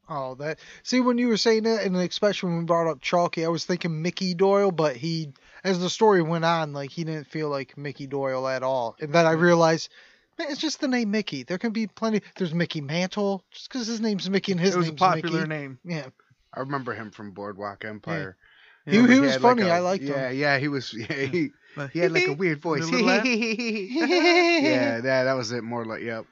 oh 0.09 0.35
that 0.35 0.59
see 0.83 0.99
when 0.99 1.17
you 1.17 1.29
were 1.29 1.37
saying 1.37 1.63
that 1.63 1.85
and 1.85 1.95
especially 1.95 2.49
when 2.49 2.59
we 2.59 2.65
brought 2.65 2.87
up 2.87 3.01
chalky 3.01 3.45
i 3.45 3.47
was 3.47 3.65
thinking 3.65 4.03
mickey 4.03 4.35
doyle 4.35 4.69
but 4.71 4.95
he 4.95 5.31
as 5.63 5.79
the 5.79 5.89
story 5.89 6.21
went 6.21 6.45
on 6.45 6.73
like 6.73 6.91
he 6.91 7.03
didn't 7.03 7.25
feel 7.25 7.49
like 7.49 7.75
mickey 7.77 8.05
doyle 8.05 8.47
at 8.47 8.61
all 8.61 8.95
and 8.99 9.11
then 9.13 9.25
i 9.25 9.31
realized 9.31 9.89
Man, 9.89 10.14
it's 10.37 10.59
just 10.61 10.79
the 10.81 10.87
name 10.87 11.11
Mickey. 11.11 11.43
There 11.43 11.57
can 11.57 11.71
be 11.71 11.87
plenty. 11.87 12.21
There's 12.37 12.53
Mickey 12.53 12.81
Mantle, 12.81 13.43
just 13.51 13.69
because 13.69 13.87
his 13.87 14.01
name's 14.01 14.29
Mickey 14.29 14.51
and 14.53 14.61
his 14.61 14.75
it 14.75 14.77
was 14.77 14.87
a 14.87 14.91
name's 14.91 14.99
popular 14.99 15.47
Mickey. 15.47 15.49
name. 15.61 15.79
Yeah, 15.85 16.07
I 16.53 16.59
remember 16.61 16.93
him 16.93 17.11
from 17.11 17.31
Boardwalk 17.31 17.85
Empire. 17.85 18.37
He- 18.85 18.91
Remember 18.97 19.13
he 19.13 19.19
was 19.19 19.31
had 19.33 19.41
funny, 19.41 19.63
a- 19.63 19.73
I 19.73 19.79
liked 19.79 20.03
him. 20.03 20.13
Yeah, 20.15 20.29
yeah, 20.29 20.57
he 20.59 20.67
was. 20.67 20.93
Yeah, 20.97 21.15
he, 21.25 21.49
Like, 21.75 21.91
he 21.91 21.99
had 21.99 22.11
like 22.11 22.27
a 22.27 22.33
weird 22.33 22.59
voice. 22.61 22.85
The 22.85 22.91
little 22.91 23.07
laugh. 23.07 23.25
yeah, 23.25 25.01
that 25.01 25.23
that 25.23 25.33
was 25.33 25.51
it. 25.51 25.63
More 25.63 25.85
like, 25.85 26.01
yep. 26.03 26.25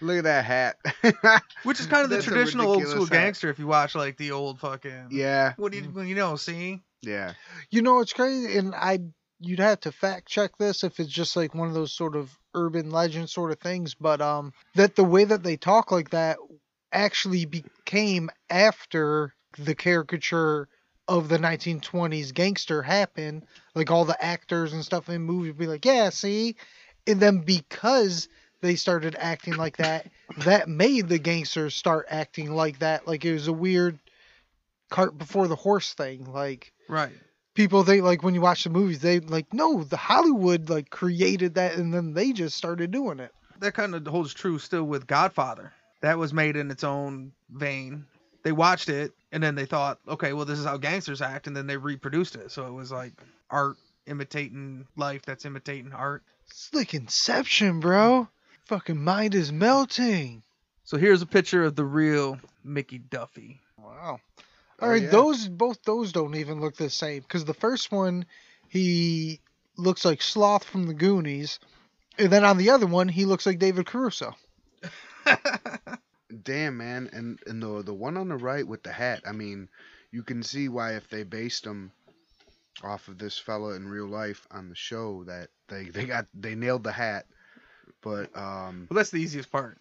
Look 0.00 0.18
at 0.18 0.24
that 0.24 0.44
hat. 0.44 0.76
Which 1.62 1.78
is 1.78 1.86
kind 1.86 2.02
of 2.02 2.10
the 2.10 2.16
That's 2.16 2.26
a 2.26 2.30
traditional 2.30 2.66
old 2.66 2.76
ridiculous 2.78 3.06
school 3.08 3.16
hat. 3.16 3.24
gangster 3.24 3.50
if 3.50 3.58
you 3.60 3.66
watch 3.68 3.94
like 3.94 4.16
the 4.16 4.32
old 4.32 4.58
fucking. 4.58 5.08
Yeah, 5.10 5.52
What 5.56 5.70
do 5.70 5.78
you, 5.78 6.02
you 6.02 6.14
know, 6.16 6.34
see? 6.36 6.80
yeah. 7.02 7.34
You 7.70 7.82
know 7.82 8.00
it's 8.00 8.12
crazy, 8.12 8.58
and 8.58 8.74
I 8.74 8.98
you'd 9.42 9.58
have 9.58 9.80
to 9.80 9.92
fact 9.92 10.28
check 10.28 10.56
this 10.58 10.84
if 10.84 10.98
it's 11.00 11.10
just 11.10 11.36
like 11.36 11.54
one 11.54 11.68
of 11.68 11.74
those 11.74 11.92
sort 11.92 12.16
of 12.16 12.38
urban 12.54 12.90
legend 12.90 13.28
sort 13.28 13.50
of 13.50 13.58
things, 13.58 13.94
but 13.94 14.20
um 14.20 14.52
that 14.74 14.96
the 14.96 15.04
way 15.04 15.24
that 15.24 15.42
they 15.42 15.56
talk 15.56 15.90
like 15.90 16.10
that 16.10 16.38
actually 16.92 17.44
became 17.44 18.30
after 18.50 19.34
the 19.58 19.74
caricature 19.74 20.68
of 21.08 21.28
the 21.28 21.38
1920s 21.38 22.32
gangster 22.32 22.82
happened. 22.82 23.44
Like 23.74 23.90
all 23.90 24.04
the 24.04 24.22
actors 24.22 24.72
and 24.72 24.84
stuff 24.84 25.08
in 25.08 25.22
movies 25.22 25.48
would 25.50 25.58
be 25.58 25.66
like, 25.66 25.84
yeah, 25.84 26.10
see, 26.10 26.56
and 27.06 27.20
then 27.20 27.38
because 27.38 28.28
they 28.60 28.76
started 28.76 29.16
acting 29.18 29.56
like 29.56 29.76
that. 29.78 30.06
That 30.38 30.68
made 30.68 31.08
the 31.08 31.18
gangsters 31.18 31.74
start 31.74 32.06
acting 32.08 32.52
like 32.52 32.78
that. 32.78 33.06
Like 33.06 33.24
it 33.24 33.34
was 33.34 33.48
a 33.48 33.52
weird 33.52 33.98
cart 34.90 35.18
before 35.18 35.48
the 35.48 35.56
horse 35.56 35.92
thing. 35.92 36.32
Like 36.32 36.72
Right. 36.88 37.12
People 37.54 37.84
think 37.84 38.02
like 38.02 38.22
when 38.22 38.34
you 38.34 38.40
watch 38.40 38.64
the 38.64 38.70
movies, 38.70 39.00
they 39.00 39.20
like 39.20 39.52
no, 39.52 39.84
the 39.84 39.96
Hollywood 39.96 40.68
like 40.68 40.90
created 40.90 41.54
that 41.54 41.74
and 41.74 41.92
then 41.92 42.14
they 42.14 42.32
just 42.32 42.56
started 42.56 42.90
doing 42.90 43.20
it. 43.20 43.32
That 43.60 43.74
kind 43.74 43.94
of 43.94 44.06
holds 44.06 44.34
true 44.34 44.58
still 44.58 44.84
with 44.84 45.06
Godfather. 45.06 45.72
That 46.00 46.18
was 46.18 46.32
made 46.32 46.56
in 46.56 46.70
its 46.70 46.84
own 46.84 47.32
vein. 47.50 48.06
They 48.42 48.52
watched 48.52 48.88
it 48.88 49.12
and 49.30 49.42
then 49.42 49.54
they 49.54 49.66
thought, 49.66 49.98
okay, 50.06 50.32
well, 50.32 50.44
this 50.44 50.58
is 50.58 50.64
how 50.66 50.76
gangsters 50.76 51.22
act, 51.22 51.46
and 51.46 51.56
then 51.56 51.66
they 51.66 51.76
reproduced 51.76 52.36
it. 52.36 52.50
So 52.50 52.66
it 52.66 52.72
was 52.72 52.92
like 52.92 53.12
art 53.50 53.76
imitating 54.06 54.86
life 54.96 55.22
that's 55.22 55.44
imitating 55.44 55.92
art. 55.92 56.22
It's 56.48 56.72
like 56.74 56.92
Inception, 56.92 57.80
bro. 57.80 58.28
Fucking 58.66 59.02
mind 59.02 59.34
is 59.34 59.52
melting. 59.52 60.42
So 60.84 60.96
here's 60.96 61.22
a 61.22 61.26
picture 61.26 61.64
of 61.64 61.76
the 61.76 61.84
real 61.84 62.38
Mickey 62.64 62.98
Duffy. 62.98 63.60
Wow. 63.78 64.20
Oh, 64.80 64.86
All 64.86 64.90
right, 64.90 65.02
yeah. 65.02 65.10
those 65.10 65.48
both 65.48 65.82
those 65.84 66.12
don't 66.12 66.34
even 66.36 66.60
look 66.60 66.76
the 66.76 66.90
same 66.90 67.20
because 67.20 67.44
the 67.44 67.54
first 67.54 67.92
one 67.92 68.26
he 68.68 69.40
looks 69.76 70.04
like 70.04 70.22
Sloth 70.22 70.64
from 70.64 70.86
the 70.86 70.94
Goonies, 70.94 71.58
and 72.18 72.30
then 72.30 72.44
on 72.44 72.58
the 72.58 72.70
other 72.70 72.86
one 72.86 73.08
he 73.08 73.24
looks 73.24 73.46
like 73.46 73.58
David 73.58 73.86
Caruso. 73.86 74.34
Damn, 76.42 76.78
man, 76.78 77.10
and 77.12 77.38
and 77.46 77.62
the 77.62 77.82
the 77.82 77.94
one 77.94 78.16
on 78.16 78.28
the 78.28 78.36
right 78.36 78.66
with 78.66 78.82
the 78.82 78.92
hat. 78.92 79.22
I 79.26 79.32
mean, 79.32 79.68
you 80.10 80.22
can 80.22 80.42
see 80.42 80.68
why 80.68 80.94
if 80.96 81.08
they 81.08 81.22
based 81.24 81.64
him 81.66 81.92
off 82.82 83.08
of 83.08 83.18
this 83.18 83.38
fella 83.38 83.74
in 83.74 83.86
real 83.86 84.06
life 84.08 84.46
on 84.50 84.68
the 84.68 84.74
show 84.74 85.24
that 85.24 85.48
they 85.68 85.84
they 85.84 86.06
got 86.06 86.26
they 86.34 86.54
nailed 86.54 86.84
the 86.84 86.92
hat. 86.92 87.26
But 88.02 88.36
um, 88.36 88.86
Well, 88.90 88.96
that's 88.96 89.10
the 89.10 89.18
easiest 89.22 89.52
part. 89.52 89.78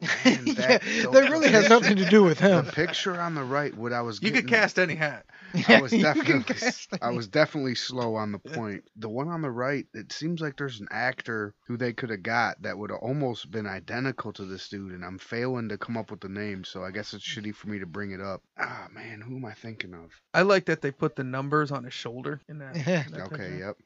Man, 0.00 0.40
yeah, 0.46 0.52
that, 0.54 0.82
that 0.82 1.12
the- 1.12 1.30
really 1.30 1.50
has 1.50 1.68
nothing 1.68 1.96
to 1.96 2.04
do 2.04 2.22
with 2.22 2.38
him. 2.38 2.64
The 2.64 2.70
him. 2.70 2.72
picture 2.74 3.20
on 3.20 3.34
the 3.34 3.44
right, 3.44 3.74
what 3.76 3.92
I 3.92 4.02
was 4.02 4.18
You 4.20 4.30
getting, 4.30 4.42
could 4.42 4.50
cast 4.50 4.78
any 4.78 4.94
hat. 4.94 5.24
I 5.68 5.80
was 5.80 5.92
definitely 5.92 6.56
I 7.00 7.10
was 7.10 7.28
definitely 7.28 7.74
slow 7.76 8.14
on 8.16 8.32
the 8.32 8.38
point. 8.38 8.84
The 8.96 9.08
one 9.08 9.28
on 9.28 9.42
the 9.42 9.50
right, 9.50 9.86
it 9.94 10.12
seems 10.12 10.40
like 10.40 10.56
there's 10.56 10.80
an 10.80 10.88
actor 10.90 11.54
who 11.66 11.76
they 11.76 11.92
could 11.92 12.10
have 12.10 12.22
got 12.22 12.60
that 12.62 12.76
would 12.76 12.90
have 12.90 12.98
almost 13.00 13.50
been 13.50 13.66
identical 13.66 14.32
to 14.34 14.44
this 14.44 14.68
dude, 14.68 14.92
and 14.92 15.04
I'm 15.04 15.18
failing 15.18 15.68
to 15.70 15.78
come 15.78 15.96
up 15.96 16.10
with 16.10 16.20
the 16.20 16.28
name, 16.28 16.64
so 16.64 16.82
I 16.84 16.90
guess 16.90 17.14
it's 17.14 17.26
shitty 17.26 17.54
for 17.54 17.68
me 17.68 17.78
to 17.78 17.86
bring 17.86 18.10
it 18.10 18.20
up. 18.20 18.42
Ah 18.58 18.88
man, 18.92 19.20
who 19.20 19.36
am 19.36 19.44
I 19.44 19.54
thinking 19.54 19.94
of? 19.94 20.10
I 20.34 20.42
like 20.42 20.66
that 20.66 20.82
they 20.82 20.90
put 20.90 21.16
the 21.16 21.24
numbers 21.24 21.70
on 21.72 21.84
his 21.84 21.94
shoulder 21.94 22.40
in 22.48 22.58
that. 22.58 22.76
In 22.86 23.12
that 23.12 23.32
Okay, 23.32 23.36
picture. 23.36 23.58
yep. 23.58 23.76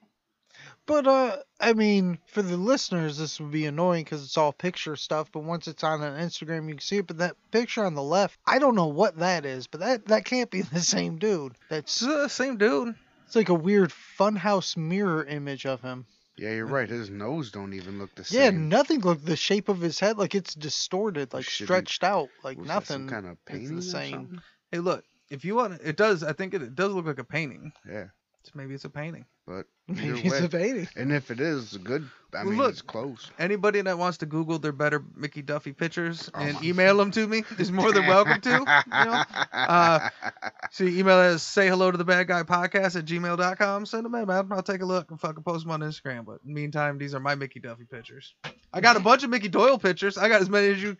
But 0.90 1.06
uh, 1.06 1.36
I 1.60 1.72
mean, 1.72 2.18
for 2.26 2.42
the 2.42 2.56
listeners, 2.56 3.16
this 3.16 3.38
would 3.38 3.52
be 3.52 3.66
annoying 3.66 4.02
because 4.02 4.24
it's 4.24 4.36
all 4.36 4.52
picture 4.52 4.96
stuff. 4.96 5.30
But 5.30 5.44
once 5.44 5.68
it's 5.68 5.84
on 5.84 6.02
an 6.02 6.14
Instagram, 6.14 6.66
you 6.66 6.74
can 6.74 6.80
see 6.80 6.96
it. 6.98 7.06
But 7.06 7.18
that 7.18 7.36
picture 7.52 7.84
on 7.84 7.94
the 7.94 8.02
left, 8.02 8.36
I 8.44 8.58
don't 8.58 8.74
know 8.74 8.88
what 8.88 9.18
that 9.18 9.44
is, 9.46 9.68
but 9.68 9.78
that 9.80 10.06
that 10.06 10.24
can't 10.24 10.50
be 10.50 10.62
the 10.72 10.80
same 10.80 11.18
dude. 11.18 11.52
That's 11.68 12.00
the 12.00 12.26
same 12.28 12.56
dude. 12.56 12.96
it's 13.24 13.36
like 13.36 13.50
a 13.50 13.54
weird 13.54 13.92
funhouse 14.18 14.76
mirror 14.76 15.24
image 15.24 15.64
of 15.64 15.80
him. 15.80 16.06
Yeah, 16.36 16.54
you're 16.54 16.66
right. 16.66 16.88
His 16.88 17.08
nose 17.08 17.52
don't 17.52 17.74
even 17.74 17.98
look 17.98 18.14
the 18.16 18.24
same. 18.24 18.40
Yeah, 18.40 18.50
nothing 18.50 19.00
like 19.02 19.24
the 19.24 19.36
shape 19.36 19.68
of 19.68 19.80
his 19.80 20.00
head, 20.00 20.18
like 20.18 20.34
it's 20.34 20.54
distorted, 20.54 21.32
like 21.32 21.44
Should 21.44 21.64
be- 21.64 21.66
stretched 21.66 22.02
out, 22.02 22.30
like 22.42 22.58
Was 22.58 22.66
that 22.66 22.74
nothing. 22.74 22.96
Some 22.96 23.08
kind 23.08 23.26
of 23.26 23.32
is 23.32 23.38
painting 23.46 23.76
the 23.76 23.82
same. 23.82 24.12
something? 24.12 24.40
Hey, 24.72 24.78
look. 24.78 25.04
If 25.28 25.44
you 25.44 25.54
want, 25.54 25.80
it 25.84 25.96
does. 25.96 26.24
I 26.24 26.32
think 26.32 26.54
it, 26.54 26.62
it 26.62 26.74
does 26.74 26.92
look 26.92 27.06
like 27.06 27.20
a 27.20 27.24
painting. 27.24 27.70
Yeah, 27.88 28.06
So 28.42 28.50
maybe 28.56 28.74
it's 28.74 28.84
a 28.84 28.90
painting. 28.90 29.26
But 29.50 29.66
Maybe 29.88 30.08
either 30.20 30.20
it's 30.22 30.30
way, 30.40 30.44
a 30.44 30.48
painting. 30.48 30.88
and 30.96 31.12
if 31.12 31.32
it 31.32 31.40
is 31.40 31.76
good, 31.78 32.08
I 32.32 32.42
Well, 32.44 32.50
mean 32.50 32.58
look. 32.58 32.70
it's 32.70 32.80
close. 32.82 33.28
Anybody 33.40 33.80
that 33.80 33.98
wants 33.98 34.18
to 34.18 34.26
Google 34.26 34.60
their 34.60 34.70
better 34.70 35.02
Mickey 35.16 35.42
Duffy 35.42 35.72
pictures 35.72 36.30
Oh 36.32 36.38
and 36.38 36.54
my- 36.54 36.62
email 36.62 36.96
them 36.96 37.10
to 37.10 37.26
me 37.26 37.42
is 37.58 37.72
more 37.72 37.90
than 37.90 38.06
welcome 38.06 38.40
to. 38.40 38.50
You 38.50 39.04
know? 39.04 39.24
Uh, 39.52 40.08
so 40.70 40.84
you 40.84 40.96
email 41.00 41.16
us 41.16 41.42
say 41.42 41.66
hello 41.68 41.90
to 41.90 41.98
the 41.98 42.04
bad 42.04 42.28
guy 42.28 42.44
podcast 42.44 42.94
at 42.96 43.04
gmail.com. 43.06 43.86
Send 43.86 44.04
them 44.04 44.14
in, 44.14 44.26
man. 44.28 44.46
I'll 44.52 44.62
take 44.62 44.82
a 44.82 44.86
look 44.86 45.10
and 45.10 45.20
fucking 45.20 45.42
post 45.42 45.64
them 45.64 45.72
on 45.72 45.80
Instagram. 45.80 46.24
But 46.24 46.38
in 46.46 46.54
the 46.54 46.60
meantime, 46.60 46.96
these 46.98 47.12
are 47.14 47.20
my 47.20 47.34
Mickey 47.34 47.58
Duffy 47.58 47.84
pictures. 47.84 48.34
I 48.72 48.80
got 48.80 48.96
a 48.96 49.00
bunch 49.00 49.24
of 49.24 49.30
Mickey 49.30 49.48
Doyle 49.48 49.78
pictures. 49.78 50.16
I 50.16 50.28
got 50.28 50.40
as 50.40 50.48
many 50.48 50.68
as 50.68 50.80
you 50.80 50.96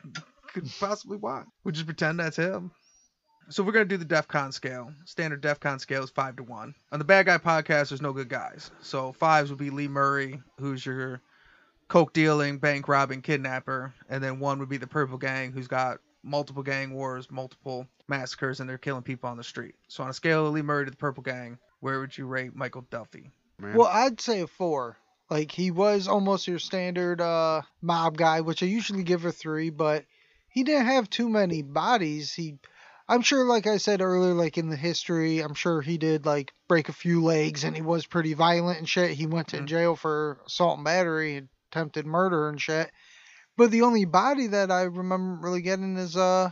could 0.53 0.69
possibly 0.81 1.17
want. 1.17 1.47
We 1.63 1.71
just 1.71 1.87
pretend 1.87 2.19
that's 2.19 2.35
him. 2.37 2.73
So 3.51 3.65
we're 3.65 3.73
gonna 3.73 3.85
do 3.85 3.97
the 3.97 4.05
DEF 4.05 4.29
CON 4.29 4.53
scale. 4.53 4.93
Standard 5.05 5.41
DEF 5.41 5.59
CON 5.59 5.81
scale 5.81 6.05
is 6.05 6.11
five 6.11 6.37
to 6.37 6.45
one. 6.45 6.73
On 6.93 7.01
the 7.01 7.05
Bad 7.05 7.27
Guy 7.27 7.39
podcast, 7.39 7.89
there's 7.89 8.01
no 8.01 8.13
good 8.13 8.29
guys. 8.29 8.71
So 8.81 9.11
fives 9.13 9.51
would 9.51 9.59
be 9.59 9.71
Lee 9.71 9.89
Murray, 9.89 10.41
who's 10.61 10.87
your 10.87 11.21
coke 11.89 12.13
dealing, 12.13 12.59
bank 12.59 12.87
robbing, 12.87 13.23
kidnapper, 13.23 13.93
and 14.09 14.23
then 14.23 14.39
one 14.39 14.61
would 14.61 14.69
be 14.69 14.77
the 14.77 14.87
Purple 14.87 15.19
Gang, 15.19 15.51
who's 15.51 15.67
got 15.67 15.99
multiple 16.23 16.63
gang 16.63 16.95
wars, 16.95 17.29
multiple 17.29 17.89
massacres, 18.07 18.61
and 18.61 18.71
they're 18.71 18.79
killing 18.79 19.03
people 19.03 19.29
on 19.29 19.37
the 19.37 19.43
street. 19.43 19.75
So 19.89 20.05
on 20.05 20.11
a 20.11 20.15
scale 20.15 20.47
of 20.47 20.53
Lee 20.53 20.63
Murray 20.63 20.85
to 20.85 20.91
the 20.93 20.97
Purple 20.97 21.25
Gang, 21.25 21.59
where 21.81 21.99
would 21.99 22.17
you 22.17 22.27
rate 22.27 22.55
Michael 22.55 22.87
Duffy? 22.89 23.33
Man. 23.59 23.77
Well, 23.77 23.89
I'd 23.89 24.21
say 24.21 24.43
a 24.43 24.47
four. 24.47 24.97
Like 25.29 25.51
he 25.51 25.73
was 25.73 26.07
almost 26.07 26.47
your 26.47 26.61
standard 26.61 27.21
uh 27.21 27.63
mob 27.83 28.17
guy, 28.17 28.43
which 28.43 28.63
I 28.63 28.67
usually 28.67 29.03
give 29.03 29.25
a 29.25 29.33
three, 29.33 29.71
but 29.71 30.05
he 30.49 30.63
didn't 30.63 30.87
have 30.87 31.11
too 31.11 31.29
many 31.29 31.63
bodies. 31.63 32.33
He 32.33 32.59
I'm 33.11 33.23
sure 33.23 33.45
like 33.45 33.67
I 33.67 33.79
said 33.79 34.01
earlier, 34.01 34.35
like 34.35 34.57
in 34.57 34.69
the 34.71 34.77
history, 34.77 35.41
I'm 35.41 35.55
sure 35.55 35.83
he 35.83 35.99
did 35.99 36.25
like 36.25 36.53
break 36.69 36.89
a 36.89 36.93
few 36.93 37.23
legs 37.23 37.65
and 37.65 37.75
he 37.75 37.83
was 37.83 38.07
pretty 38.07 38.35
violent 38.35 38.79
and 38.79 38.89
shit. 38.89 39.11
He 39.11 39.27
went 39.27 39.49
to 39.49 39.59
Mhm. 39.59 39.67
jail 39.67 39.97
for 39.97 40.39
assault 40.47 40.77
and 40.79 40.85
battery 40.85 41.35
and 41.37 41.49
attempted 41.73 42.07
murder 42.07 42.49
and 42.49 42.61
shit. 42.61 42.91
But 43.57 43.73
the 43.73 43.83
only 43.83 44.05
body 44.05 44.47
that 44.47 44.71
I 44.71 44.83
remember 44.83 45.45
really 45.45 45.61
getting 45.61 45.97
is 45.97 46.17
uh 46.17 46.51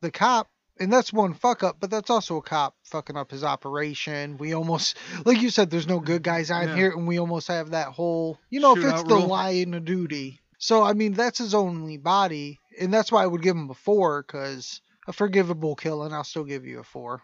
the 0.00 0.10
cop 0.10 0.48
and 0.78 0.92
that's 0.92 1.12
one 1.12 1.34
fuck 1.34 1.62
up, 1.62 1.76
but 1.80 1.90
that's 1.90 2.10
also 2.10 2.36
a 2.36 2.42
cop 2.42 2.74
fucking 2.84 3.16
up 3.16 3.30
his 3.30 3.44
operation. 3.44 4.36
We 4.36 4.54
almost, 4.54 4.96
like 5.24 5.40
you 5.40 5.50
said, 5.50 5.70
there's 5.70 5.86
no 5.86 6.00
good 6.00 6.22
guys 6.22 6.50
on 6.50 6.68
Yeah. 6.68 6.74
here, 6.74 6.90
and 6.90 7.06
we 7.06 7.18
almost 7.18 7.48
have 7.48 7.70
that 7.70 7.88
whole, 7.88 8.38
you 8.50 8.60
know, 8.60 8.72
if 8.72 8.84
it's 8.84 9.02
the 9.04 9.14
rule. 9.14 9.26
line 9.26 9.72
of 9.74 9.84
duty. 9.84 10.40
So 10.58 10.82
I 10.82 10.92
mean, 10.94 11.12
that's 11.12 11.38
his 11.38 11.54
only 11.54 11.96
body, 11.98 12.58
and 12.80 12.92
that's 12.92 13.10
why 13.12 13.22
I 13.22 13.26
would 13.26 13.42
give 13.42 13.56
him 13.56 13.70
a 13.70 13.74
four, 13.74 14.22
cause 14.22 14.80
a 15.06 15.12
forgivable 15.12 15.76
kill, 15.76 16.02
and 16.02 16.14
I'll 16.14 16.24
still 16.24 16.44
give 16.44 16.66
you 16.66 16.80
a 16.80 16.84
four. 16.84 17.22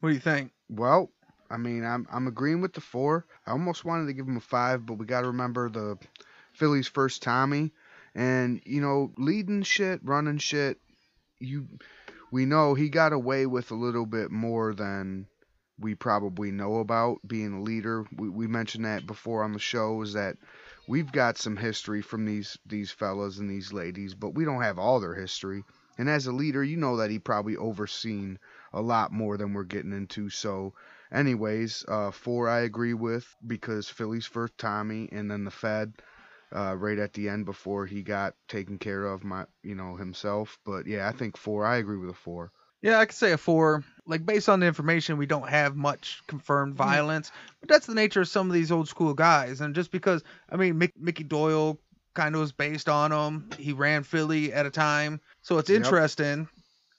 What 0.00 0.10
do 0.10 0.14
you 0.14 0.20
think? 0.20 0.52
Well, 0.68 1.10
I 1.50 1.56
mean, 1.56 1.84
I'm 1.84 2.06
I'm 2.10 2.26
agreeing 2.26 2.60
with 2.60 2.74
the 2.74 2.80
four. 2.80 3.26
I 3.46 3.52
almost 3.52 3.84
wanted 3.84 4.06
to 4.06 4.12
give 4.12 4.26
him 4.26 4.36
a 4.36 4.40
five, 4.40 4.86
but 4.86 4.94
we 4.94 5.06
got 5.06 5.22
to 5.22 5.28
remember 5.28 5.68
the 5.68 5.98
Phillies' 6.52 6.88
first 6.88 7.22
Tommy, 7.22 7.72
and 8.14 8.60
you 8.64 8.80
know, 8.80 9.12
leading 9.16 9.62
shit, 9.62 10.00
running 10.02 10.38
shit. 10.38 10.78
You, 11.40 11.68
we 12.30 12.44
know 12.44 12.74
he 12.74 12.88
got 12.88 13.12
away 13.12 13.46
with 13.46 13.70
a 13.70 13.76
little 13.76 14.06
bit 14.06 14.30
more 14.30 14.74
than 14.74 15.26
we 15.78 15.94
probably 15.94 16.50
know 16.50 16.78
about 16.78 17.18
being 17.26 17.54
a 17.54 17.62
leader. 17.62 18.04
We 18.16 18.28
we 18.28 18.46
mentioned 18.46 18.84
that 18.84 19.06
before 19.06 19.44
on 19.44 19.52
the 19.52 19.58
show 19.58 20.02
is 20.02 20.14
that 20.14 20.36
we've 20.86 21.10
got 21.10 21.38
some 21.38 21.56
history 21.56 22.02
from 22.02 22.24
these 22.24 22.58
these 22.66 22.90
fellas 22.90 23.38
and 23.38 23.48
these 23.48 23.72
ladies, 23.72 24.14
but 24.14 24.34
we 24.34 24.44
don't 24.44 24.62
have 24.62 24.78
all 24.78 25.00
their 25.00 25.14
history. 25.14 25.62
And 25.98 26.08
as 26.08 26.26
a 26.26 26.32
leader, 26.32 26.62
you 26.64 26.76
know 26.78 26.96
that 26.96 27.10
he 27.10 27.18
probably 27.18 27.56
overseen 27.56 28.38
a 28.72 28.80
lot 28.80 29.12
more 29.12 29.36
than 29.36 29.52
we're 29.52 29.64
getting 29.64 29.92
into. 29.92 30.30
So, 30.30 30.74
anyways, 31.12 31.84
uh, 31.88 32.10
four 32.12 32.48
I 32.48 32.60
agree 32.60 32.94
with 32.94 33.26
because 33.46 33.88
Philly's 33.90 34.26
first 34.26 34.56
Tommy, 34.58 35.08
and 35.12 35.30
then 35.30 35.44
the 35.44 35.50
Fed 35.50 35.94
uh, 36.54 36.76
right 36.76 36.98
at 36.98 37.12
the 37.14 37.28
end 37.28 37.44
before 37.46 37.86
he 37.86 38.02
got 38.02 38.34
taken 38.48 38.78
care 38.78 39.04
of, 39.04 39.24
my 39.24 39.46
you 39.62 39.74
know 39.74 39.96
himself. 39.96 40.58
But 40.64 40.86
yeah, 40.86 41.08
I 41.08 41.12
think 41.12 41.36
four. 41.36 41.64
I 41.66 41.76
agree 41.76 41.98
with 41.98 42.10
a 42.10 42.14
four. 42.14 42.52
Yeah, 42.82 42.98
I 42.98 43.06
could 43.06 43.16
say 43.16 43.32
a 43.32 43.38
four. 43.38 43.84
Like 44.06 44.24
based 44.24 44.48
on 44.48 44.60
the 44.60 44.66
information, 44.66 45.16
we 45.18 45.26
don't 45.26 45.48
have 45.48 45.76
much 45.76 46.22
confirmed 46.26 46.76
Mm-hmm. 46.76 46.96
violence, 46.96 47.30
but 47.60 47.68
that's 47.68 47.86
the 47.86 47.94
nature 47.94 48.20
of 48.22 48.28
some 48.28 48.48
of 48.48 48.54
these 48.54 48.70
old 48.72 48.88
school 48.88 49.14
guys. 49.14 49.60
And 49.60 49.74
just 49.74 49.90
because, 49.90 50.22
I 50.50 50.56
mean, 50.56 50.74
Mick, 50.78 50.92
Mickey 50.96 51.24
Doyle 51.24 51.78
kind 52.18 52.34
of 52.34 52.40
was 52.40 52.52
based 52.52 52.88
on 52.88 53.12
him. 53.12 53.48
He 53.58 53.72
ran 53.72 54.02
Philly 54.02 54.52
at 54.52 54.66
a 54.66 54.70
time, 54.70 55.20
so 55.42 55.58
it's 55.58 55.70
Yep. 55.70 55.76
interesting. 55.84 56.48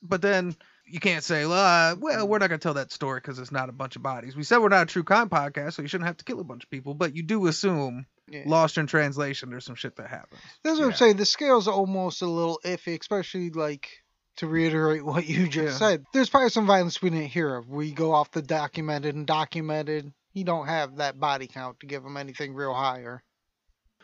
But 0.01 0.21
then 0.21 0.55
you 0.86 0.99
can't 1.01 1.23
say, 1.23 1.45
well, 1.45 1.91
uh, 1.93 1.95
well, 1.99 2.27
we're 2.27 2.38
not 2.39 2.49
gonna 2.49 2.58
tell 2.60 2.75
that 2.75 2.91
story 2.93 3.19
because 3.19 3.38
it's 3.38 3.51
not 3.51 3.67
a 3.69 3.73
bunch 3.73 3.95
of 3.97 4.01
bodies. 4.01 4.36
We 4.36 4.43
said 4.43 4.60
we're 4.60 4.69
not 4.69 4.84
a 4.84 4.86
true 4.86 5.03
crime 5.03 5.29
podcast, 5.29 5.73
so 5.73 5.82
you 5.82 5.88
shouldn't 5.89 6.08
have 6.08 6.17
to 6.17 6.25
kill 6.25 6.39
a 6.39 6.43
bunch 6.45 6.63
of 6.63 6.69
people. 6.69 6.93
But 6.93 7.15
you 7.15 7.23
do 7.23 7.47
assume, 7.47 8.05
Yeah. 8.29 8.43
lost 8.45 8.77
in 8.77 8.88
translation, 8.88 9.49
there's 9.49 9.65
some 9.65 9.75
shit 9.75 9.97
that 9.97 10.08
happens. 10.10 10.41
That's 10.63 10.79
what 10.79 10.86
I'm 10.86 10.93
saying. 10.93 11.17
The 11.17 11.25
scale's 11.25 11.67
almost 11.67 12.21
a 12.21 12.27
little 12.27 12.60
iffy, 12.63 12.97
especially 12.99 13.49
like 13.49 13.89
to 14.38 14.47
reiterate 14.47 15.03
what 15.05 15.27
you 15.27 15.49
just 15.49 15.73
Yeah. 15.82 15.88
said. 15.89 16.05
There's 16.13 16.29
probably 16.29 16.49
some 16.49 16.65
violence 16.65 17.01
we 17.01 17.10
didn't 17.10 17.25
hear 17.27 17.55
of. 17.55 17.67
We 17.67 17.91
go 17.91 18.13
off 18.13 18.32
the 18.32 18.41
documented 18.41 19.15
and 19.15 19.27
documented. 19.27 20.13
You 20.34 20.45
don't 20.45 20.67
have 20.67 20.95
that 20.97 21.19
body 21.19 21.47
count 21.47 21.82
to 21.82 21.88
give 21.88 22.03
them 22.03 22.15
anything 22.15 22.53
real 22.53 22.74
higher. 22.74 23.22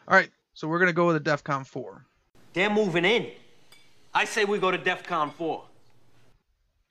All 0.07 0.15
right, 0.17 0.29
so 0.55 0.67
we're 0.67 0.79
gonna 0.79 0.91
go 0.93 1.05
with 1.05 1.15
a 1.17 1.19
DEFCON 1.19 1.67
four. 1.67 2.05
They're 2.53 2.69
moving 2.69 3.05
in. 3.05 3.27
I 4.15 4.23
say 4.23 4.45
we 4.45 4.59
go 4.59 4.71
to 4.71 4.77
DEF 4.77 5.03
CON 5.03 5.29
4. 5.29 5.49
All 5.49 5.67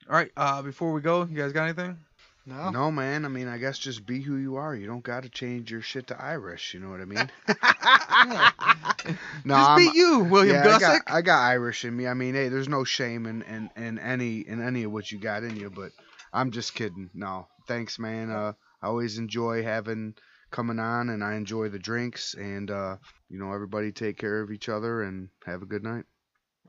right, 0.07 0.29
uh, 0.37 0.61
before 0.61 0.93
we 0.93 1.01
go, 1.01 1.23
you 1.23 1.35
guys 1.35 1.53
got 1.53 1.63
anything? 1.63 1.97
No. 2.45 2.69
No, 2.69 2.91
man. 2.91 3.25
I 3.25 3.29
mean, 3.29 3.47
I 3.47 3.57
guess 3.57 3.79
just 3.79 4.05
be 4.05 4.21
who 4.21 4.35
you 4.35 4.57
are. 4.57 4.75
You 4.75 4.85
don't 4.85 5.03
got 5.03 5.23
to 5.23 5.29
change 5.29 5.71
your 5.71 5.81
shit 5.81 6.05
to 6.07 6.23
Irish. 6.23 6.75
You 6.75 6.81
know 6.81 6.91
what 6.91 7.01
I 7.01 7.05
mean? 7.05 7.17
no, 9.43 9.55
Just 9.55 9.69
I'm, 9.69 9.77
be 9.79 9.89
you, 9.97 10.19
William 10.19 10.63
yeah, 10.63 10.75
I 10.75 10.79
got, 10.79 11.01
I 11.07 11.21
got 11.23 11.41
Irish 11.41 11.83
in 11.83 11.97
me. 11.97 12.05
I 12.05 12.13
mean, 12.13 12.35
hey, 12.35 12.49
there's 12.49 12.69
no 12.69 12.83
shame 12.83 13.25
in, 13.25 13.41
in, 13.41 13.71
in 13.75 13.97
any 13.97 14.41
in 14.41 14.61
any 14.61 14.83
of 14.83 14.91
what 14.91 15.11
you 15.11 15.17
got 15.17 15.43
in 15.43 15.55
you. 15.55 15.71
But 15.71 15.91
I'm 16.31 16.51
just 16.51 16.75
kidding. 16.75 17.09
No, 17.15 17.47
thanks, 17.67 17.97
man. 17.97 18.29
Uh, 18.29 18.53
I 18.83 18.85
always 18.85 19.17
enjoy 19.17 19.63
having 19.63 20.13
coming 20.51 20.79
on, 20.79 21.09
and 21.09 21.23
I 21.23 21.35
enjoy 21.35 21.69
the 21.69 21.79
drinks. 21.79 22.33
And 22.33 22.69
uh, 22.71 22.97
you 23.29 23.39
know, 23.39 23.51
everybody 23.53 23.91
take 23.91 24.17
care 24.17 24.41
of 24.41 24.51
each 24.51 24.69
other 24.69 25.03
and 25.03 25.29
have 25.45 25.61
a 25.61 25.65
good 25.65 25.83
night. 25.83 26.05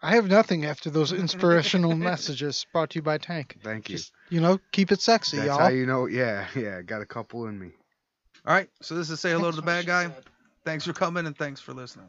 I 0.02 0.14
have 0.16 0.28
nothing 0.28 0.66
after 0.66 0.90
those 0.90 1.12
inspirational 1.12 1.96
messages 1.96 2.66
brought 2.72 2.90
to 2.90 2.96
you 2.96 3.02
by 3.02 3.18
Tank. 3.18 3.56
Thank 3.62 3.88
you. 3.88 3.96
Just, 3.96 4.12
you 4.28 4.40
know, 4.40 4.58
keep 4.72 4.92
it 4.92 5.00
sexy, 5.00 5.38
That's 5.38 5.48
y'all. 5.48 5.58
how 5.58 5.68
you 5.68 5.86
know. 5.86 6.06
Yeah, 6.06 6.46
yeah. 6.56 6.82
Got 6.82 7.02
a 7.02 7.06
couple 7.06 7.46
in 7.46 7.58
me. 7.58 7.70
All 8.46 8.54
right, 8.54 8.68
so 8.80 8.94
this 8.94 9.10
is 9.10 9.18
say 9.20 9.32
hello 9.32 9.50
to 9.50 9.56
the 9.56 9.62
bad 9.62 9.86
guy. 9.86 10.04
said. 10.04 10.24
Thanks 10.64 10.84
for 10.84 10.92
coming 10.92 11.26
and 11.26 11.36
thanks 11.36 11.60
for 11.60 11.72
listening. 11.72 12.08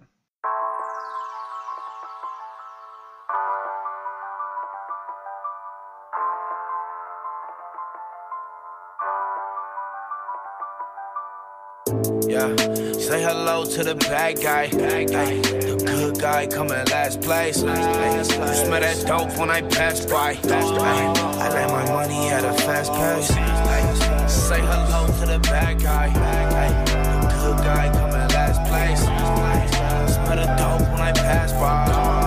To 13.77 13.83
the 13.83 13.93
bad 14.09 14.41
guy. 14.41 14.63
Ay, 14.63 15.05
the 15.05 15.77
good 15.85 16.19
guy 16.19 16.47
coming 16.47 16.83
last 16.89 17.21
place. 17.21 17.61
Ay, 17.63 18.17
you 18.17 18.23
smell 18.23 18.81
that 18.81 19.05
dope 19.05 19.37
when 19.37 19.51
I 19.51 19.61
pass 19.61 20.03
by. 20.03 20.31
Ay, 20.45 21.13
I 21.43 21.49
let 21.53 21.69
my 21.69 21.85
money 21.85 22.29
at 22.29 22.43
a 22.43 22.53
fast 22.63 22.91
pace. 22.91 23.29
Ay, 23.37 24.25
say 24.27 24.61
hello 24.61 25.05
to 25.19 25.25
the 25.27 25.39
bad 25.41 25.79
guy. 25.79 26.07
The 26.09 27.35
good 27.43 27.57
guy 27.57 27.89
coming 27.93 28.27
last 28.33 28.59
place. 28.67 29.01
Smell 30.15 30.37
the 30.37 30.47
dope 30.57 30.91
when 30.91 31.01
I 31.01 31.11
pass 31.11 31.51
by. 31.51 32.26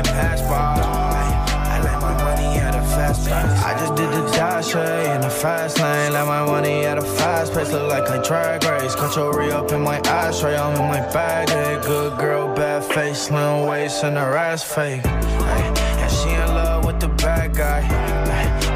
pass 0.00 0.40
by. 0.42 1.42
I 1.72 2.00
my 2.02 2.14
money 2.24 2.58
at 2.58 2.74
a 2.74 2.82
fast 2.94 3.20
pace. 3.20 3.62
I 3.62 3.78
just 3.78 3.94
did 3.94 4.10
the 4.10 4.24
dash 4.32 4.74
in 4.74 5.20
the 5.20 5.30
fast 5.30 5.78
lane. 5.78 6.12
Let 6.12 6.26
my 6.26 6.44
money 6.44 6.84
at 6.84 6.98
a 6.98 7.02
fast 7.02 7.52
pace. 7.54 7.70
Look 7.72 7.88
like 7.88 8.08
a 8.08 8.22
drag 8.22 8.64
race. 8.64 8.94
Cut 8.94 9.16
your 9.16 9.36
re 9.38 9.50
up 9.50 9.70
in 9.72 9.80
my 9.80 9.98
ashtray. 10.00 10.56
I'm 10.56 10.74
in 10.80 10.88
my 10.88 11.00
bag. 11.12 11.48
Hey, 11.48 11.80
good 11.86 12.18
girl, 12.18 12.54
bad 12.54 12.84
face, 12.84 13.22
slim 13.22 13.66
waist, 13.66 14.04
and 14.04 14.16
her 14.16 14.36
ass 14.36 14.62
fake. 14.62 15.02
Ay, 15.04 15.74
and 16.02 16.12
she 16.12 16.30
in 16.30 16.48
love 16.54 16.84
with 16.84 17.00
the 17.00 17.08
bad 17.08 17.54
guy. 17.54 17.80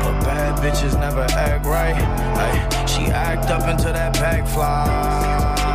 But 0.03 0.21
bad 0.25 0.59
bitches 0.63 0.99
never 0.99 1.27
act 1.33 1.67
right. 1.67 1.97
She 2.89 3.07
act 3.07 3.51
up 3.51 3.69
into 3.69 3.93
that 3.93 4.15
back 4.15 4.47
fly. 4.49 4.87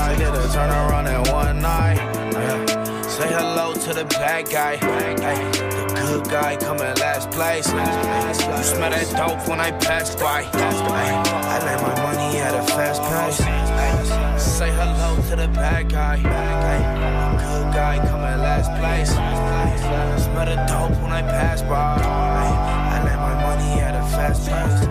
I 0.09 0.15
did 0.17 0.33
a 0.33 0.47
turn 0.53 0.69
around 0.69 1.07
in 1.07 1.31
one 1.31 1.61
night. 1.61 2.00
Say 3.21 3.33
hello 3.33 3.75
to 3.75 3.93
the 3.93 4.05
bad 4.05 4.49
guy. 4.49 4.79
Ay, 4.81 5.13
the 5.13 5.93
good 5.93 6.23
guy 6.27 6.55
coming 6.55 6.95
last 6.97 7.29
place. 7.29 7.67
You 7.67 8.63
smell 8.63 8.89
that 8.89 9.13
dope 9.15 9.47
when 9.47 9.59
I 9.59 9.69
pass 9.69 10.15
by. 10.15 10.41
Ay, 10.51 11.21
I 11.53 11.59
let 11.63 11.81
my 11.83 11.93
money 12.01 12.39
at 12.39 12.55
a 12.55 12.63
fast 12.73 12.99
pace. 13.03 13.39
Ay, 13.45 14.37
say 14.39 14.71
hello 14.71 15.21
to 15.29 15.35
the 15.35 15.47
bad 15.49 15.91
guy. 15.91 16.17
The 16.17 17.43
good 17.45 17.73
guy 17.75 17.97
coming 18.09 18.39
last 18.41 18.71
place. 18.79 19.11
Smell 20.23 20.45
the 20.47 20.55
dope 20.65 20.99
when 21.03 21.11
I 21.11 21.21
pass 21.21 21.61
by. 21.61 22.01
I 22.01 23.03
let 23.03 23.19
my 23.19 23.35
money 23.39 23.81
at 23.81 23.93
a 23.93 24.03
fast 24.15 24.49
pace. 24.49 24.90